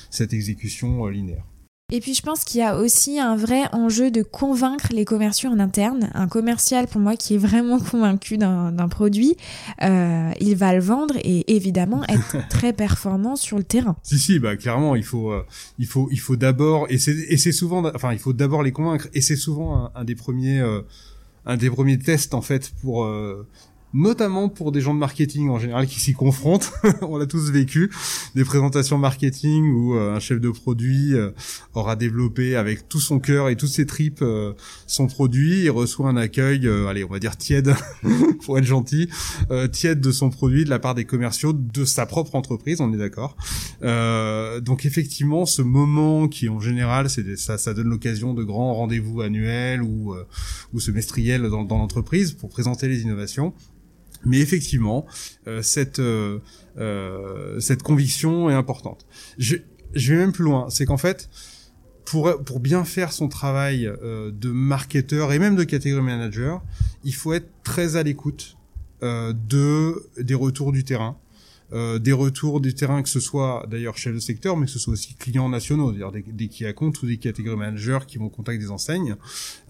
cette 0.10 0.34
exécution 0.34 1.08
linéaire. 1.08 1.44
Et 1.92 2.00
puis 2.00 2.16
je 2.16 2.24
pense 2.24 2.44
qu'il 2.44 2.62
y 2.62 2.64
a 2.64 2.80
aussi 2.80 3.20
un 3.20 3.36
vrai 3.36 3.62
enjeu 3.72 4.10
de 4.10 4.24
convaincre 4.24 4.88
les 4.92 5.06
commerciaux 5.06 5.52
en 5.52 5.60
interne. 5.60 6.10
Un 6.16 6.28
commercial 6.28 6.88
pour 6.88 7.00
moi 7.00 7.16
qui 7.16 7.36
est 7.36 7.38
vraiment 7.38 7.80
convaincu 7.92 8.40
d'un 8.40 8.88
produit, 8.90 9.38
euh, 9.84 10.32
il 10.40 10.56
va 10.56 10.74
le 10.74 10.80
vendre 10.80 11.16
et 11.18 11.56
évidemment 11.56 12.04
être 12.10 12.38
très 12.50 12.74
performant 12.74 13.36
sur 13.36 13.58
le 13.58 13.64
terrain. 13.64 13.96
Si 14.02 14.18
si, 14.18 14.40
bah 14.40 14.56
clairement 14.58 14.96
il 14.96 15.04
faut 15.04 15.32
euh, 15.32 15.46
il 15.78 15.86
faut 15.86 16.10
il 16.12 16.20
faut 16.20 16.36
d'abord 16.36 16.88
et 16.90 16.98
c'est 16.98 17.14
et 17.30 17.38
c'est 17.38 17.52
souvent 17.52 17.86
enfin 17.94 18.14
il 18.14 18.20
faut 18.20 18.34
d'abord 18.34 18.64
les 18.64 18.72
convaincre 18.72 19.08
et 19.14 19.22
c'est 19.22 19.36
souvent 19.36 19.92
un, 19.94 20.04
des 20.06 20.16
premiers 20.16 20.62
euh, 20.62 20.82
un 21.46 21.58
des 21.58 21.70
premiers 21.70 22.00
tests 22.00 22.34
en 22.34 22.42
fait 22.42 22.72
pour 22.82 23.08
notamment 23.96 24.50
pour 24.50 24.74
des 24.74 24.82
gens 24.82 24.94
de 24.94 25.00
marketing 25.00 25.50
en 25.50 25.58
général 25.58 25.88
qui 25.88 26.02
s'y 26.02 26.14
confrontent. 26.14 26.74
On 27.02 27.18
l'a 27.18 27.26
tous 27.26 27.50
vécu, 27.50 27.90
des 28.36 28.44
présentations 28.44 28.98
marketing 28.98 29.72
où 29.74 29.96
euh, 29.96 30.14
un 30.14 30.20
chef 30.20 30.42
de 30.42 30.50
produit 30.50 31.14
euh, 31.14 31.32
aura 31.74 31.96
développé 31.96 32.58
avec 32.58 32.90
tout 32.90 33.00
son 33.00 33.20
cœur 33.20 33.48
et 33.48 33.56
toutes 33.56 33.70
ses 33.70 33.86
tripes 33.86 34.22
euh, 34.22 34.54
son 34.86 35.08
produit 35.08 35.66
et 35.66 35.70
reçoit 35.70 36.10
un 36.10 36.18
accueil, 36.18 36.68
allez, 36.90 37.06
on 37.06 37.10
va 37.10 37.20
dire 37.20 37.38
tiède, 37.38 37.74
pour 38.44 38.58
être 38.58 38.66
gentil, 38.66 39.10
tiède 39.72 40.02
de 40.02 40.12
son 40.12 40.30
produit 40.30 40.66
de 40.66 40.70
la 40.70 40.80
part 40.80 40.94
des 40.94 41.06
commerciaux 41.06 41.54
de 41.54 41.86
sa 41.86 42.06
propre 42.06 42.36
entreprise, 42.36 42.82
on 42.82 42.94
est 42.94 42.98
d'accord. 42.98 43.38
donc 43.82 44.86
effectivement, 44.86 45.46
ce 45.46 45.62
moment 45.62 46.28
qui 46.28 46.50
en 46.50 46.60
général, 46.60 47.10
c'est 47.10 47.38
ça, 47.38 47.58
ça 47.58 47.74
donne 47.74 47.88
l'occasion 47.88 48.34
de 48.34 48.44
grands 48.44 48.74
rendez-vous 48.74 49.22
annuels 49.22 49.82
ou 49.82 50.14
ou 50.74 50.80
semestriels 50.80 51.44
dans, 51.50 51.64
dans 51.64 51.78
l'entreprise 51.78 52.34
pour 52.34 52.50
présenter 52.50 52.88
les 52.88 53.02
innovations. 53.02 53.54
Mais 54.26 54.40
effectivement, 54.40 55.06
euh, 55.48 55.62
cette 55.62 56.00
euh, 56.00 56.40
euh, 56.78 57.60
cette 57.60 57.84
conviction 57.84 58.50
est 58.50 58.54
importante. 58.54 59.06
Je, 59.38 59.58
je 59.94 60.14
vais 60.14 60.20
même 60.20 60.32
plus 60.32 60.44
loin, 60.44 60.70
c'est 60.70 60.86
qu'en 60.86 60.98
fait, 60.98 61.30
pour 62.06 62.44
pour 62.44 62.60
bien 62.60 62.84
faire 62.84 63.12
son 63.12 63.28
travail 63.28 63.92
de 64.04 64.52
marketeur 64.52 65.32
et 65.32 65.40
même 65.40 65.56
de 65.56 65.64
catégorie 65.64 66.04
manager, 66.04 66.64
il 67.04 67.14
faut 67.14 67.34
être 67.34 67.50
très 67.64 67.96
à 67.96 68.04
l'écoute 68.04 68.58
de 69.02 70.04
des 70.20 70.34
retours 70.34 70.72
du 70.72 70.84
terrain. 70.84 71.18
des 71.72 72.12
retours 72.12 72.62
du 72.62 72.76
terrain, 72.76 73.02
que 73.02 73.10
ce 73.10 73.20
soit 73.20 73.66
d'ailleurs 73.70 73.98
chez 73.98 74.12
le 74.12 74.20
secteur, 74.20 74.56
mais 74.58 74.66
que 74.66 74.72
ce 74.72 74.80
soit 74.80 74.94
aussi 74.94 75.16
clients 75.16 75.50
nationaux, 75.50 75.90
c'est-à-dire 75.92 76.12
des, 76.12 76.24
des 76.32 76.48
qui 76.48 76.72
compte 76.74 77.02
ou 77.02 77.08
des 77.08 77.18
catégories 77.18 77.58
managers 77.58 78.06
qui 78.08 78.18
vont 78.18 78.26
au 78.26 78.30
contact 78.30 78.60
des 78.60 78.70
enseignes. 78.70 79.16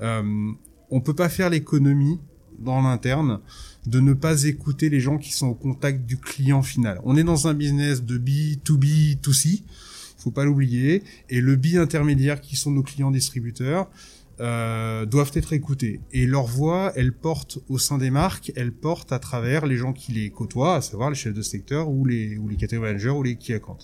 Euh, 0.02 0.52
on 0.90 1.02
peut 1.02 1.16
pas 1.16 1.30
faire 1.30 1.50
l'économie 1.50 2.20
dans 2.60 2.82
l'interne 2.82 3.40
de 3.86 4.00
ne 4.00 4.14
pas 4.14 4.44
écouter 4.44 4.90
les 4.90 5.00
gens 5.00 5.18
qui 5.18 5.32
sont 5.32 5.48
au 5.48 5.54
contact 5.54 6.06
du 6.06 6.18
client 6.18 6.64
final. 6.64 7.00
On 7.04 7.16
est 7.16 7.24
dans 7.24 7.48
un 7.48 7.54
business 7.54 8.04
de 8.04 8.18
B2B, 8.18 9.20
2C, 9.22 9.64
faut 10.18 10.32
pas 10.32 10.46
l'oublier, 10.46 11.04
et 11.30 11.40
le 11.40 11.56
B 11.56 11.76
intermédiaire 11.76 12.42
qui 12.42 12.56
sont 12.56 12.72
nos 12.72 12.84
clients 12.84 13.12
distributeurs 13.12 13.88
euh, 14.42 15.06
doivent 15.06 15.32
être 15.36 15.54
écoutés. 15.54 16.02
Et 16.12 16.26
leur 16.26 16.46
voix, 16.46 16.92
elle 16.96 17.14
porte 17.14 17.60
au 17.70 17.78
sein 17.78 17.98
des 17.98 18.10
marques, 18.10 18.52
elle 18.56 18.74
porte 18.74 19.14
à 19.14 19.20
travers 19.20 19.66
les 19.66 19.78
gens 19.78 19.94
qui 19.94 20.12
les 20.12 20.30
côtoient, 20.30 20.76
à 20.76 20.82
savoir 20.82 21.10
les 21.10 21.16
chefs 21.16 21.34
de 21.34 21.42
secteur 21.42 21.90
ou 21.90 22.06
les 22.06 22.38
ou 22.38 22.50
les 22.50 22.58
catégories 22.58 22.90
managers 22.90 23.12
ou 23.12 23.24
les 23.24 23.36
key 23.38 23.54
accounts. 23.54 23.78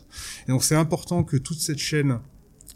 Et 0.47 0.51
donc 0.51 0.63
c'est 0.63 0.75
important 0.75 1.23
que 1.23 1.37
toute 1.37 1.59
cette 1.59 1.77
chaîne 1.77 2.19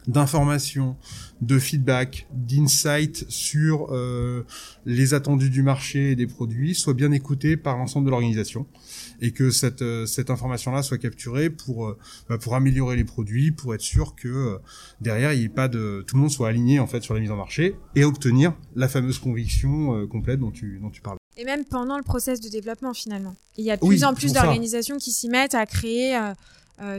d'informations, 0.07 0.95
de 1.41 1.59
feedback, 1.59 2.27
d'insight 2.33 3.25
sur 3.29 3.87
euh, 3.91 4.43
les 4.85 5.13
attendus 5.13 5.49
du 5.49 5.63
marché 5.63 6.11
et 6.11 6.15
des 6.15 6.27
produits 6.27 6.75
soit 6.75 6.93
bien 6.93 7.11
écoutée 7.11 7.57
par 7.57 7.77
l'ensemble 7.77 8.05
de 8.05 8.11
l'organisation 8.11 8.65
et 9.21 9.31
que 9.31 9.49
cette 9.49 9.81
euh, 9.81 10.05
cette 10.05 10.29
information 10.29 10.71
là 10.71 10.83
soit 10.83 10.97
capturée 10.97 11.49
pour 11.49 11.87
euh, 11.87 11.97
bah, 12.29 12.37
pour 12.37 12.55
améliorer 12.55 12.95
les 12.95 13.03
produits 13.03 13.51
pour 13.51 13.73
être 13.73 13.81
sûr 13.81 14.15
que 14.15 14.59
derrière 15.01 15.33
il 15.33 15.41
y 15.41 15.43
ait 15.45 15.49
pas 15.49 15.67
de 15.67 16.03
tout 16.07 16.15
le 16.15 16.21
monde 16.21 16.31
soit 16.31 16.49
aligné 16.49 16.79
en 16.79 16.87
fait 16.87 17.01
sur 17.01 17.13
la 17.13 17.19
mise 17.19 17.31
en 17.31 17.37
marché 17.37 17.75
et 17.95 18.03
obtenir 18.03 18.53
la 18.75 18.87
fameuse 18.87 19.19
conviction 19.19 20.07
complète 20.07 20.39
dont 20.39 20.51
tu 20.51 20.79
dont 20.81 20.89
tu 20.89 21.01
parles. 21.01 21.17
Et 21.37 21.43
même 21.43 21.65
pendant 21.65 21.97
le 21.97 22.03
process 22.03 22.39
de 22.39 22.49
développement 22.49 22.93
finalement. 22.93 23.35
Il 23.57 23.65
y 23.65 23.71
a 23.71 23.77
de 23.77 23.85
plus 23.85 24.03
en 24.03 24.13
plus 24.13 24.33
d'organisations 24.33 24.97
qui 24.97 25.11
s'y 25.11 25.27
mettent 25.27 25.55
à 25.55 25.65
créer 25.65 26.15
euh, 26.15 26.33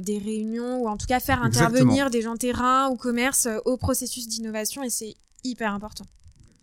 des 0.00 0.18
réunions 0.18 0.78
ou 0.78 0.88
en 0.88 0.96
tout 0.96 1.06
cas 1.06 1.20
faire 1.20 1.42
intervenir 1.42 2.10
des 2.10 2.22
gens 2.22 2.36
terrain 2.36 2.88
ou 2.88 2.96
commerce 2.96 3.46
euh, 3.46 3.58
au 3.64 3.76
processus 3.76 4.26
d'innovation 4.26 4.82
et 4.82 4.90
c'est 4.90 5.14
hyper 5.44 5.72
important, 5.72 6.06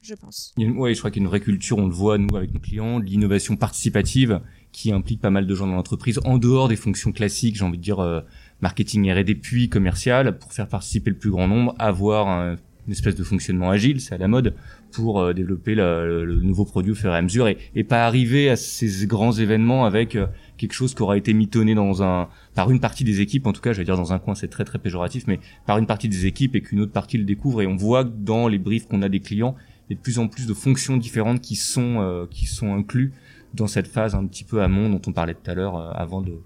je 0.01 0.15
pense. 0.15 0.53
Oui, 0.57 0.93
je 0.93 0.99
crois 0.99 1.11
qu'il 1.11 1.21
y 1.21 1.23
a 1.23 1.25
une 1.25 1.29
vraie 1.29 1.39
culture, 1.39 1.77
on 1.77 1.87
le 1.87 1.93
voit 1.93 2.17
nous 2.17 2.35
avec 2.35 2.53
nos 2.53 2.59
clients, 2.59 2.99
l'innovation 2.99 3.55
participative 3.55 4.41
qui 4.71 4.91
implique 4.91 5.21
pas 5.21 5.29
mal 5.29 5.45
de 5.45 5.55
gens 5.55 5.67
dans 5.67 5.75
l'entreprise 5.75 6.19
en 6.25 6.37
dehors 6.37 6.67
des 6.67 6.75
fonctions 6.75 7.11
classiques, 7.11 7.55
j'ai 7.55 7.63
envie 7.63 7.77
de 7.77 7.83
dire 7.83 7.99
euh, 7.99 8.21
marketing 8.61 9.11
R&D 9.11 9.35
puis 9.35 9.69
commercial 9.69 10.39
pour 10.39 10.51
faire 10.51 10.67
participer 10.67 11.11
le 11.11 11.17
plus 11.17 11.29
grand 11.29 11.47
nombre, 11.47 11.75
avoir 11.77 12.57
une 12.87 12.93
espèce 12.93 13.15
de 13.15 13.23
fonctionnement 13.23 13.69
agile, 13.69 14.01
c'est 14.01 14.15
à 14.15 14.17
la 14.17 14.27
mode 14.27 14.55
pour 14.91 15.33
développer 15.33 15.73
le, 15.75 16.39
nouveau 16.41 16.65
produit 16.65 16.91
au 16.91 16.95
fur 16.95 17.13
et 17.13 17.17
à 17.17 17.21
mesure 17.21 17.47
et, 17.47 17.57
et 17.75 17.83
pas 17.83 18.05
arriver 18.05 18.49
à 18.49 18.55
ces 18.55 19.07
grands 19.07 19.31
événements 19.31 19.85
avec 19.85 20.17
quelque 20.57 20.73
chose 20.73 20.93
qui 20.93 21.01
aura 21.01 21.17
été 21.17 21.33
mitonné 21.33 21.75
dans 21.75 22.03
un 22.03 22.29
par 22.55 22.71
une 22.71 22.79
partie 22.79 23.03
des 23.03 23.21
équipes 23.21 23.47
en 23.47 23.53
tout 23.53 23.61
cas 23.61 23.73
je 23.73 23.79
vais 23.79 23.83
dire 23.83 23.97
dans 23.97 24.13
un 24.13 24.19
coin 24.19 24.35
c'est 24.35 24.47
très 24.47 24.63
très 24.63 24.79
péjoratif 24.79 25.25
mais 25.27 25.39
par 25.65 25.77
une 25.77 25.85
partie 25.85 26.09
des 26.09 26.25
équipes 26.25 26.55
et 26.55 26.61
qu'une 26.61 26.79
autre 26.79 26.91
partie 26.91 27.17
le 27.17 27.23
découvre 27.23 27.61
et 27.61 27.67
on 27.67 27.75
voit 27.75 28.03
dans 28.03 28.47
les 28.47 28.59
briefs 28.59 28.87
qu'on 28.87 29.01
a 29.01 29.09
des 29.09 29.19
clients 29.19 29.55
il 29.89 29.93
y 29.93 29.95
a 29.95 29.97
de 29.97 30.01
plus 30.01 30.19
en 30.19 30.27
plus 30.27 30.47
de 30.47 30.53
fonctions 30.53 30.97
différentes 30.97 31.41
qui 31.41 31.55
sont 31.55 31.99
euh, 31.99 32.25
qui 32.29 32.45
sont 32.45 32.73
inclus 32.73 33.13
dans 33.53 33.67
cette 33.67 33.87
phase 33.87 34.15
un 34.15 34.25
petit 34.25 34.43
peu 34.43 34.61
amont 34.61 34.89
dont 34.89 35.01
on 35.07 35.11
parlait 35.11 35.33
tout 35.33 35.49
à 35.49 35.53
l'heure 35.53 35.75
euh, 35.75 35.91
avant 35.93 36.21
de 36.21 36.39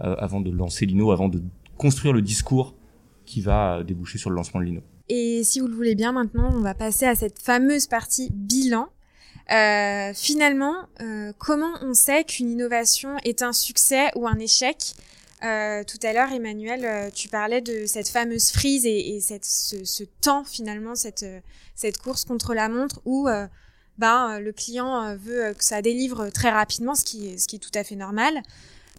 euh, 0.00 0.14
avant 0.18 0.40
de 0.40 0.50
lancer 0.50 0.86
l'INO 0.86 1.10
avant 1.10 1.28
de 1.28 1.42
construire 1.76 2.12
le 2.12 2.22
discours 2.22 2.74
qui 3.24 3.40
va 3.40 3.82
déboucher 3.82 4.18
sur 4.18 4.30
le 4.30 4.36
lancement 4.36 4.60
de 4.60 4.66
l'INO. 4.66 4.82
Et 5.08 5.44
si 5.44 5.60
vous 5.60 5.66
le 5.66 5.74
voulez 5.74 5.94
bien 5.94 6.12
maintenant, 6.12 6.50
on 6.52 6.60
va 6.60 6.74
passer 6.74 7.04
à 7.06 7.14
cette 7.14 7.38
fameuse 7.38 7.86
partie 7.86 8.30
bilan. 8.32 8.88
Euh, 9.52 10.12
finalement, 10.14 10.74
euh, 11.02 11.32
comment 11.38 11.72
on 11.82 11.92
sait 11.92 12.24
qu'une 12.24 12.50
innovation 12.50 13.16
est 13.24 13.42
un 13.42 13.52
succès 13.52 14.10
ou 14.16 14.26
un 14.26 14.38
échec? 14.38 14.94
Euh, 15.44 15.84
Tout 15.84 15.98
à 16.02 16.14
l'heure, 16.14 16.32
Emmanuel, 16.32 17.12
tu 17.12 17.28
parlais 17.28 17.60
de 17.60 17.84
cette 17.84 18.08
fameuse 18.08 18.50
frise 18.50 18.86
et, 18.86 19.16
et 19.16 19.20
cette, 19.20 19.44
ce, 19.44 19.84
ce, 19.84 20.04
temps 20.22 20.44
finalement, 20.44 20.94
cette, 20.94 21.26
cette 21.74 21.98
course 21.98 22.24
contre 22.24 22.54
la 22.54 22.70
montre 22.70 23.02
où 23.04 23.28
ben, 23.98 24.40
le 24.40 24.52
client 24.52 25.14
veut 25.16 25.52
que 25.52 25.64
ça 25.64 25.82
délivre 25.82 26.30
très 26.30 26.50
rapidement, 26.50 26.94
ce 26.94 27.04
qui 27.04 27.28
est, 27.28 27.36
ce 27.36 27.46
qui 27.46 27.56
est 27.56 27.58
tout 27.58 27.70
à 27.74 27.84
fait 27.84 27.96
normal. 27.96 28.40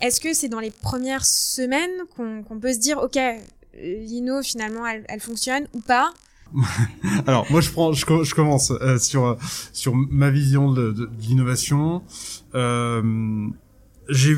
Est-ce 0.01 0.19
que 0.19 0.33
c'est 0.33 0.49
dans 0.49 0.59
les 0.59 0.71
premières 0.71 1.25
semaines 1.25 2.03
qu'on 2.15 2.59
peut 2.59 2.73
se 2.73 2.79
dire, 2.79 2.99
ok, 2.99 3.17
l'INO 3.81 4.41
finalement 4.43 4.85
elle, 4.85 5.05
elle 5.09 5.19
fonctionne 5.19 5.67
ou 5.73 5.81
pas? 5.81 6.13
Alors 7.27 7.45
moi 7.51 7.61
je 7.61 7.71
prends, 7.71 7.91
je, 7.93 8.05
je 8.23 8.35
commence 8.35 8.71
euh, 8.71 8.97
sur 8.97 9.37
sur 9.73 9.95
ma 9.95 10.29
vision 10.29 10.71
de, 10.71 10.91
de, 10.91 11.09
l'innovation. 11.19 12.03
Euh, 12.53 13.49
j'ai 14.09 14.35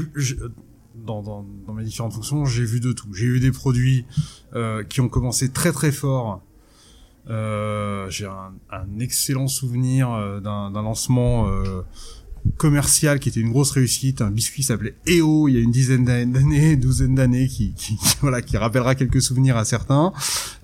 dans, 0.95 1.21
dans, 1.21 1.45
dans 1.65 1.73
mes 1.73 1.83
différentes 1.83 2.13
fonctions, 2.13 2.45
j'ai 2.45 2.65
vu 2.65 2.79
de 2.79 2.91
tout. 2.91 3.13
J'ai 3.13 3.25
eu 3.25 3.39
des 3.39 3.51
produits 3.51 4.05
euh, 4.53 4.83
qui 4.83 5.01
ont 5.01 5.09
commencé 5.09 5.51
très 5.51 5.71
très 5.71 5.91
fort. 5.91 6.41
Euh, 7.29 8.09
j'ai 8.09 8.25
un, 8.25 8.53
un, 8.71 8.99
excellent 8.99 9.47
souvenir 9.47 10.11
euh, 10.11 10.39
d'un 10.39 10.71
lancement 10.71 11.49
euh, 11.49 11.81
commercial 12.57 13.19
qui 13.19 13.29
était 13.29 13.39
une 13.39 13.51
grosse 13.51 13.71
réussite, 13.71 14.21
un 14.21 14.31
biscuit 14.31 14.63
s'appelait 14.63 14.95
EO 15.07 15.47
il 15.47 15.55
y 15.55 15.57
a 15.57 15.61
une 15.61 15.71
dizaine 15.71 16.05
d'années, 16.05 16.75
douzaine 16.77 17.15
d'années, 17.15 17.47
qui, 17.47 17.73
qui, 17.73 17.97
voilà, 18.21 18.41
qui 18.41 18.57
rappellera 18.57 18.95
quelques 18.95 19.21
souvenirs 19.21 19.57
à 19.57 19.65
certains. 19.65 20.13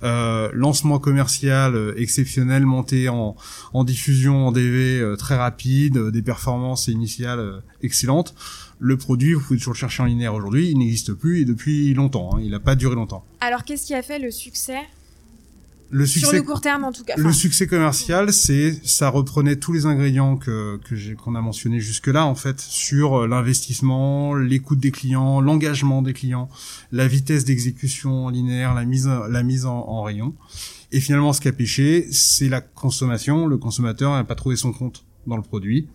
Euh, 0.04 0.50
lancement 0.54 1.00
commercial 1.00 1.76
euh, 1.76 1.94
exceptionnel, 1.98 2.66
monté 2.66 3.10
en, 3.10 3.36
en 3.74 3.84
diffusion 3.84 4.48
en 4.48 4.52
DV 4.52 5.00
euh, 5.00 5.16
très 5.16 5.36
rapide, 5.36 5.98
des 6.10 6.22
performances 6.22 6.88
initiales 6.88 7.62
excellentes. 7.82 8.34
Le 8.80 8.98
produit, 8.98 9.34
vous 9.34 9.42
pouvez 9.42 9.58
toujours 9.58 9.74
le 9.74 9.78
chercher 9.80 10.04
en 10.04 10.06
linéaire 10.06 10.34
aujourd'hui, 10.34 10.70
il 10.70 10.78
n'existe 10.78 11.14
plus 11.14 11.42
et 11.42 11.46
depuis 11.46 11.94
longtemps, 11.94 12.32
hein, 12.34 12.40
il 12.44 12.52
n'a 12.52 12.60
pas 12.60 12.76
duré 12.76 12.96
longtemps. 12.96 13.26
Alors 13.40 13.64
qu'est-ce 13.64 13.88
qui 13.88 13.94
a 13.94 14.02
fait 14.02 14.20
le 14.20 14.32
succès? 14.32 14.80
Le 15.94 16.06
succès, 16.08 16.28
sur 16.28 16.36
le 16.36 16.42
court 16.42 16.60
terme 16.60 16.84
en 16.84 16.92
tout 16.92 17.04
cas. 17.04 17.14
Le 17.18 17.32
succès 17.32 17.68
commercial, 17.68 18.34
c'est 18.34 18.80
ça 18.84 19.10
reprenait 19.10 19.58
tous 19.58 19.72
les 19.72 19.86
ingrédients 19.86 20.38
que 20.38 20.80
qu'on 21.16 21.36
a 21.36 21.42
mentionné 21.42 21.80
jusque 21.80 22.08
là 22.08 22.26
en 22.26 22.36
fait 22.36 22.60
sur 22.60 23.22
euh, 23.22 23.28
l'investissement, 23.28 24.34
l'écoute 24.34 24.80
des 24.80 24.92
clients, 24.92 25.40
l'engagement 25.40 26.02
des 26.02 26.14
clients, 26.14 26.50
la 26.92 27.08
vitesse 27.08 27.46
d'exécution 27.46 28.30
linéaire, 28.30 28.74
la 28.74 28.86
mise 28.86 29.08
la 29.08 29.44
mise 29.44 29.66
en, 29.66 29.78
en 29.88 30.02
rayon. 30.02 30.34
Et 30.92 31.00
finalement, 31.00 31.34
ce 31.34 31.42
qui 31.42 31.48
a 31.48 31.54
pêché, 31.54 32.08
c'est 32.12 32.50
la 32.50 32.62
consommation. 32.62 33.48
Le 33.48 33.58
consommateur 33.58 34.14
n'a 34.14 34.24
pas 34.24 34.36
trouvé 34.36 34.56
son 34.56 34.72
compte 34.72 35.06
dans 35.26 35.38
le 35.38 35.42
produit, 35.42 35.88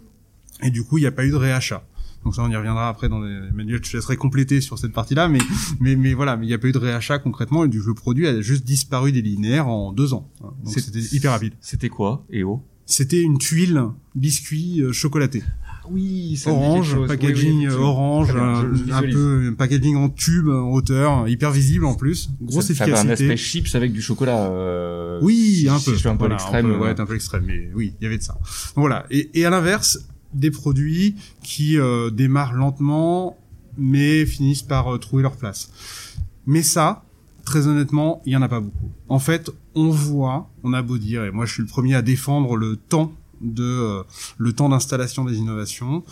et 0.63 0.71
du 0.71 0.83
coup, 0.83 0.99
il 0.99 1.03
n'y 1.03 1.07
a 1.07 1.13
pas 1.13 1.25
eu 1.25 1.31
de 1.31 1.37
réachat. 1.37 1.85
Donc 2.29 2.35
ça, 2.35 2.43
on 2.43 2.51
y 2.51 2.57
reviendra 2.57 2.91
après 2.91 3.09
dans 3.09 3.21
les 3.21 3.51
manuels. 3.55 3.81
Je 3.83 3.91
te 3.91 3.97
laisserai 3.97 4.19
compléter 4.19 4.61
sur 4.61 4.79
cette 4.79 4.93
partie-là, 4.93 5.29
mais 5.29 5.39
mais 5.81 5.97
mais 5.97 6.13
voilà, 6.13 6.37
mais 6.37 6.45
il 6.45 6.49
n'y 6.51 6.55
a 6.55 6.59
pas 6.59 6.69
eu 6.69 6.73
de 6.73 6.79
réachat 6.79 7.19
concrètement 7.19 7.65
et 7.65 7.69
du 7.69 7.81
le 7.81 7.95
produit 7.95 8.27
a 8.27 8.43
juste 8.43 8.67
disparu 8.67 9.13
des 9.13 9.23
linéaires 9.23 9.67
en 9.67 9.95
deux 9.95 10.13
ans. 10.13 10.31
Donc 10.43 10.75
c'était 10.75 10.99
hyper 10.99 11.31
rapide. 11.31 11.55
C'était 11.63 11.89
quoi, 11.89 12.27
EO 12.31 12.63
C'était 12.85 13.23
une 13.23 13.39
tuile 13.39 13.83
biscuit 14.15 14.83
euh, 14.83 14.93
chocolaté. 14.93 15.43
Oui, 15.91 16.37
ça 16.37 16.51
orange, 16.51 16.99
packaging 17.07 17.67
orange, 17.71 18.37
un, 18.37 19.01
peu 19.01 19.55
packaging 19.57 19.97
en 19.97 20.11
tube, 20.11 20.51
en 20.51 20.71
hauteur, 20.71 21.27
hyper 21.29 21.51
visible 21.51 21.87
en 21.87 21.95
plus, 21.95 22.29
grosse 22.43 22.67
ça, 22.67 22.73
efficacité. 22.75 22.95
Ça 22.95 23.01
avait 23.01 23.09
un 23.09 23.13
aspect 23.15 23.37
chips 23.39 23.75
avec 23.75 23.95
du 23.95 24.03
chocolat. 24.03 24.51
Euh, 24.51 25.19
oui, 25.23 25.67
un 25.71 25.81
peu. 25.81 25.93
je 25.93 25.97
suis 25.97 26.09
un 26.11 26.17
peu 26.17 26.29
l'extrême. 26.29 26.79
Ouais, 26.79 26.91
un 26.91 27.07
peu 27.07 27.15
l'extrême, 27.15 27.45
mais 27.47 27.71
oui, 27.75 27.95
il 27.99 28.05
y 28.05 28.07
avait 28.07 28.19
de 28.19 28.23
ça. 28.23 28.35
Donc, 28.35 28.83
voilà. 28.83 29.07
Et, 29.11 29.31
et 29.33 29.47
à 29.47 29.51
l'inverse, 29.51 30.07
des 30.33 30.51
produits 30.51 31.17
qui 31.43 31.79
euh, 31.79 32.11
démarrent 32.11 32.55
lentement 32.55 33.37
mais 33.79 34.27
finissent 34.27 34.63
par 34.63 34.95
euh, 34.95 34.99
trouver 34.99 35.23
leur 35.23 35.37
place. 35.37 35.71
Mais 36.47 36.63
ça, 36.63 37.05
très 37.45 37.67
honnêtement, 37.67 38.21
il 38.27 38.33
y 38.33 38.37
en 38.37 38.43
a 38.43 38.49
pas 38.49 38.61
beaucoup. 38.61 38.91
En 39.09 39.19
fait, 39.19 39.51
on 39.75 39.91
voit, 39.91 40.51
on 40.65 40.73
a 40.73 40.83
beau 40.83 40.99
dire, 40.99 41.25
et 41.25 41.31
moi 41.31 41.47
je 41.47 41.55
suis 41.55 41.63
le 41.63 41.69
premier 41.69 41.95
à 41.95 42.03
défendre 42.03 42.57
le 42.57 42.77
temps 42.77 43.13
de 43.41 43.63
euh, 43.63 44.03
le 44.37 44.53
temps 44.53 44.69
d'installation 44.69 45.25
des 45.25 45.37
innovations. 45.37 46.03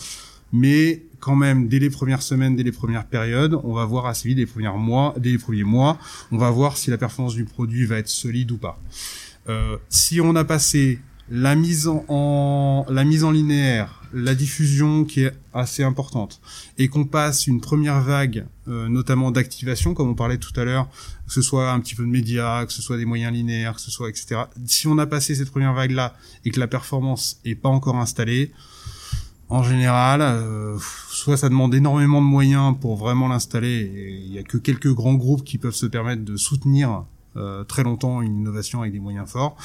mais 0.52 1.02
quand 1.18 1.34
même 1.34 1.66
dès 1.66 1.80
les 1.80 1.90
premières 1.90 2.22
semaines, 2.22 2.54
dès 2.54 2.62
les 2.62 2.72
premières 2.72 3.06
périodes, 3.06 3.58
on 3.64 3.72
va 3.72 3.84
voir 3.84 4.06
assez 4.06 4.28
vite, 4.28 4.38
les 4.38 4.46
premiers 4.46 4.70
mois, 4.78 5.14
dès 5.18 5.30
les 5.30 5.38
premiers 5.38 5.64
mois, 5.64 5.98
on 6.30 6.38
va 6.38 6.50
voir 6.50 6.76
si 6.76 6.90
la 6.90 6.98
performance 6.98 7.34
du 7.34 7.44
produit 7.44 7.84
va 7.84 7.98
être 7.98 8.08
solide 8.08 8.52
ou 8.52 8.58
pas. 8.58 8.78
Euh, 9.48 9.76
si 9.88 10.20
on 10.20 10.36
a 10.36 10.44
passé 10.44 11.00
la 11.28 11.56
mise 11.56 11.88
en, 11.88 12.86
la 12.88 13.04
mise 13.04 13.24
en 13.24 13.32
linéaire, 13.32 13.95
la 14.12 14.34
diffusion 14.34 15.04
qui 15.04 15.22
est 15.22 15.32
assez 15.54 15.82
importante, 15.82 16.40
et 16.78 16.88
qu'on 16.88 17.04
passe 17.04 17.46
une 17.46 17.61
première 17.61 18.00
vague, 18.00 18.46
euh, 18.68 18.88
notamment 18.88 19.30
d'activation, 19.30 19.94
comme 19.94 20.09
on 20.09 20.14
parlait 20.14 20.38
tout 20.38 20.59
à 20.59 20.64
l'heure, 20.64 20.88
que 21.26 21.32
ce 21.32 21.42
soit 21.42 21.70
un 21.72 21.80
petit 21.80 21.94
peu 21.94 22.02
de 22.02 22.09
médias, 22.09 22.66
que 22.66 22.72
ce 22.72 22.82
soit 22.82 22.96
des 22.96 23.04
moyens 23.04 23.32
linéaires, 23.32 23.74
que 23.74 23.80
ce 23.80 23.90
soit 23.90 24.09
etc. 24.09 24.42
Si 24.66 24.86
on 24.86 24.98
a 24.98 25.07
passé 25.07 25.34
cette 25.34 25.50
première 25.50 25.74
vague 25.74 25.92
là 25.92 26.16
et 26.44 26.50
que 26.50 26.61
la 26.61 26.68
performance 26.68 27.40
est 27.44 27.54
pas 27.54 27.68
encore 27.68 27.96
installée, 27.96 28.52
en 29.48 29.62
général, 29.62 30.20
euh, 30.22 30.76
soit 31.09 31.36
ça 31.36 31.48
demande 31.48 31.74
énormément 31.74 32.20
de 32.20 32.26
moyens 32.26 32.74
pour 32.80 32.96
vraiment 32.96 33.28
l'installer, 33.28 33.92
et 33.94 34.11
il 34.11 34.32
y 34.32 34.38
a 34.38 34.42
que 34.42 34.59
quelques 34.59 34.92
grands 34.92 35.14
groupes 35.14 35.44
qui 35.44 35.59
peuvent 35.59 35.74
se 35.74 35.86
permettre 35.86 36.24
de 36.24 36.36
soutenir 36.36 37.04
euh, 37.37 37.64
très 37.64 37.82
longtemps 37.82 38.22
une 38.22 38.37
innovation 38.37 38.80
avec 38.80 38.93
des 38.93 39.01
moyens 39.01 39.28
forts, 39.28 39.57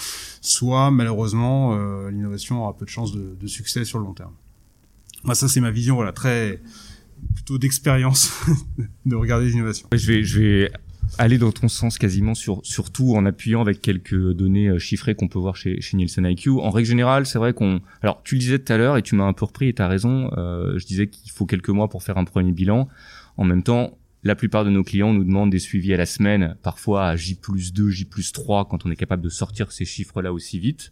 soit 0.42 0.92
malheureusement 0.92 1.76
euh, 1.76 2.10
l'innovation 2.12 2.62
aura 2.64 2.76
peu 2.76 2.86
de 2.86 2.90
chances 2.90 3.12
de, 3.12 3.36
de, 3.40 3.48
succès 3.48 3.86
sur 3.86 4.00
le 4.00 4.06
long 4.06 4.14
terme. 4.14 4.34
Moi, 5.24 5.36
ça 5.36 5.48
c'est 5.48 5.62
ma 5.62 5.72
vision, 5.72 5.96
voilà, 5.96 6.12
très 6.12 6.62
plutôt 7.36 7.58
d'expérience 7.58 8.32
de 9.06 9.16
regarder 9.16 9.46
les 9.46 9.54
innovations. 9.54 9.88
Je 9.94 10.08
vais, 10.08 10.24
je 10.24 10.40
vais 10.40 10.72
aller 11.18 11.38
dans 11.38 11.52
ton 11.52 11.68
sens 11.68 11.98
quasiment 11.98 12.36
sur 12.36 12.62
surtout 12.64 13.16
en 13.16 13.26
appuyant 13.26 13.62
avec 13.62 13.82
quelques 13.82 14.34
données 14.34 14.70
euh, 14.70 14.80
chiffrées 14.80 15.16
qu'on 15.16 15.28
peut 15.28 15.40
voir 15.40 15.56
chez, 15.56 15.82
chez 15.82 15.98
Nielsen 15.98 16.26
IQ. 16.26 16.52
En 16.52 16.70
règle 16.70 16.88
générale, 16.88 17.26
c'est 17.26 17.38
vrai 17.38 17.54
qu'on 17.54 17.82
alors 18.02 18.22
tu 18.24 18.36
le 18.36 18.40
disais 18.40 18.60
tout 18.60 18.72
à 18.72 18.78
l'heure 18.78 18.98
et 18.98 19.02
tu 19.02 19.16
m'as 19.16 19.26
un 19.26 19.34
peu 19.34 19.46
repris 19.46 19.70
et 19.70 19.74
tu 19.74 19.82
as 19.82 19.88
raison, 19.88 20.32
euh, 20.38 20.78
je 20.78 20.86
disais 20.86 21.08
qu'il 21.08 21.32
faut 21.32 21.46
quelques 21.46 21.70
mois 21.70 21.90
pour 21.90 22.04
faire 22.04 22.18
un 22.18 22.26
premier 22.26 22.52
bilan. 22.52 22.88
En 23.38 23.46
même 23.46 23.64
temps, 23.64 23.98
la 24.24 24.36
plupart 24.36 24.66
de 24.66 24.70
nos 24.70 24.84
clients 24.84 25.14
nous 25.14 25.24
demandent 25.24 25.50
des 25.50 25.60
suivis 25.60 25.94
à 25.94 25.98
la 25.98 26.06
semaine, 26.06 26.56
parfois 26.62 27.08
à 27.08 27.16
J 27.16 27.36
plus 27.36 27.74
2, 27.74 27.90
J 27.90 28.06
plus 28.06 28.32
3, 28.32 28.68
quand 28.68 28.86
on 28.86 28.92
est 28.92 28.96
capable 28.96 29.24
de 29.24 29.30
sortir 29.30 29.72
ces 29.72 29.86
chiffres-là 29.86 30.32
aussi 30.32 30.60
vite, 30.60 30.92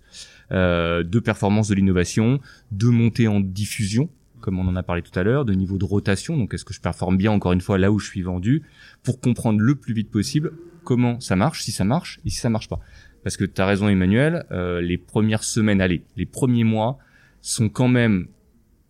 euh, 0.52 1.04
de 1.04 1.20
performance 1.20 1.68
de 1.68 1.76
l'innovation, 1.76 2.40
de 2.72 2.88
montée 2.88 3.28
en 3.28 3.40
diffusion, 3.40 4.10
comme 4.42 4.58
on 4.58 4.68
en 4.68 4.76
a 4.76 4.84
parlé 4.84 5.02
tout 5.02 5.18
à 5.20 5.24
l'heure, 5.24 5.46
de 5.46 5.54
niveau 5.54 5.78
de 5.78 5.86
rotation, 5.86 6.38
donc 6.38 6.54
est-ce 6.54 6.66
que 6.66 6.74
je 6.74 6.82
performe 6.82 7.18
bien 7.18 7.32
encore 7.32 7.52
une 7.52 7.62
fois 7.62 7.78
là 7.78 7.92
où 7.92 8.00
je 8.00 8.08
suis 8.08 8.22
vendu, 8.22 8.64
pour 9.04 9.20
comprendre 9.20 9.60
le 9.60 9.76
plus 9.76 9.94
vite 9.94 10.10
possible 10.10 10.54
comment 10.84 11.20
ça 11.20 11.36
marche, 11.36 11.62
si 11.62 11.72
ça 11.72 11.84
marche 11.84 12.20
et 12.26 12.30
si 12.30 12.38
ça 12.38 12.50
marche 12.50 12.68
pas. 12.68 12.80
Parce 13.24 13.38
que 13.38 13.46
tu 13.46 13.62
as 13.62 13.66
raison 13.66 13.90
Emmanuel, 13.90 14.46
euh, 14.52 14.82
les 14.82 14.98
premières 14.98 15.44
semaines, 15.44 15.82
allez, 15.82 16.04
les 16.16 16.26
premiers 16.26 16.64
mois 16.64 16.98
sont 17.42 17.70
quand 17.70 17.90
même, 17.90 18.28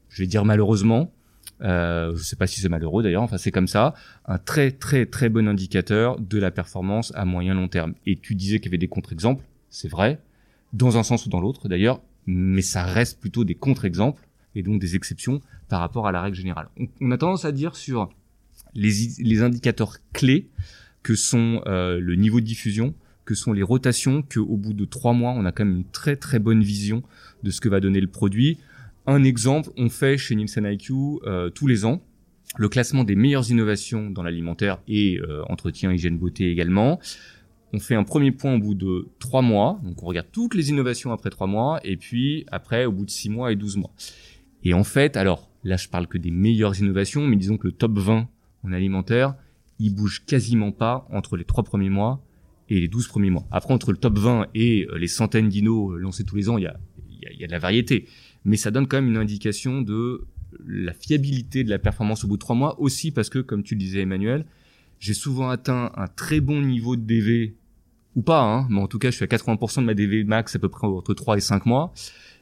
je 0.07 0.23
vais 0.23 0.27
dire 0.27 0.45
malheureusement, 0.45 1.11
euh, 1.61 2.15
je 2.15 2.23
sais 2.23 2.35
pas 2.35 2.47
si 2.47 2.61
c'est 2.61 2.69
malheureux 2.69 3.03
d'ailleurs, 3.03 3.23
enfin 3.23 3.37
c'est 3.37 3.51
comme 3.51 3.67
ça, 3.67 3.93
un 4.25 4.37
très 4.37 4.71
très 4.71 5.05
très 5.05 5.29
bon 5.29 5.47
indicateur 5.47 6.19
de 6.19 6.37
la 6.37 6.51
performance 6.51 7.11
à 7.15 7.25
moyen 7.25 7.53
long 7.53 7.67
terme. 7.67 7.93
Et 8.05 8.15
tu 8.15 8.35
disais 8.35 8.59
qu'il 8.59 8.67
y 8.67 8.69
avait 8.69 8.77
des 8.77 8.87
contre-exemples, 8.87 9.43
c'est 9.69 9.89
vrai, 9.89 10.19
dans 10.73 10.97
un 10.97 11.03
sens 11.03 11.25
ou 11.25 11.29
dans 11.29 11.41
l'autre 11.41 11.67
d'ailleurs, 11.67 12.01
mais 12.25 12.61
ça 12.61 12.83
reste 12.83 13.19
plutôt 13.19 13.43
des 13.43 13.55
contre-exemples 13.55 14.27
et 14.55 14.63
donc 14.63 14.79
des 14.79 14.95
exceptions 14.95 15.41
par 15.67 15.79
rapport 15.79 16.07
à 16.07 16.11
la 16.11 16.21
règle 16.21 16.35
générale. 16.35 16.69
On, 17.01 17.11
a 17.11 17.17
tendance 17.17 17.45
à 17.45 17.51
dire 17.51 17.75
sur 17.75 18.09
les, 18.73 18.91
les 19.19 19.41
indicateurs 19.41 19.97
clés 20.13 20.47
que 21.03 21.15
sont 21.15 21.61
euh, 21.65 21.99
le 21.99 22.15
niveau 22.15 22.39
de 22.39 22.45
diffusion, 22.45 22.93
que 23.25 23.35
sont 23.35 23.53
les 23.53 23.63
rotations, 23.63 24.21
qu'au 24.21 24.57
bout 24.57 24.73
de 24.73 24.85
trois 24.85 25.13
mois, 25.13 25.31
on 25.31 25.45
a 25.45 25.51
quand 25.51 25.65
même 25.65 25.77
une 25.77 25.91
très 25.91 26.15
très 26.15 26.39
bonne 26.39 26.63
vision 26.63 27.03
de 27.43 27.51
ce 27.51 27.61
que 27.61 27.69
va 27.69 27.79
donner 27.79 28.01
le 28.01 28.07
produit. 28.07 28.57
Un 29.09 29.23
exemple, 29.23 29.71
on 29.75 29.89
fait 29.89 30.19
chez 30.19 30.35
Nielsen 30.35 30.67
IQ 30.71 30.93
euh, 31.25 31.49
tous 31.49 31.65
les 31.65 31.83
ans 31.83 31.99
le 32.57 32.69
classement 32.69 33.03
des 33.03 33.15
meilleures 33.15 33.49
innovations 33.49 34.11
dans 34.11 34.21
l'alimentaire 34.21 34.83
et 34.87 35.19
euh, 35.19 35.41
entretien, 35.49 35.91
hygiène, 35.91 36.19
beauté 36.19 36.51
également. 36.51 36.99
On 37.73 37.79
fait 37.79 37.95
un 37.95 38.03
premier 38.03 38.31
point 38.31 38.53
au 38.53 38.59
bout 38.59 38.75
de 38.75 39.07
trois 39.17 39.41
mois, 39.41 39.79
donc 39.83 40.03
on 40.03 40.05
regarde 40.05 40.27
toutes 40.31 40.53
les 40.53 40.69
innovations 40.69 41.11
après 41.11 41.31
trois 41.31 41.47
mois, 41.47 41.79
et 41.83 41.97
puis 41.97 42.45
après 42.51 42.85
au 42.85 42.91
bout 42.91 43.05
de 43.05 43.09
six 43.09 43.31
mois 43.31 43.51
et 43.51 43.55
douze 43.55 43.77
mois. 43.77 43.89
Et 44.63 44.75
en 44.75 44.83
fait, 44.83 45.17
alors 45.17 45.49
là 45.63 45.75
je 45.75 45.89
parle 45.89 46.05
que 46.05 46.19
des 46.19 46.31
meilleures 46.31 46.79
innovations, 46.79 47.25
mais 47.25 47.35
disons 47.35 47.57
que 47.57 47.65
le 47.65 47.73
top 47.73 47.97
20 47.97 48.29
en 48.63 48.71
alimentaire, 48.71 49.33
il 49.79 49.95
bouge 49.95 50.23
quasiment 50.27 50.71
pas 50.71 51.07
entre 51.09 51.35
les 51.35 51.45
trois 51.45 51.63
premiers 51.63 51.89
mois 51.89 52.23
et 52.69 52.79
les 52.79 52.87
12 52.87 53.07
premiers 53.07 53.31
mois. 53.31 53.47
Après, 53.49 53.73
entre 53.73 53.91
le 53.91 53.97
top 53.97 54.19
20 54.19 54.49
et 54.53 54.85
euh, 54.85 54.99
les 54.99 55.07
centaines 55.07 55.49
d'innos 55.49 55.97
lancés 55.97 56.25
tous 56.25 56.35
les 56.35 56.47
ans, 56.47 56.59
y 56.59 56.67
a, 56.67 56.77
il 57.09 57.39
y 57.39 57.43
a 57.43 57.47
de 57.47 57.51
la 57.51 57.59
variété. 57.59 58.05
Mais 58.45 58.57
ça 58.57 58.71
donne 58.71 58.87
quand 58.87 58.97
même 58.97 59.09
une 59.09 59.17
indication 59.17 59.81
de 59.81 60.27
la 60.65 60.93
fiabilité 60.93 61.63
de 61.63 61.69
la 61.69 61.79
performance 61.79 62.23
au 62.23 62.27
bout 62.27 62.37
de 62.37 62.41
trois 62.41 62.55
mois, 62.55 62.79
aussi 62.79 63.11
parce 63.11 63.29
que, 63.29 63.39
comme 63.39 63.63
tu 63.63 63.75
le 63.75 63.79
disais 63.79 64.01
Emmanuel, 64.01 64.45
j'ai 64.99 65.13
souvent 65.13 65.49
atteint 65.49 65.91
un 65.95 66.07
très 66.07 66.39
bon 66.39 66.61
niveau 66.61 66.95
de 66.95 67.01
DV, 67.01 67.55
ou 68.15 68.21
pas, 68.21 68.41
hein, 68.41 68.67
mais 68.69 68.79
en 68.79 68.87
tout 68.87 68.99
cas 68.99 69.11
je 69.11 69.15
suis 69.15 69.23
à 69.23 69.27
80% 69.27 69.81
de 69.81 69.85
ma 69.85 69.93
DV 69.93 70.23
max 70.23 70.55
à 70.55 70.59
peu 70.59 70.69
près 70.69 70.87
entre 70.87 71.13
3 71.13 71.37
et 71.37 71.41
5 71.41 71.65
mois. 71.65 71.93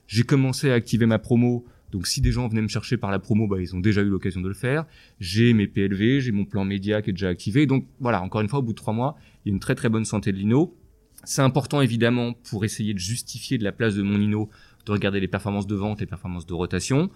J'ai 0.07 0.23
commencé 0.23 0.71
à 0.71 0.73
activer 0.73 1.05
ma 1.05 1.19
promo 1.19 1.65
donc 1.91 2.07
si 2.07 2.21
des 2.21 2.31
gens 2.31 2.47
venaient 2.47 2.61
me 2.61 2.67
chercher 2.67 2.97
par 2.97 3.11
la 3.11 3.19
promo, 3.19 3.47
bah, 3.47 3.57
ils 3.61 3.75
ont 3.75 3.79
déjà 3.79 4.01
eu 4.01 4.09
l'occasion 4.09 4.41
de 4.41 4.47
le 4.47 4.53
faire. 4.53 4.85
J'ai 5.19 5.53
mes 5.53 5.67
PLV, 5.67 6.19
j'ai 6.19 6.31
mon 6.31 6.45
plan 6.45 6.65
média 6.65 7.01
qui 7.01 7.11
est 7.11 7.13
déjà 7.13 7.29
activé. 7.29 7.65
Donc 7.65 7.85
voilà, 7.99 8.21
encore 8.21 8.41
une 8.41 8.49
fois, 8.49 8.59
au 8.59 8.61
bout 8.61 8.73
de 8.73 8.77
trois 8.77 8.93
mois, 8.93 9.15
il 9.45 9.49
y 9.49 9.51
a 9.51 9.53
une 9.53 9.59
très 9.59 9.75
très 9.75 9.89
bonne 9.89 10.05
santé 10.05 10.31
de 10.31 10.37
l'INO. 10.37 10.75
C'est 11.23 11.41
important 11.41 11.81
évidemment 11.81 12.33
pour 12.49 12.65
essayer 12.65 12.93
de 12.93 12.99
justifier 12.99 13.57
de 13.57 13.63
la 13.63 13.71
place 13.71 13.95
de 13.95 14.01
mon 14.01 14.19
INO, 14.19 14.49
de 14.87 14.91
regarder 14.91 15.19
les 15.19 15.27
performances 15.27 15.67
de 15.67 15.75
vente, 15.75 15.99
les 15.99 16.05
performances 16.05 16.45
de 16.45 16.53
rotation. 16.53 17.09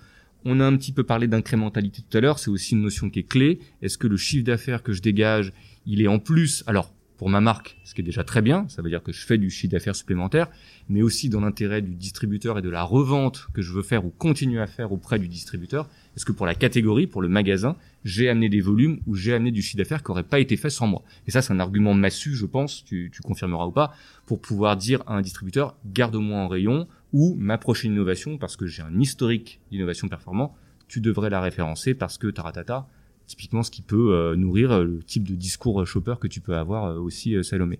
On 0.44 0.60
a 0.60 0.66
un 0.66 0.76
petit 0.76 0.92
peu 0.92 1.04
parlé 1.04 1.28
d'incrémentalité 1.28 2.02
tout 2.08 2.18
à 2.18 2.22
l'heure, 2.22 2.40
c'est 2.40 2.50
aussi 2.50 2.74
une 2.74 2.82
notion 2.82 3.10
qui 3.10 3.20
est 3.20 3.28
clé. 3.28 3.60
Est-ce 3.82 3.98
que 3.98 4.08
le 4.08 4.18
chiffre 4.18 4.44
d'affaires 4.44 4.84
que 4.84 4.92
je 4.92 5.02
dégage, 5.02 5.54
il 5.86 6.02
est 6.02 6.08
en 6.08 6.20
plus, 6.20 6.64
alors 6.68 6.94
pour 7.18 7.30
ma 7.30 7.40
marque, 7.40 7.78
ce 7.84 7.94
qui 7.94 8.02
est 8.02 8.04
déjà 8.04 8.24
très 8.24 8.42
bien, 8.42 8.66
ça 8.68 8.82
veut 8.82 8.90
dire 8.90 9.04
que 9.04 9.12
je 9.12 9.24
fais 9.24 9.38
du 9.38 9.52
chiffre 9.52 9.72
d'affaires 9.72 9.96
supplémentaire, 9.96 10.48
mais 10.90 11.04
aussi 11.04 11.30
dans 11.30 11.40
l'intérêt 11.40 11.84
du 11.84 11.94
distributeur 11.94 12.58
et 12.58 12.64
de 12.64 12.70
la 12.70 12.82
revente 12.82 13.48
que 13.54 13.62
je 13.62 13.72
veux 13.74 13.84
faire 13.84 14.04
ou 14.04 14.10
continuer 14.10 14.60
à 14.60 14.66
faire 14.66 14.92
auprès 14.92 15.20
du 15.20 15.28
distributeur. 15.28 15.88
Est-ce 16.18 16.26
que 16.26 16.32
pour 16.32 16.48
la 16.48 16.56
catégorie, 16.56 17.06
pour 17.06 17.22
le 17.22 17.28
magasin, 17.28 17.76
j'ai 18.04 18.28
amené 18.28 18.50
des 18.50 18.60
volumes 18.60 19.02
ou 19.06 19.14
j'ai 19.14 19.36
amené 19.36 19.52
du 19.52 19.62
chiffre 19.62 19.78
d'affaires 19.78 20.02
qui 20.02 20.10
n'aurait 20.10 20.24
pas 20.24 20.40
été 20.40 20.58
fait 20.58 20.72
sans 20.72 20.88
moi? 20.88 21.04
Et 21.28 21.32
ça, 21.32 21.44
c'est 21.44 21.54
un 21.54 21.60
argument 21.60 21.94
massu, 21.94 22.34
je 22.34 22.48
pense, 22.48 22.84
tu, 22.84 23.12
tu 23.14 23.22
confirmeras 23.22 23.68
ou 23.68 23.72
pas, 23.72 23.94
pour 24.26 24.42
pouvoir 24.42 24.76
dire 24.76 25.04
à 25.06 25.14
un 25.14 25.22
distributeur, 25.22 25.76
garde-moi 25.86 26.40
en 26.40 26.48
rayon, 26.48 26.88
ou 27.14 27.36
ma 27.38 27.58
prochaine 27.58 27.94
innovation, 27.94 28.38
parce 28.38 28.56
que 28.56 28.66
j'ai 28.66 28.82
un 28.82 29.00
historique 29.00 29.62
d'innovation 29.72 30.08
performant, 30.08 30.56
tu 30.88 31.02
devrais 31.02 31.30
la 31.30 31.42
référencer 31.42 31.94
parce 31.94 32.18
que 32.18 32.28
taratata, 32.28 32.88
typiquement 33.28 33.64
ce 33.64 33.72
qui 33.72 33.82
peut 33.82 34.14
euh, 34.14 34.36
nourrir 34.36 34.72
euh, 34.72 34.84
le 34.84 35.04
type 35.04 35.28
de 35.28 35.36
discours 35.36 35.82
euh, 35.82 35.86
shopper 35.86 36.16
que 36.20 36.28
tu 36.28 36.42
peux 36.42 36.56
avoir 36.56 36.98
aussi 36.98 37.42
Salomé. 37.44 37.80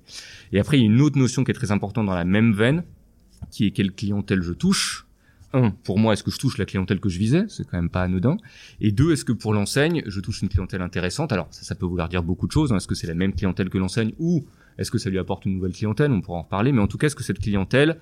Et 0.54 0.60
après, 0.60 0.78
il 0.78 0.82
y 0.82 0.84
a 0.84 0.86
une 0.86 1.02
autre 1.02 1.18
notion 1.18 1.44
qui 1.44 1.52
est 1.52 1.56
très 1.56 1.72
importante 1.72 2.06
dans 2.06 2.16
la 2.16 2.26
même 2.26 2.54
veine, 2.54 2.84
qui 3.50 3.66
est 3.66 3.72
quelle 3.72 3.92
clientèle 3.92 4.42
je 4.42 4.54
touche. 4.54 5.06
Un, 5.54 5.72
pour 5.72 6.00
moi, 6.00 6.14
est-ce 6.14 6.24
que 6.24 6.32
je 6.32 6.38
touche 6.38 6.58
la 6.58 6.66
clientèle 6.66 7.02
que 7.02 7.10
je 7.10 7.20
visais? 7.20 7.44
C'est 7.50 7.68
quand 7.68 7.76
même 7.76 7.90
pas 7.90 8.04
anodin. 8.04 8.38
Et 8.80 8.94
deux, 8.94 9.12
est-ce 9.12 9.26
que 9.26 9.34
pour 9.34 9.54
l'enseigne, 9.54 10.02
je 10.06 10.22
touche 10.22 10.42
une 10.42 10.48
clientèle 10.48 10.82
intéressante? 10.82 11.34
Alors, 11.34 11.48
ça, 11.52 11.76
peut 11.76 11.86
vouloir 11.86 12.08
dire 12.08 12.24
beaucoup 12.24 12.48
de 12.48 12.54
choses. 12.54 12.72
Hein. 12.72 12.78
Est-ce 12.78 12.88
que 12.88 12.96
c'est 12.96 13.08
la 13.08 13.16
même 13.16 13.34
clientèle 13.34 13.70
que 13.70 13.78
l'enseigne 13.78 14.14
ou 14.18 14.46
est-ce 14.78 14.90
que 14.90 14.98
ça 14.98 15.10
lui 15.10 15.20
apporte 15.20 15.46
une 15.46 15.56
nouvelle 15.56 15.74
clientèle? 15.74 16.12
On 16.12 16.22
pourra 16.22 16.38
en 16.38 16.44
reparler. 16.44 16.72
Mais 16.72 16.82
en 16.82 16.88
tout 16.88 16.98
cas, 16.98 17.08
est-ce 17.08 17.18
que 17.18 17.24
cette 17.24 17.40
clientèle, 17.40 18.00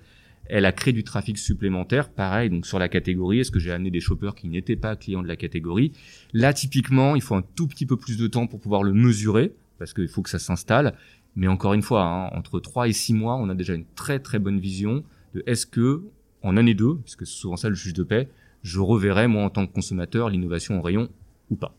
elle 0.50 0.66
a 0.66 0.72
créé 0.72 0.94
du 0.94 1.04
trafic 1.04 1.38
supplémentaire, 1.38 2.10
pareil, 2.10 2.50
donc 2.50 2.66
sur 2.66 2.80
la 2.80 2.90
catégorie, 2.90 3.40
est-ce 3.40 3.52
que 3.52 3.60
j'ai 3.60 3.72
amené 3.72 3.92
des 3.92 4.00
shoppers 4.00 4.34
qui 4.34 4.50
n'étaient 4.50 4.76
pas 4.76 4.96
clients 4.96 5.22
de 5.22 5.28
la 5.28 5.36
catégorie? 5.36 5.94
Là, 6.34 6.54
typiquement, 6.54 7.16
il 7.16 7.22
faut 7.22 7.36
un 7.36 7.44
tout 7.56 7.68
petit 7.68 7.86
peu 7.86 7.96
plus 7.96 8.18
de 8.18 8.28
temps 8.28 8.48
pour 8.48 8.60
pouvoir 8.60 8.84
le 8.84 8.92
mesurer, 8.92 9.54
parce 9.78 9.94
qu'il 9.94 10.08
faut 10.08 10.24
que 10.24 10.30
ça 10.30 10.40
s'installe. 10.40 10.96
Mais 11.36 11.48
encore 11.48 11.76
une 11.76 11.84
fois, 11.84 12.04
hein, 12.04 12.30
entre 12.36 12.60
3 12.60 12.88
et 12.88 12.94
6 12.94 13.14
mois, 13.14 13.36
on 13.36 13.48
a 13.50 13.56
déjà 13.56 13.76
une 13.76 13.86
très 13.96 14.20
très 14.20 14.40
bonne 14.40 14.60
vision 14.60 15.04
de 15.36 15.44
est-ce 15.46 15.68
que, 15.68 16.04
en 16.42 16.58
année 16.58 16.74
2, 16.74 16.98
puisque 16.98 17.28
c'est 17.28 17.40
souvent 17.40 17.56
ça 17.56 17.70
le 17.70 17.76
juge 17.76 17.94
de 17.94 18.04
paix, 18.04 18.28
je 18.64 18.80
reverrai, 18.80 19.28
moi, 19.28 19.44
en 19.44 19.50
tant 19.52 19.68
que 19.68 19.72
consommateur, 19.72 20.30
l'innovation 20.30 20.80
en 20.80 20.82
rayon 20.82 21.10
ou 21.52 21.56
pas. 21.56 21.76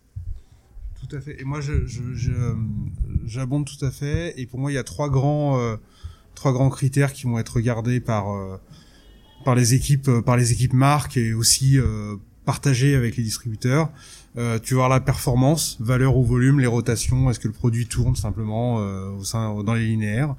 Tout 1.01 1.17
à 1.17 1.21
fait. 1.21 1.41
Et 1.41 1.45
moi, 1.45 1.61
j'abonde 1.61 1.89
je, 3.67 3.75
je, 3.75 3.79
tout 3.79 3.85
à 3.85 3.91
fait. 3.91 4.41
Et 4.41 4.47
pour 4.47 4.61
moi, 4.61 4.71
il 4.71 4.75
y 4.75 4.79
a 4.79 4.85
trois 4.85 5.11
grands... 5.11 5.59
Euh 5.59 5.77
trois 6.35 6.53
grands 6.53 6.71
critères 6.71 7.13
qui 7.13 7.25
vont 7.25 7.39
être 7.39 7.57
regardés 7.57 8.01
par 8.01 8.33
euh, 8.33 8.57
par 9.45 9.55
les 9.55 9.75
équipes 9.75 10.09
euh, 10.09 10.23
par 10.23 10.37
les 10.37 10.53
équipes 10.53 10.73
marques 10.73 11.17
et 11.17 11.35
aussi 11.35 11.79
euh, 11.79 12.17
partagés 12.45 12.95
avec 12.95 13.17
les 13.17 13.23
distributeurs. 13.23 13.91
tu 14.63 14.75
vas 14.75 14.81
voir 14.81 14.89
la 14.89 15.01
performance, 15.01 15.77
valeur 15.81 16.17
ou 16.17 16.25
volume, 16.25 16.59
les 16.59 16.67
rotations, 16.67 17.31
est-ce 17.31 17.39
que 17.39 17.49
le 17.49 17.55
produit 17.55 17.87
tourne 17.87 18.17
simplement 18.17 18.77
au 18.77 19.23
sein 19.23 19.63
dans 19.63 19.75
les 19.75 19.87
linéaires. 19.87 20.35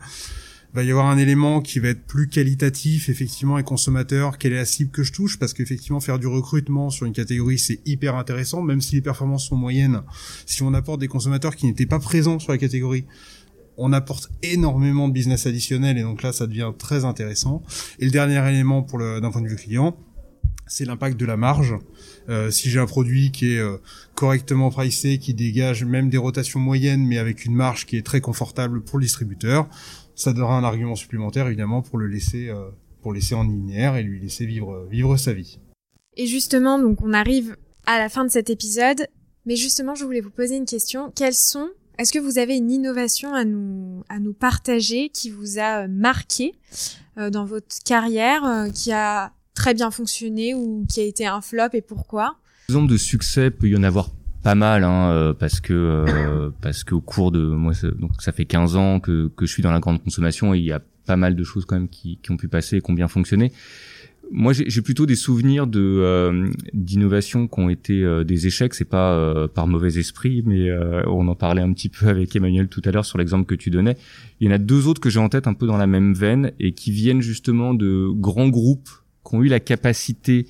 Il 0.73 0.75
va 0.77 0.83
y 0.83 0.91
avoir 0.91 1.07
un 1.07 1.17
élément 1.17 1.61
qui 1.61 1.79
va 1.79 1.89
être 1.89 2.01
plus 2.01 2.29
qualitatif 2.29 3.09
effectivement 3.09 3.59
et 3.59 3.63
consommateur, 3.63 4.37
quelle 4.37 4.53
est 4.53 4.57
la 4.57 4.65
cible 4.65 4.89
que 4.89 5.03
je 5.03 5.11
touche 5.11 5.37
parce 5.37 5.53
qu'effectivement 5.53 5.99
faire 5.99 6.17
du 6.17 6.27
recrutement 6.27 6.89
sur 6.89 7.05
une 7.05 7.11
catégorie 7.13 7.59
c'est 7.59 7.81
hyper 7.85 8.15
intéressant 8.15 8.61
même 8.61 8.79
si 8.79 8.95
les 8.95 9.01
performances 9.01 9.47
sont 9.47 9.57
moyennes. 9.57 10.01
Si 10.45 10.63
on 10.63 10.73
apporte 10.73 11.01
des 11.01 11.09
consommateurs 11.09 11.57
qui 11.57 11.65
n'étaient 11.65 11.85
pas 11.85 11.99
présents 11.99 12.39
sur 12.39 12.53
la 12.53 12.57
catégorie, 12.57 13.05
on 13.77 13.93
apporte 13.93 14.29
énormément 14.43 15.07
de 15.07 15.13
business 15.13 15.45
additionnel 15.45 15.97
et 15.97 16.01
donc 16.01 16.23
là 16.23 16.33
ça 16.33 16.47
devient 16.47 16.71
très 16.77 17.05
intéressant. 17.05 17.63
Et 17.99 18.05
le 18.05 18.11
dernier 18.11 18.47
élément 18.49 18.83
pour 18.83 18.97
le 18.97 19.21
d'un 19.21 19.31
point 19.31 19.41
de 19.41 19.47
vue 19.47 19.55
client, 19.55 19.95
c'est 20.67 20.85
l'impact 20.85 21.19
de 21.19 21.25
la 21.25 21.37
marge. 21.37 21.75
Euh, 22.29 22.49
si 22.49 22.69
j'ai 22.69 22.79
un 22.79 22.85
produit 22.85 23.31
qui 23.31 23.53
est 23.53 23.59
euh, 23.59 23.77
correctement 24.15 24.69
pricé, 24.69 25.17
qui 25.17 25.33
dégage 25.33 25.83
même 25.83 26.09
des 26.09 26.17
rotations 26.17 26.59
moyennes, 26.59 27.05
mais 27.05 27.17
avec 27.17 27.45
une 27.45 27.53
marge 27.53 27.85
qui 27.85 27.97
est 27.97 28.05
très 28.05 28.21
confortable 28.21 28.81
pour 28.81 28.99
le 28.99 29.03
distributeur, 29.03 29.67
ça 30.15 30.33
donnera 30.33 30.57
un 30.57 30.63
argument 30.63 30.95
supplémentaire 30.95 31.47
évidemment 31.47 31.81
pour 31.81 31.97
le 31.97 32.07
laisser, 32.07 32.49
euh, 32.49 32.69
pour 33.01 33.13
laisser 33.13 33.35
en 33.35 33.43
linéaire 33.43 33.95
et 33.97 34.03
lui 34.03 34.19
laisser 34.19 34.45
vivre, 34.45 34.87
vivre 34.89 35.17
sa 35.17 35.33
vie. 35.33 35.59
Et 36.15 36.27
justement, 36.27 36.79
donc 36.79 37.01
on 37.01 37.13
arrive 37.13 37.57
à 37.85 37.97
la 37.97 38.09
fin 38.09 38.23
de 38.23 38.29
cet 38.29 38.49
épisode, 38.49 39.07
mais 39.45 39.55
justement, 39.55 39.95
je 39.95 40.05
voulais 40.05 40.21
vous 40.21 40.29
poser 40.29 40.55
une 40.55 40.65
question. 40.65 41.11
Quelles 41.15 41.33
sont 41.33 41.69
est-ce 41.97 42.11
que 42.11 42.19
vous 42.19 42.37
avez 42.37 42.57
une 42.57 42.71
innovation 42.71 43.33
à 43.33 43.45
nous, 43.45 44.03
à 44.09 44.19
nous 44.19 44.33
partager 44.33 45.09
qui 45.09 45.29
vous 45.29 45.59
a 45.59 45.87
marqué 45.87 46.53
dans 47.17 47.45
votre 47.45 47.83
carrière, 47.85 48.67
qui 48.73 48.91
a 48.91 49.33
très 49.53 49.73
bien 49.73 49.91
fonctionné 49.91 50.53
ou 50.53 50.85
qui 50.89 51.01
a 51.01 51.03
été 51.03 51.25
un 51.27 51.41
flop 51.41 51.69
et 51.73 51.81
pourquoi? 51.81 52.37
Exemple 52.69 52.91
de 52.91 52.97
succès 52.97 53.51
peut 53.51 53.67
y 53.67 53.75
en 53.75 53.83
avoir 53.83 54.09
pas 54.43 54.55
mal 54.55 54.83
hein, 54.83 55.11
euh, 55.11 55.33
parce 55.33 55.59
que 55.59 55.73
euh, 55.73 56.49
parce 56.61 56.83
qu'au 56.83 57.01
cours 57.01 57.31
de 57.31 57.41
moi 57.41 57.73
ça 57.73 58.31
fait 58.31 58.45
15 58.45 58.75
ans 58.75 58.99
que 58.99 59.29
que 59.35 59.45
je 59.45 59.51
suis 59.51 59.61
dans 59.61 59.71
la 59.71 59.79
grande 59.79 60.03
consommation 60.03 60.53
et 60.53 60.57
il 60.57 60.63
y 60.63 60.71
a 60.71 60.81
pas 61.05 61.15
mal 61.15 61.35
de 61.35 61.43
choses 61.43 61.65
quand 61.65 61.75
même 61.75 61.89
qui 61.89 62.17
qui 62.23 62.31
ont 62.31 62.37
pu 62.37 62.47
passer 62.47 62.77
et 62.77 62.81
qui 62.81 62.89
ont 62.89 62.95
bien 62.95 63.07
fonctionné. 63.07 63.51
Moi, 64.33 64.53
j'ai 64.53 64.81
plutôt 64.81 65.05
des 65.05 65.15
souvenirs 65.15 65.67
de 65.67 65.81
euh, 65.81 66.49
d'innovations 66.73 67.47
qui 67.47 67.59
ont 67.59 67.69
été 67.69 68.23
des 68.25 68.47
échecs. 68.47 68.73
C'est 68.73 68.85
pas 68.85 69.47
par 69.49 69.67
mauvais 69.67 69.99
esprit, 69.99 70.41
mais 70.45 70.71
on 71.07 71.27
en 71.27 71.35
parlait 71.35 71.61
un 71.61 71.73
petit 71.73 71.89
peu 71.89 72.07
avec 72.07 72.35
Emmanuel 72.35 72.69
tout 72.69 72.81
à 72.85 72.91
l'heure 72.91 73.05
sur 73.05 73.17
l'exemple 73.17 73.45
que 73.45 73.55
tu 73.55 73.69
donnais. 73.69 73.97
Il 74.39 74.47
y 74.47 74.49
en 74.49 74.53
a 74.53 74.57
deux 74.57 74.87
autres 74.87 75.01
que 75.01 75.09
j'ai 75.09 75.19
en 75.19 75.29
tête 75.29 75.47
un 75.47 75.53
peu 75.53 75.67
dans 75.67 75.77
la 75.77 75.87
même 75.87 76.13
veine 76.13 76.53
et 76.59 76.71
qui 76.71 76.91
viennent 76.91 77.21
justement 77.21 77.73
de 77.73 78.09
grands 78.09 78.49
groupes 78.49 78.89
qui 79.27 79.35
ont 79.35 79.43
eu 79.43 79.47
la 79.47 79.59
capacité 79.59 80.47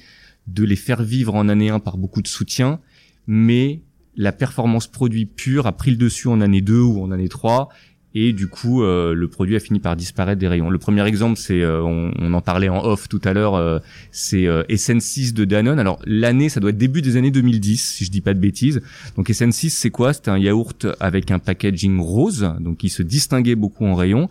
de 0.47 0.63
les 0.63 0.75
faire 0.75 1.03
vivre 1.03 1.35
en 1.35 1.49
année 1.49 1.69
1 1.69 1.79
par 1.79 1.97
beaucoup 1.97 2.21
de 2.21 2.27
soutien, 2.27 2.79
mais 3.27 3.81
la 4.15 4.31
performance 4.31 4.87
produit 4.87 5.25
pure 5.25 5.67
a 5.67 5.71
pris 5.71 5.91
le 5.91 5.97
dessus 5.97 6.27
en 6.27 6.41
année 6.41 6.61
2 6.61 6.79
ou 6.79 7.01
en 7.01 7.11
année 7.11 7.29
3 7.29 7.69
et 8.13 8.33
du 8.33 8.47
coup 8.47 8.83
euh, 8.83 9.13
le 9.13 9.27
produit 9.27 9.55
a 9.55 9.59
fini 9.59 9.79
par 9.79 9.95
disparaître 9.95 10.39
des 10.39 10.47
rayons. 10.47 10.69
Le 10.69 10.77
premier 10.77 11.05
exemple, 11.07 11.37
c'est 11.37 11.61
euh, 11.61 11.81
on, 11.81 12.33
en 12.33 12.41
parlait 12.41 12.69
en 12.69 12.83
off 12.83 13.07
tout 13.07 13.21
à 13.23 13.33
l'heure, 13.33 13.55
euh, 13.55 13.79
c'est 14.11 14.45
SN6 14.45 15.33
de 15.33 15.45
Danone. 15.45 15.79
Alors 15.79 15.99
l'année, 16.05 16.49
ça 16.49 16.59
doit 16.59 16.71
être 16.71 16.77
début 16.77 17.01
des 17.01 17.17
années 17.17 17.31
2010, 17.31 17.77
si 17.77 18.05
je 18.05 18.11
dis 18.11 18.21
pas 18.21 18.33
de 18.33 18.39
bêtises. 18.39 18.81
Donc 19.15 19.29
SN6, 19.29 19.69
c'est 19.69 19.89
quoi? 19.89 20.13
C'est 20.13 20.27
un 20.27 20.37
yaourt 20.37 20.87
avec 20.99 21.31
un 21.31 21.39
packaging 21.39 21.99
rose, 21.99 22.53
donc 22.59 22.77
qui 22.77 22.89
se 22.89 23.03
distinguait 23.03 23.55
beaucoup 23.55 23.85
en 23.85 23.95
rayon, 23.95 24.29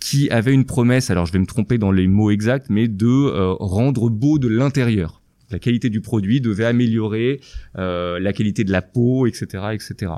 qui 0.00 0.30
avait 0.30 0.52
une 0.52 0.64
promesse. 0.64 1.10
Alors 1.10 1.26
je 1.26 1.32
vais 1.32 1.38
me 1.38 1.46
tromper 1.46 1.78
dans 1.78 1.92
les 1.92 2.08
mots 2.08 2.30
exacts, 2.30 2.66
mais 2.70 2.88
de 2.88 3.56
rendre 3.60 4.10
beau 4.10 4.38
de 4.38 4.48
l'intérieur 4.48 5.19
la 5.50 5.58
qualité 5.58 5.90
du 5.90 6.00
produit 6.00 6.40
devait 6.40 6.64
améliorer 6.64 7.40
euh, 7.76 8.18
la 8.18 8.32
qualité 8.32 8.64
de 8.64 8.72
la 8.72 8.82
peau, 8.82 9.26
etc., 9.26 9.64
etc. 9.72 10.12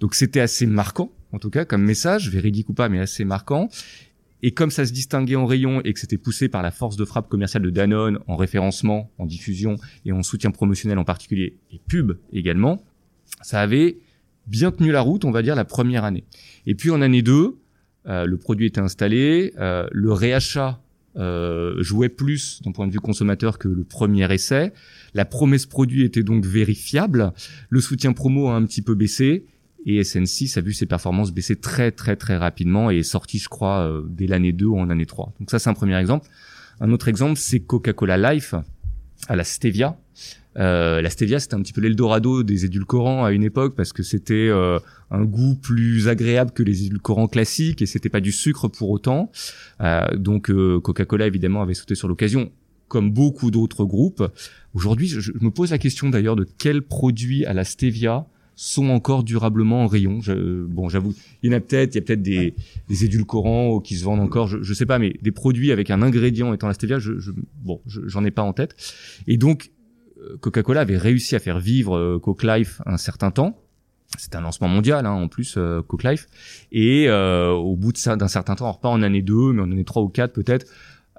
Donc 0.00 0.14
c'était 0.14 0.40
assez 0.40 0.66
marquant 0.66 1.12
en 1.34 1.38
tout 1.38 1.50
cas 1.50 1.64
comme 1.64 1.82
message, 1.82 2.30
véridique 2.30 2.68
ou 2.68 2.74
pas, 2.74 2.88
mais 2.88 3.00
assez 3.00 3.24
marquant. 3.24 3.68
Et 4.42 4.52
comme 4.52 4.70
ça 4.70 4.84
se 4.84 4.92
distinguait 4.92 5.36
en 5.36 5.46
rayon 5.46 5.80
et 5.84 5.92
que 5.92 5.98
c'était 5.98 6.18
poussé 6.18 6.48
par 6.48 6.62
la 6.62 6.70
force 6.70 6.96
de 6.96 7.04
frappe 7.04 7.28
commerciale 7.28 7.62
de 7.62 7.70
Danone 7.70 8.18
en 8.26 8.36
référencement, 8.36 9.10
en 9.18 9.26
diffusion 9.26 9.76
et 10.04 10.12
en 10.12 10.22
soutien 10.22 10.50
promotionnel 10.50 10.98
en 10.98 11.04
particulier 11.04 11.58
et 11.72 11.80
pub 11.88 12.12
également, 12.32 12.84
ça 13.42 13.60
avait 13.60 13.98
bien 14.46 14.70
tenu 14.70 14.92
la 14.92 15.00
route, 15.00 15.24
on 15.24 15.30
va 15.30 15.42
dire, 15.42 15.56
la 15.56 15.64
première 15.64 16.04
année. 16.04 16.24
Et 16.66 16.74
puis 16.74 16.90
en 16.90 17.00
année 17.00 17.22
2, 17.22 17.56
euh, 18.06 18.26
le 18.26 18.36
produit 18.36 18.66
était 18.66 18.80
installé, 18.80 19.54
euh, 19.58 19.88
le 19.90 20.12
réachat 20.12 20.83
euh, 21.16 21.82
jouait 21.82 22.08
plus 22.08 22.60
d'un 22.64 22.72
point 22.72 22.86
de 22.86 22.92
vue 22.92 23.00
consommateur 23.00 23.58
que 23.58 23.68
le 23.68 23.84
premier 23.84 24.32
essai. 24.32 24.72
La 25.14 25.24
promesse 25.24 25.66
produit 25.66 26.02
était 26.02 26.22
donc 26.22 26.44
vérifiable. 26.44 27.32
Le 27.68 27.80
soutien 27.80 28.12
promo 28.12 28.48
a 28.48 28.54
un 28.54 28.64
petit 28.64 28.82
peu 28.82 28.94
baissé 28.94 29.46
et 29.86 30.00
SN6 30.00 30.58
a 30.58 30.60
vu 30.60 30.72
ses 30.72 30.86
performances 30.86 31.32
baisser 31.32 31.56
très 31.56 31.92
très 31.92 32.16
très 32.16 32.36
rapidement 32.36 32.90
et 32.90 32.98
est 32.98 33.02
sorti, 33.02 33.38
je 33.38 33.48
crois, 33.48 33.86
euh, 33.86 34.02
dès 34.08 34.26
l'année 34.26 34.52
2 34.52 34.66
ou 34.66 34.78
en 34.78 34.90
année 34.90 35.06
3. 35.06 35.34
Donc 35.38 35.50
ça, 35.50 35.58
c'est 35.58 35.70
un 35.70 35.74
premier 35.74 35.98
exemple. 35.98 36.28
Un 36.80 36.90
autre 36.90 37.08
exemple, 37.08 37.38
c'est 37.38 37.60
Coca-Cola 37.60 38.32
Life 38.32 38.54
à 39.28 39.36
la 39.36 39.44
stevia. 39.44 39.96
Euh, 40.58 41.02
la 41.02 41.10
stevia, 41.10 41.40
c'était 41.40 41.54
un 41.54 41.62
petit 41.62 41.72
peu 41.72 41.80
l'Eldorado 41.80 42.42
des 42.42 42.64
édulcorants 42.64 43.24
à 43.24 43.32
une 43.32 43.42
époque 43.42 43.74
parce 43.74 43.92
que 43.92 44.02
c'était 44.02 44.48
euh, 44.48 44.78
un 45.10 45.24
goût 45.24 45.54
plus 45.54 46.08
agréable 46.08 46.52
que 46.52 46.62
les 46.62 46.86
édulcorants 46.86 47.28
classiques 47.28 47.82
et 47.82 47.86
c'était 47.86 48.08
pas 48.08 48.20
du 48.20 48.32
sucre 48.32 48.68
pour 48.68 48.90
autant. 48.90 49.30
Euh, 49.80 50.16
donc 50.16 50.50
euh, 50.50 50.80
Coca-Cola 50.80 51.26
évidemment 51.26 51.62
avait 51.62 51.74
sauté 51.74 51.94
sur 51.94 52.08
l'occasion 52.08 52.52
comme 52.88 53.10
beaucoup 53.10 53.50
d'autres 53.50 53.84
groupes. 53.84 54.22
Aujourd'hui, 54.74 55.08
je, 55.08 55.20
je, 55.20 55.32
me 55.40 55.50
pose 55.50 55.70
la 55.70 55.78
question 55.78 56.10
d'ailleurs 56.10 56.36
de 56.36 56.46
quel 56.58 56.82
produit 56.82 57.44
à 57.44 57.52
la 57.52 57.64
stevia 57.64 58.26
sont 58.56 58.88
encore 58.90 59.24
durablement 59.24 59.84
en 59.84 59.86
rayon. 59.86 60.20
Je, 60.20 60.64
bon, 60.64 60.88
j'avoue, 60.88 61.14
il 61.42 61.50
y 61.50 61.54
en 61.54 61.56
a 61.56 61.60
peut-être, 61.60 61.94
il 61.94 61.98
y 61.98 61.98
a 61.98 62.02
peut-être 62.02 62.22
des, 62.22 62.54
des 62.88 63.04
édulcorants 63.04 63.80
qui 63.80 63.96
se 63.96 64.04
vendent 64.04 64.20
encore, 64.20 64.46
je, 64.46 64.62
je 64.62 64.74
sais 64.74 64.86
pas, 64.86 64.98
mais 64.98 65.14
des 65.22 65.32
produits 65.32 65.72
avec 65.72 65.90
un 65.90 66.02
ingrédient 66.02 66.52
étant 66.54 66.68
la 66.68 66.74
stevia, 66.74 66.98
je, 66.98 67.18
je 67.18 67.32
bon, 67.62 67.80
j'en 67.86 68.24
ai 68.24 68.30
pas 68.30 68.42
en 68.42 68.52
tête. 68.52 68.76
Et 69.26 69.36
donc, 69.36 69.70
euh, 69.70 69.73
Coca-Cola 70.40 70.80
avait 70.80 70.98
réussi 70.98 71.36
à 71.36 71.38
faire 71.38 71.58
vivre 71.58 71.96
euh, 71.96 72.18
Coke 72.18 72.42
Life 72.42 72.80
un 72.86 72.96
certain 72.96 73.30
temps. 73.30 73.60
C'était 74.18 74.36
un 74.36 74.42
lancement 74.42 74.68
mondial, 74.68 75.06
hein, 75.06 75.12
en 75.12 75.28
plus, 75.28 75.54
euh, 75.56 75.82
Coke 75.82 76.04
Life. 76.04 76.28
Et 76.70 77.08
euh, 77.08 77.50
au 77.50 77.76
bout 77.76 77.92
d'un 77.92 78.28
certain 78.28 78.54
temps, 78.54 78.64
alors 78.64 78.80
pas 78.80 78.88
en 78.88 79.02
année 79.02 79.22
2, 79.22 79.52
mais 79.52 79.62
en 79.62 79.70
année 79.72 79.84
3 79.84 80.02
ou 80.02 80.08
4 80.08 80.32
peut-être, 80.32 80.66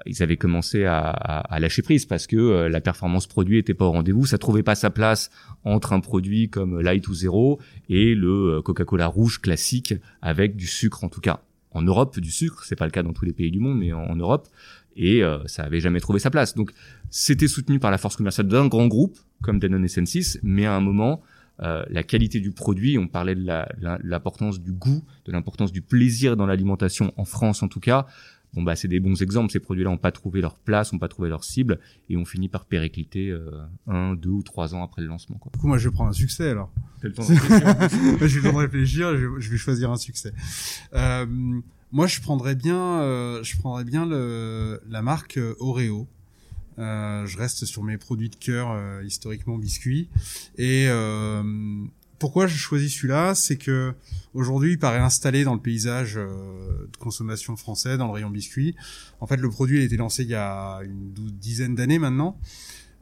ils 0.05 0.21
avaient 0.21 0.37
commencé 0.37 0.85
à, 0.85 1.09
à, 1.09 1.59
lâcher 1.59 1.81
prise 1.81 2.05
parce 2.05 2.27
que 2.27 2.67
la 2.67 2.81
performance 2.81 3.27
produit 3.27 3.57
était 3.57 3.73
pas 3.73 3.85
au 3.85 3.91
rendez-vous, 3.91 4.25
ça 4.25 4.37
trouvait 4.37 4.61
pas 4.61 4.75
sa 4.75 4.89
place 4.89 5.31
entre 5.63 5.93
un 5.93 6.01
produit 6.01 6.49
comme 6.49 6.81
Light 6.81 7.07
ou 7.07 7.13
Zero 7.13 7.59
et 7.87 8.13
le 8.13 8.61
Coca-Cola 8.61 9.07
rouge 9.07 9.39
classique 9.39 9.95
avec 10.21 10.57
du 10.57 10.67
sucre 10.67 11.05
en 11.05 11.09
tout 11.09 11.21
cas. 11.21 11.39
En 11.75 11.81
Europe, 11.81 12.17
du 12.21 12.31
sucre, 12.31 12.63
c'est 12.63 12.77
pas 12.77 12.85
le 12.85 12.91
cas 12.91 13.03
dans 13.03 13.11
tous 13.11 13.25
les 13.25 13.33
pays 13.33 13.51
du 13.51 13.59
monde, 13.59 13.77
mais 13.77 13.91
en, 13.91 14.15
Europe, 14.15 14.47
et 14.95 15.23
euh, 15.23 15.39
ça 15.45 15.63
avait 15.63 15.79
jamais 15.79 15.99
trouvé 15.99 16.19
sa 16.19 16.29
place. 16.29 16.55
Donc, 16.55 16.71
c'était 17.09 17.47
soutenu 17.47 17.79
par 17.79 17.91
la 17.91 17.97
force 17.97 18.15
commerciale 18.15 18.47
d'un 18.47 18.67
grand 18.67 18.87
groupe 18.87 19.17
comme 19.41 19.59
Danone 19.59 19.85
et 19.85 19.89
Sensis, 19.89 20.39
mais 20.43 20.65
à 20.65 20.73
un 20.73 20.81
moment, 20.81 21.21
euh, 21.61 21.83
la 21.89 22.03
qualité 22.03 22.39
du 22.39 22.51
produit, 22.51 22.97
on 22.97 23.07
parlait 23.07 23.35
de 23.35 23.45
l'importance 24.03 24.59
du 24.59 24.71
goût, 24.71 25.03
de 25.25 25.31
l'importance 25.31 25.71
du 25.71 25.81
plaisir 25.81 26.35
dans 26.35 26.45
l'alimentation 26.45 27.13
en 27.17 27.25
France 27.25 27.63
en 27.63 27.67
tout 27.67 27.79
cas, 27.79 28.07
bon 28.53 28.63
bah 28.63 28.75
c'est 28.75 28.87
des 28.87 28.99
bons 28.99 29.21
exemples. 29.21 29.51
Ces 29.51 29.59
produits-là 29.59 29.89
n'ont 29.89 29.97
pas 29.97 30.11
trouvé 30.11 30.41
leur 30.41 30.57
place, 30.57 30.91
n'ont 30.91 30.99
pas 30.99 31.07
trouvé 31.07 31.29
leur 31.29 31.43
cible, 31.43 31.79
et 32.09 32.17
ont 32.17 32.25
fini 32.25 32.49
par 32.49 32.65
péricliter 32.65 33.29
euh, 33.29 33.51
un, 33.87 34.15
deux 34.15 34.29
ou 34.29 34.43
trois 34.43 34.75
ans 34.75 34.83
après 34.83 35.01
le 35.01 35.07
lancement. 35.07 35.37
Quoi. 35.37 35.51
Du 35.53 35.59
coup, 35.59 35.67
moi, 35.67 35.77
je 35.77 35.89
prendre 35.89 36.09
un 36.09 36.13
succès 36.13 36.49
alors. 36.49 36.71
le 37.01 37.13
temps 37.13 37.23
de 37.23 37.29
réfléchir. 37.29 38.17
je 38.27 38.39
vais 38.39 38.51
le 38.51 38.57
réfléchir. 38.57 39.17
Je 39.39 39.49
vais 39.49 39.57
choisir 39.57 39.91
un 39.91 39.97
succès. 39.97 40.33
Euh, 40.93 41.25
moi, 41.95 42.07
je 42.07 42.19
prendrais 42.19 42.55
bien, 42.55 43.01
euh, 43.01 43.41
je 43.43 43.57
prendrais 43.57 43.85
bien 43.85 44.05
le, 44.05 44.81
la 44.87 45.01
marque 45.01 45.37
euh, 45.37 45.55
Oreo. 45.59 46.07
Euh, 46.77 47.25
je 47.25 47.37
reste 47.37 47.63
sur 47.63 47.83
mes 47.83 47.97
produits 47.97 48.29
de 48.29 48.35
cœur 48.35 48.69
euh, 48.69 49.01
historiquement 49.05 49.57
biscuits 49.57 50.09
et 50.57 50.89
pourquoi 52.19 52.47
je 52.47 52.57
choisis 52.57 52.93
celui-là, 52.93 53.35
c'est 53.35 53.57
que 53.57 53.93
aujourd'hui 54.33 54.71
il 54.71 54.79
paraît 54.79 54.99
installé 54.99 55.43
dans 55.43 55.53
le 55.53 55.59
paysage 55.59 56.15
euh, 56.17 56.87
de 56.91 56.97
consommation 56.97 57.55
français, 57.55 57.97
dans 57.97 58.07
le 58.07 58.13
rayon 58.13 58.29
biscuits. 58.29 58.75
En 59.19 59.27
fait, 59.27 59.37
le 59.37 59.49
produit 59.49 59.79
a 59.79 59.83
été 59.83 59.97
lancé 59.97 60.23
il 60.23 60.29
y 60.29 60.35
a 60.35 60.79
une 60.83 61.13
dizaine 61.13 61.75
d'années 61.75 61.99
maintenant, 61.99 62.39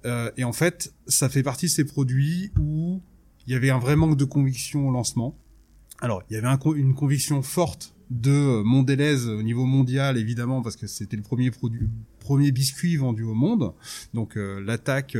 euh, 0.05 0.31
et 0.37 0.43
en 0.43 0.53
fait, 0.53 0.93
ça 1.07 1.29
fait 1.29 1.43
partie 1.43 1.67
de 1.67 1.71
ces 1.71 1.85
produits 1.85 2.51
où 2.59 3.01
il 3.45 3.53
y 3.53 3.55
avait 3.55 3.69
un 3.69 3.79
vrai 3.79 3.95
manque 3.95 4.17
de 4.17 4.25
conviction 4.25 4.87
au 4.87 4.91
lancement. 4.91 5.37
Alors, 6.01 6.23
il 6.29 6.33
y 6.33 6.37
avait 6.37 6.49
une 6.75 6.93
conviction 6.93 7.41
forte 7.41 7.92
de 8.09 8.61
Mondelez 8.63 9.27
au 9.27 9.41
niveau 9.41 9.65
mondial, 9.65 10.17
évidemment, 10.17 10.61
parce 10.61 10.75
que 10.75 10.87
c'était 10.87 11.15
le 11.15 11.23
premier 11.23 11.51
produit, 11.51 11.87
premier 12.19 12.51
biscuit 12.51 12.95
vendu 12.95 13.23
au 13.23 13.33
monde. 13.33 13.73
Donc 14.13 14.37
euh, 14.37 14.61
l'attaque 14.61 15.17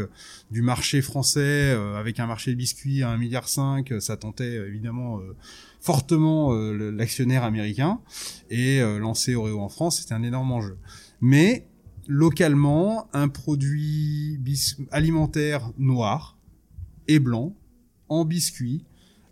du 0.52 0.62
marché 0.62 1.02
français 1.02 1.74
euh, 1.74 1.96
avec 1.96 2.20
un 2.20 2.28
marché 2.28 2.52
de 2.52 2.56
biscuits 2.56 3.04
à 3.04 3.16
1,5 3.16 3.20
milliard, 3.20 3.50
ça 3.50 4.18
tentait 4.18 4.56
évidemment 4.56 5.20
euh, 5.20 5.36
fortement 5.80 6.54
l'actionnaire 6.54 7.44
américain. 7.44 8.00
Et 8.50 8.80
lancer 8.80 9.36
Oreo 9.36 9.60
en 9.60 9.70
France, 9.70 10.00
c'était 10.00 10.14
un 10.14 10.24
énorme 10.24 10.52
enjeu. 10.52 10.78
Mais 11.20 11.68
localement, 12.08 13.10
un 13.14 13.28
produit 13.28 14.40
alimentaire 14.92 15.72
noir 15.78 16.38
et 17.10 17.20
blanc 17.20 17.54
en 18.08 18.24
biscuit 18.24 18.86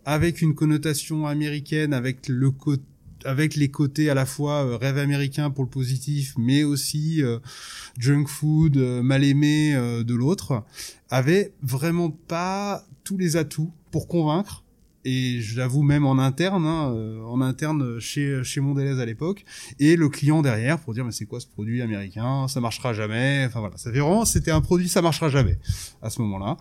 avec 0.03 0.41
une 0.41 0.55
connotation 0.55 1.25
américaine, 1.25 1.93
avec 1.93 2.27
le 2.27 2.51
côté 2.51 2.83
avec 3.25 3.55
les 3.55 3.69
côtés 3.69 4.09
à 4.09 4.13
la 4.13 4.25
fois 4.25 4.65
euh, 4.65 4.77
rêve 4.77 4.97
américain 4.97 5.49
pour 5.49 5.63
le 5.63 5.69
positif, 5.69 6.33
mais 6.37 6.63
aussi 6.63 7.23
euh, 7.23 7.39
junk 7.97 8.27
food 8.27 8.77
euh, 8.77 9.01
mal 9.01 9.23
aimé 9.23 9.73
de 9.73 10.13
l'autre, 10.15 10.63
avait 11.09 11.53
vraiment 11.61 12.09
pas 12.09 12.85
tous 13.03 13.17
les 13.17 13.37
atouts 13.37 13.71
pour 13.91 14.07
convaincre 14.07 14.63
et 15.03 15.41
j'avoue 15.41 15.81
même 15.81 16.05
en 16.05 16.19
interne, 16.19 16.65
hein, 16.65 16.93
en 17.25 17.41
interne 17.41 17.99
chez 17.99 18.43
chez 18.43 18.61
Mondelez 18.61 18.99
à 19.01 19.05
l'époque, 19.05 19.43
et 19.79 19.95
le 19.95 20.09
client 20.09 20.43
derrière 20.43 20.79
pour 20.79 20.93
dire 20.93 21.03
mais 21.03 21.11
c'est 21.11 21.25
quoi 21.25 21.39
ce 21.39 21.47
produit 21.47 21.81
américain, 21.81 22.47
ça 22.47 22.61
marchera 22.61 22.93
jamais. 22.93 23.45
Enfin 23.47 23.61
voilà, 23.61 23.77
ça 23.77 23.91
fait 23.91 23.99
vraiment 23.99 24.25
c'était 24.25 24.51
un 24.51 24.61
produit 24.61 24.87
ça 24.87 25.01
marchera 25.01 25.29
jamais 25.29 25.57
à 26.03 26.09
ce 26.11 26.21
moment-là. 26.21 26.57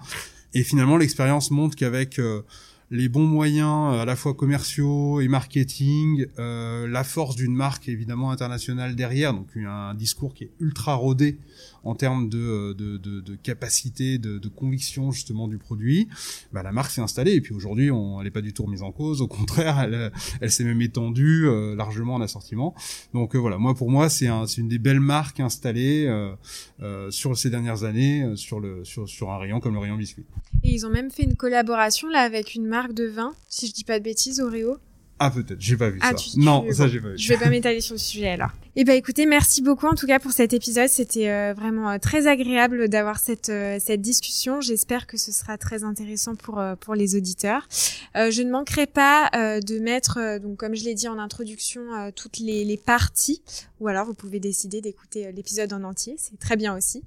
Et 0.54 0.64
finalement 0.64 0.96
l'expérience 0.96 1.50
montre 1.50 1.76
qu'avec 1.76 2.18
euh, 2.18 2.42
les 2.90 3.08
bons 3.08 3.26
moyens 3.26 4.00
à 4.00 4.04
la 4.04 4.16
fois 4.16 4.34
commerciaux 4.34 5.20
et 5.20 5.28
marketing, 5.28 6.26
euh, 6.38 6.88
la 6.88 7.04
force 7.04 7.36
d'une 7.36 7.54
marque 7.54 7.88
évidemment 7.88 8.32
internationale 8.32 8.96
derrière, 8.96 9.32
donc 9.32 9.46
un 9.56 9.94
discours 9.94 10.34
qui 10.34 10.44
est 10.44 10.50
ultra 10.60 10.94
rodé 10.94 11.38
en 11.84 11.94
termes 11.94 12.28
de, 12.28 12.72
de, 12.72 12.96
de, 12.96 13.20
de 13.20 13.34
capacité, 13.36 14.18
de, 14.18 14.38
de, 14.38 14.48
conviction 14.48 15.10
justement 15.10 15.48
du 15.48 15.58
produit, 15.58 16.08
bah, 16.52 16.62
la 16.62 16.72
marque 16.72 16.90
s'est 16.90 17.00
installée 17.00 17.32
et 17.32 17.40
puis 17.40 17.54
aujourd'hui 17.54 17.90
on, 17.90 18.20
elle 18.20 18.24
n'est 18.24 18.30
pas 18.30 18.40
du 18.40 18.52
tout 18.52 18.64
remise 18.64 18.82
en 18.82 18.92
cause, 18.92 19.22
au 19.22 19.28
contraire 19.28 19.80
elle, 19.80 20.12
elle 20.40 20.50
s'est 20.50 20.64
même 20.64 20.82
étendue 20.82 21.46
euh, 21.46 21.74
largement 21.74 22.14
en 22.14 22.20
assortiment. 22.20 22.74
Donc 23.14 23.34
euh, 23.34 23.38
voilà, 23.38 23.58
moi 23.58 23.74
pour 23.74 23.90
moi 23.90 24.08
c'est 24.08 24.28
un, 24.28 24.46
une 24.46 24.68
des 24.68 24.78
belles 24.78 25.00
marques 25.00 25.40
installées 25.40 26.06
euh, 26.06 26.32
euh 26.82 27.10
sur 27.10 27.36
ces 27.36 27.50
dernières 27.50 27.84
années 27.84 28.36
sur, 28.36 28.60
le, 28.60 28.84
sur, 28.84 29.08
sur 29.08 29.30
un 29.30 29.38
rayon 29.38 29.60
comme 29.60 29.74
le 29.74 29.80
rayon 29.80 29.96
biscuit. 29.96 30.24
Et 30.62 30.72
ils 30.74 30.86
ont 30.86 30.90
même 30.90 31.10
fait 31.10 31.22
une 31.22 31.36
collaboration 31.36 32.08
là 32.08 32.20
avec 32.20 32.54
une 32.54 32.66
marque 32.66 32.92
de 32.92 33.04
vin, 33.04 33.34
si 33.48 33.66
je 33.66 33.72
dis 33.72 33.84
pas 33.84 33.98
de 33.98 34.04
bêtises, 34.04 34.40
Oreo. 34.40 34.78
Ah 35.22 35.30
peut-être, 35.30 35.60
j'ai 35.60 35.76
pas 35.76 35.90
vu 35.90 35.98
ah, 36.00 36.16
ça. 36.16 36.24
non, 36.36 36.64
ça 36.72 36.88
j'ai 36.88 36.98
pas 36.98 37.10
vu. 37.10 37.18
Je 37.18 37.28
vais 37.28 37.36
pas 37.36 37.50
m'étaler 37.50 37.82
sur 37.82 37.94
le 37.94 37.98
sujet 37.98 38.30
alors. 38.30 38.52
Eh 38.82 38.84
ben 38.84 38.96
écoutez, 38.96 39.26
merci 39.26 39.60
beaucoup 39.60 39.86
en 39.86 39.94
tout 39.94 40.06
cas 40.06 40.18
pour 40.18 40.32
cet 40.32 40.54
épisode. 40.54 40.88
C'était 40.88 41.28
euh, 41.28 41.52
vraiment 41.54 41.90
euh, 41.90 41.98
très 41.98 42.26
agréable 42.26 42.88
d'avoir 42.88 43.18
cette 43.18 43.50
euh, 43.50 43.76
cette 43.78 44.00
discussion. 44.00 44.62
J'espère 44.62 45.06
que 45.06 45.18
ce 45.18 45.32
sera 45.32 45.58
très 45.58 45.84
intéressant 45.84 46.34
pour 46.34 46.62
pour 46.80 46.94
les 46.94 47.14
auditeurs. 47.14 47.68
je 48.14 48.42
ne 48.42 48.50
manquerai 48.50 48.86
pas 48.86 49.28
de 49.34 49.78
mettre 49.80 50.38
donc 50.38 50.56
comme 50.56 50.74
je 50.74 50.84
l'ai 50.84 50.94
dit 50.94 51.08
en 51.08 51.18
introduction 51.18 51.82
toutes 52.16 52.38
les, 52.38 52.64
les 52.64 52.78
parties 52.78 53.42
ou 53.80 53.88
alors 53.88 54.06
vous 54.06 54.14
pouvez 54.14 54.40
décider 54.40 54.80
d'écouter 54.80 55.30
l'épisode 55.30 55.74
en 55.74 55.84
entier. 55.84 56.14
C'est 56.16 56.38
très 56.38 56.56
bien 56.56 56.74
aussi. 56.74 57.02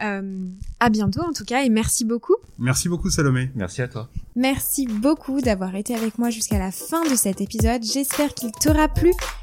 à 0.00 0.90
bientôt 0.90 1.22
en 1.22 1.32
tout 1.32 1.44
cas 1.44 1.62
et 1.62 1.68
merci 1.68 2.04
beaucoup. 2.04 2.36
Merci 2.58 2.88
beaucoup 2.88 3.10
Salomé. 3.10 3.50
Merci 3.54 3.80
à 3.82 3.86
toi. 3.86 4.08
Merci 4.34 4.86
beaucoup 4.86 5.40
d'avoir 5.40 5.76
été 5.76 5.94
avec 5.94 6.18
moi 6.18 6.30
jusqu'à 6.30 6.58
la 6.58 6.72
fin 6.72 7.08
de 7.08 7.14
cet 7.14 7.40
épisode. 7.40 7.84
J'espère 7.84 8.34
qu'il 8.34 8.50
t'aura 8.50 8.88
plu. 8.88 9.12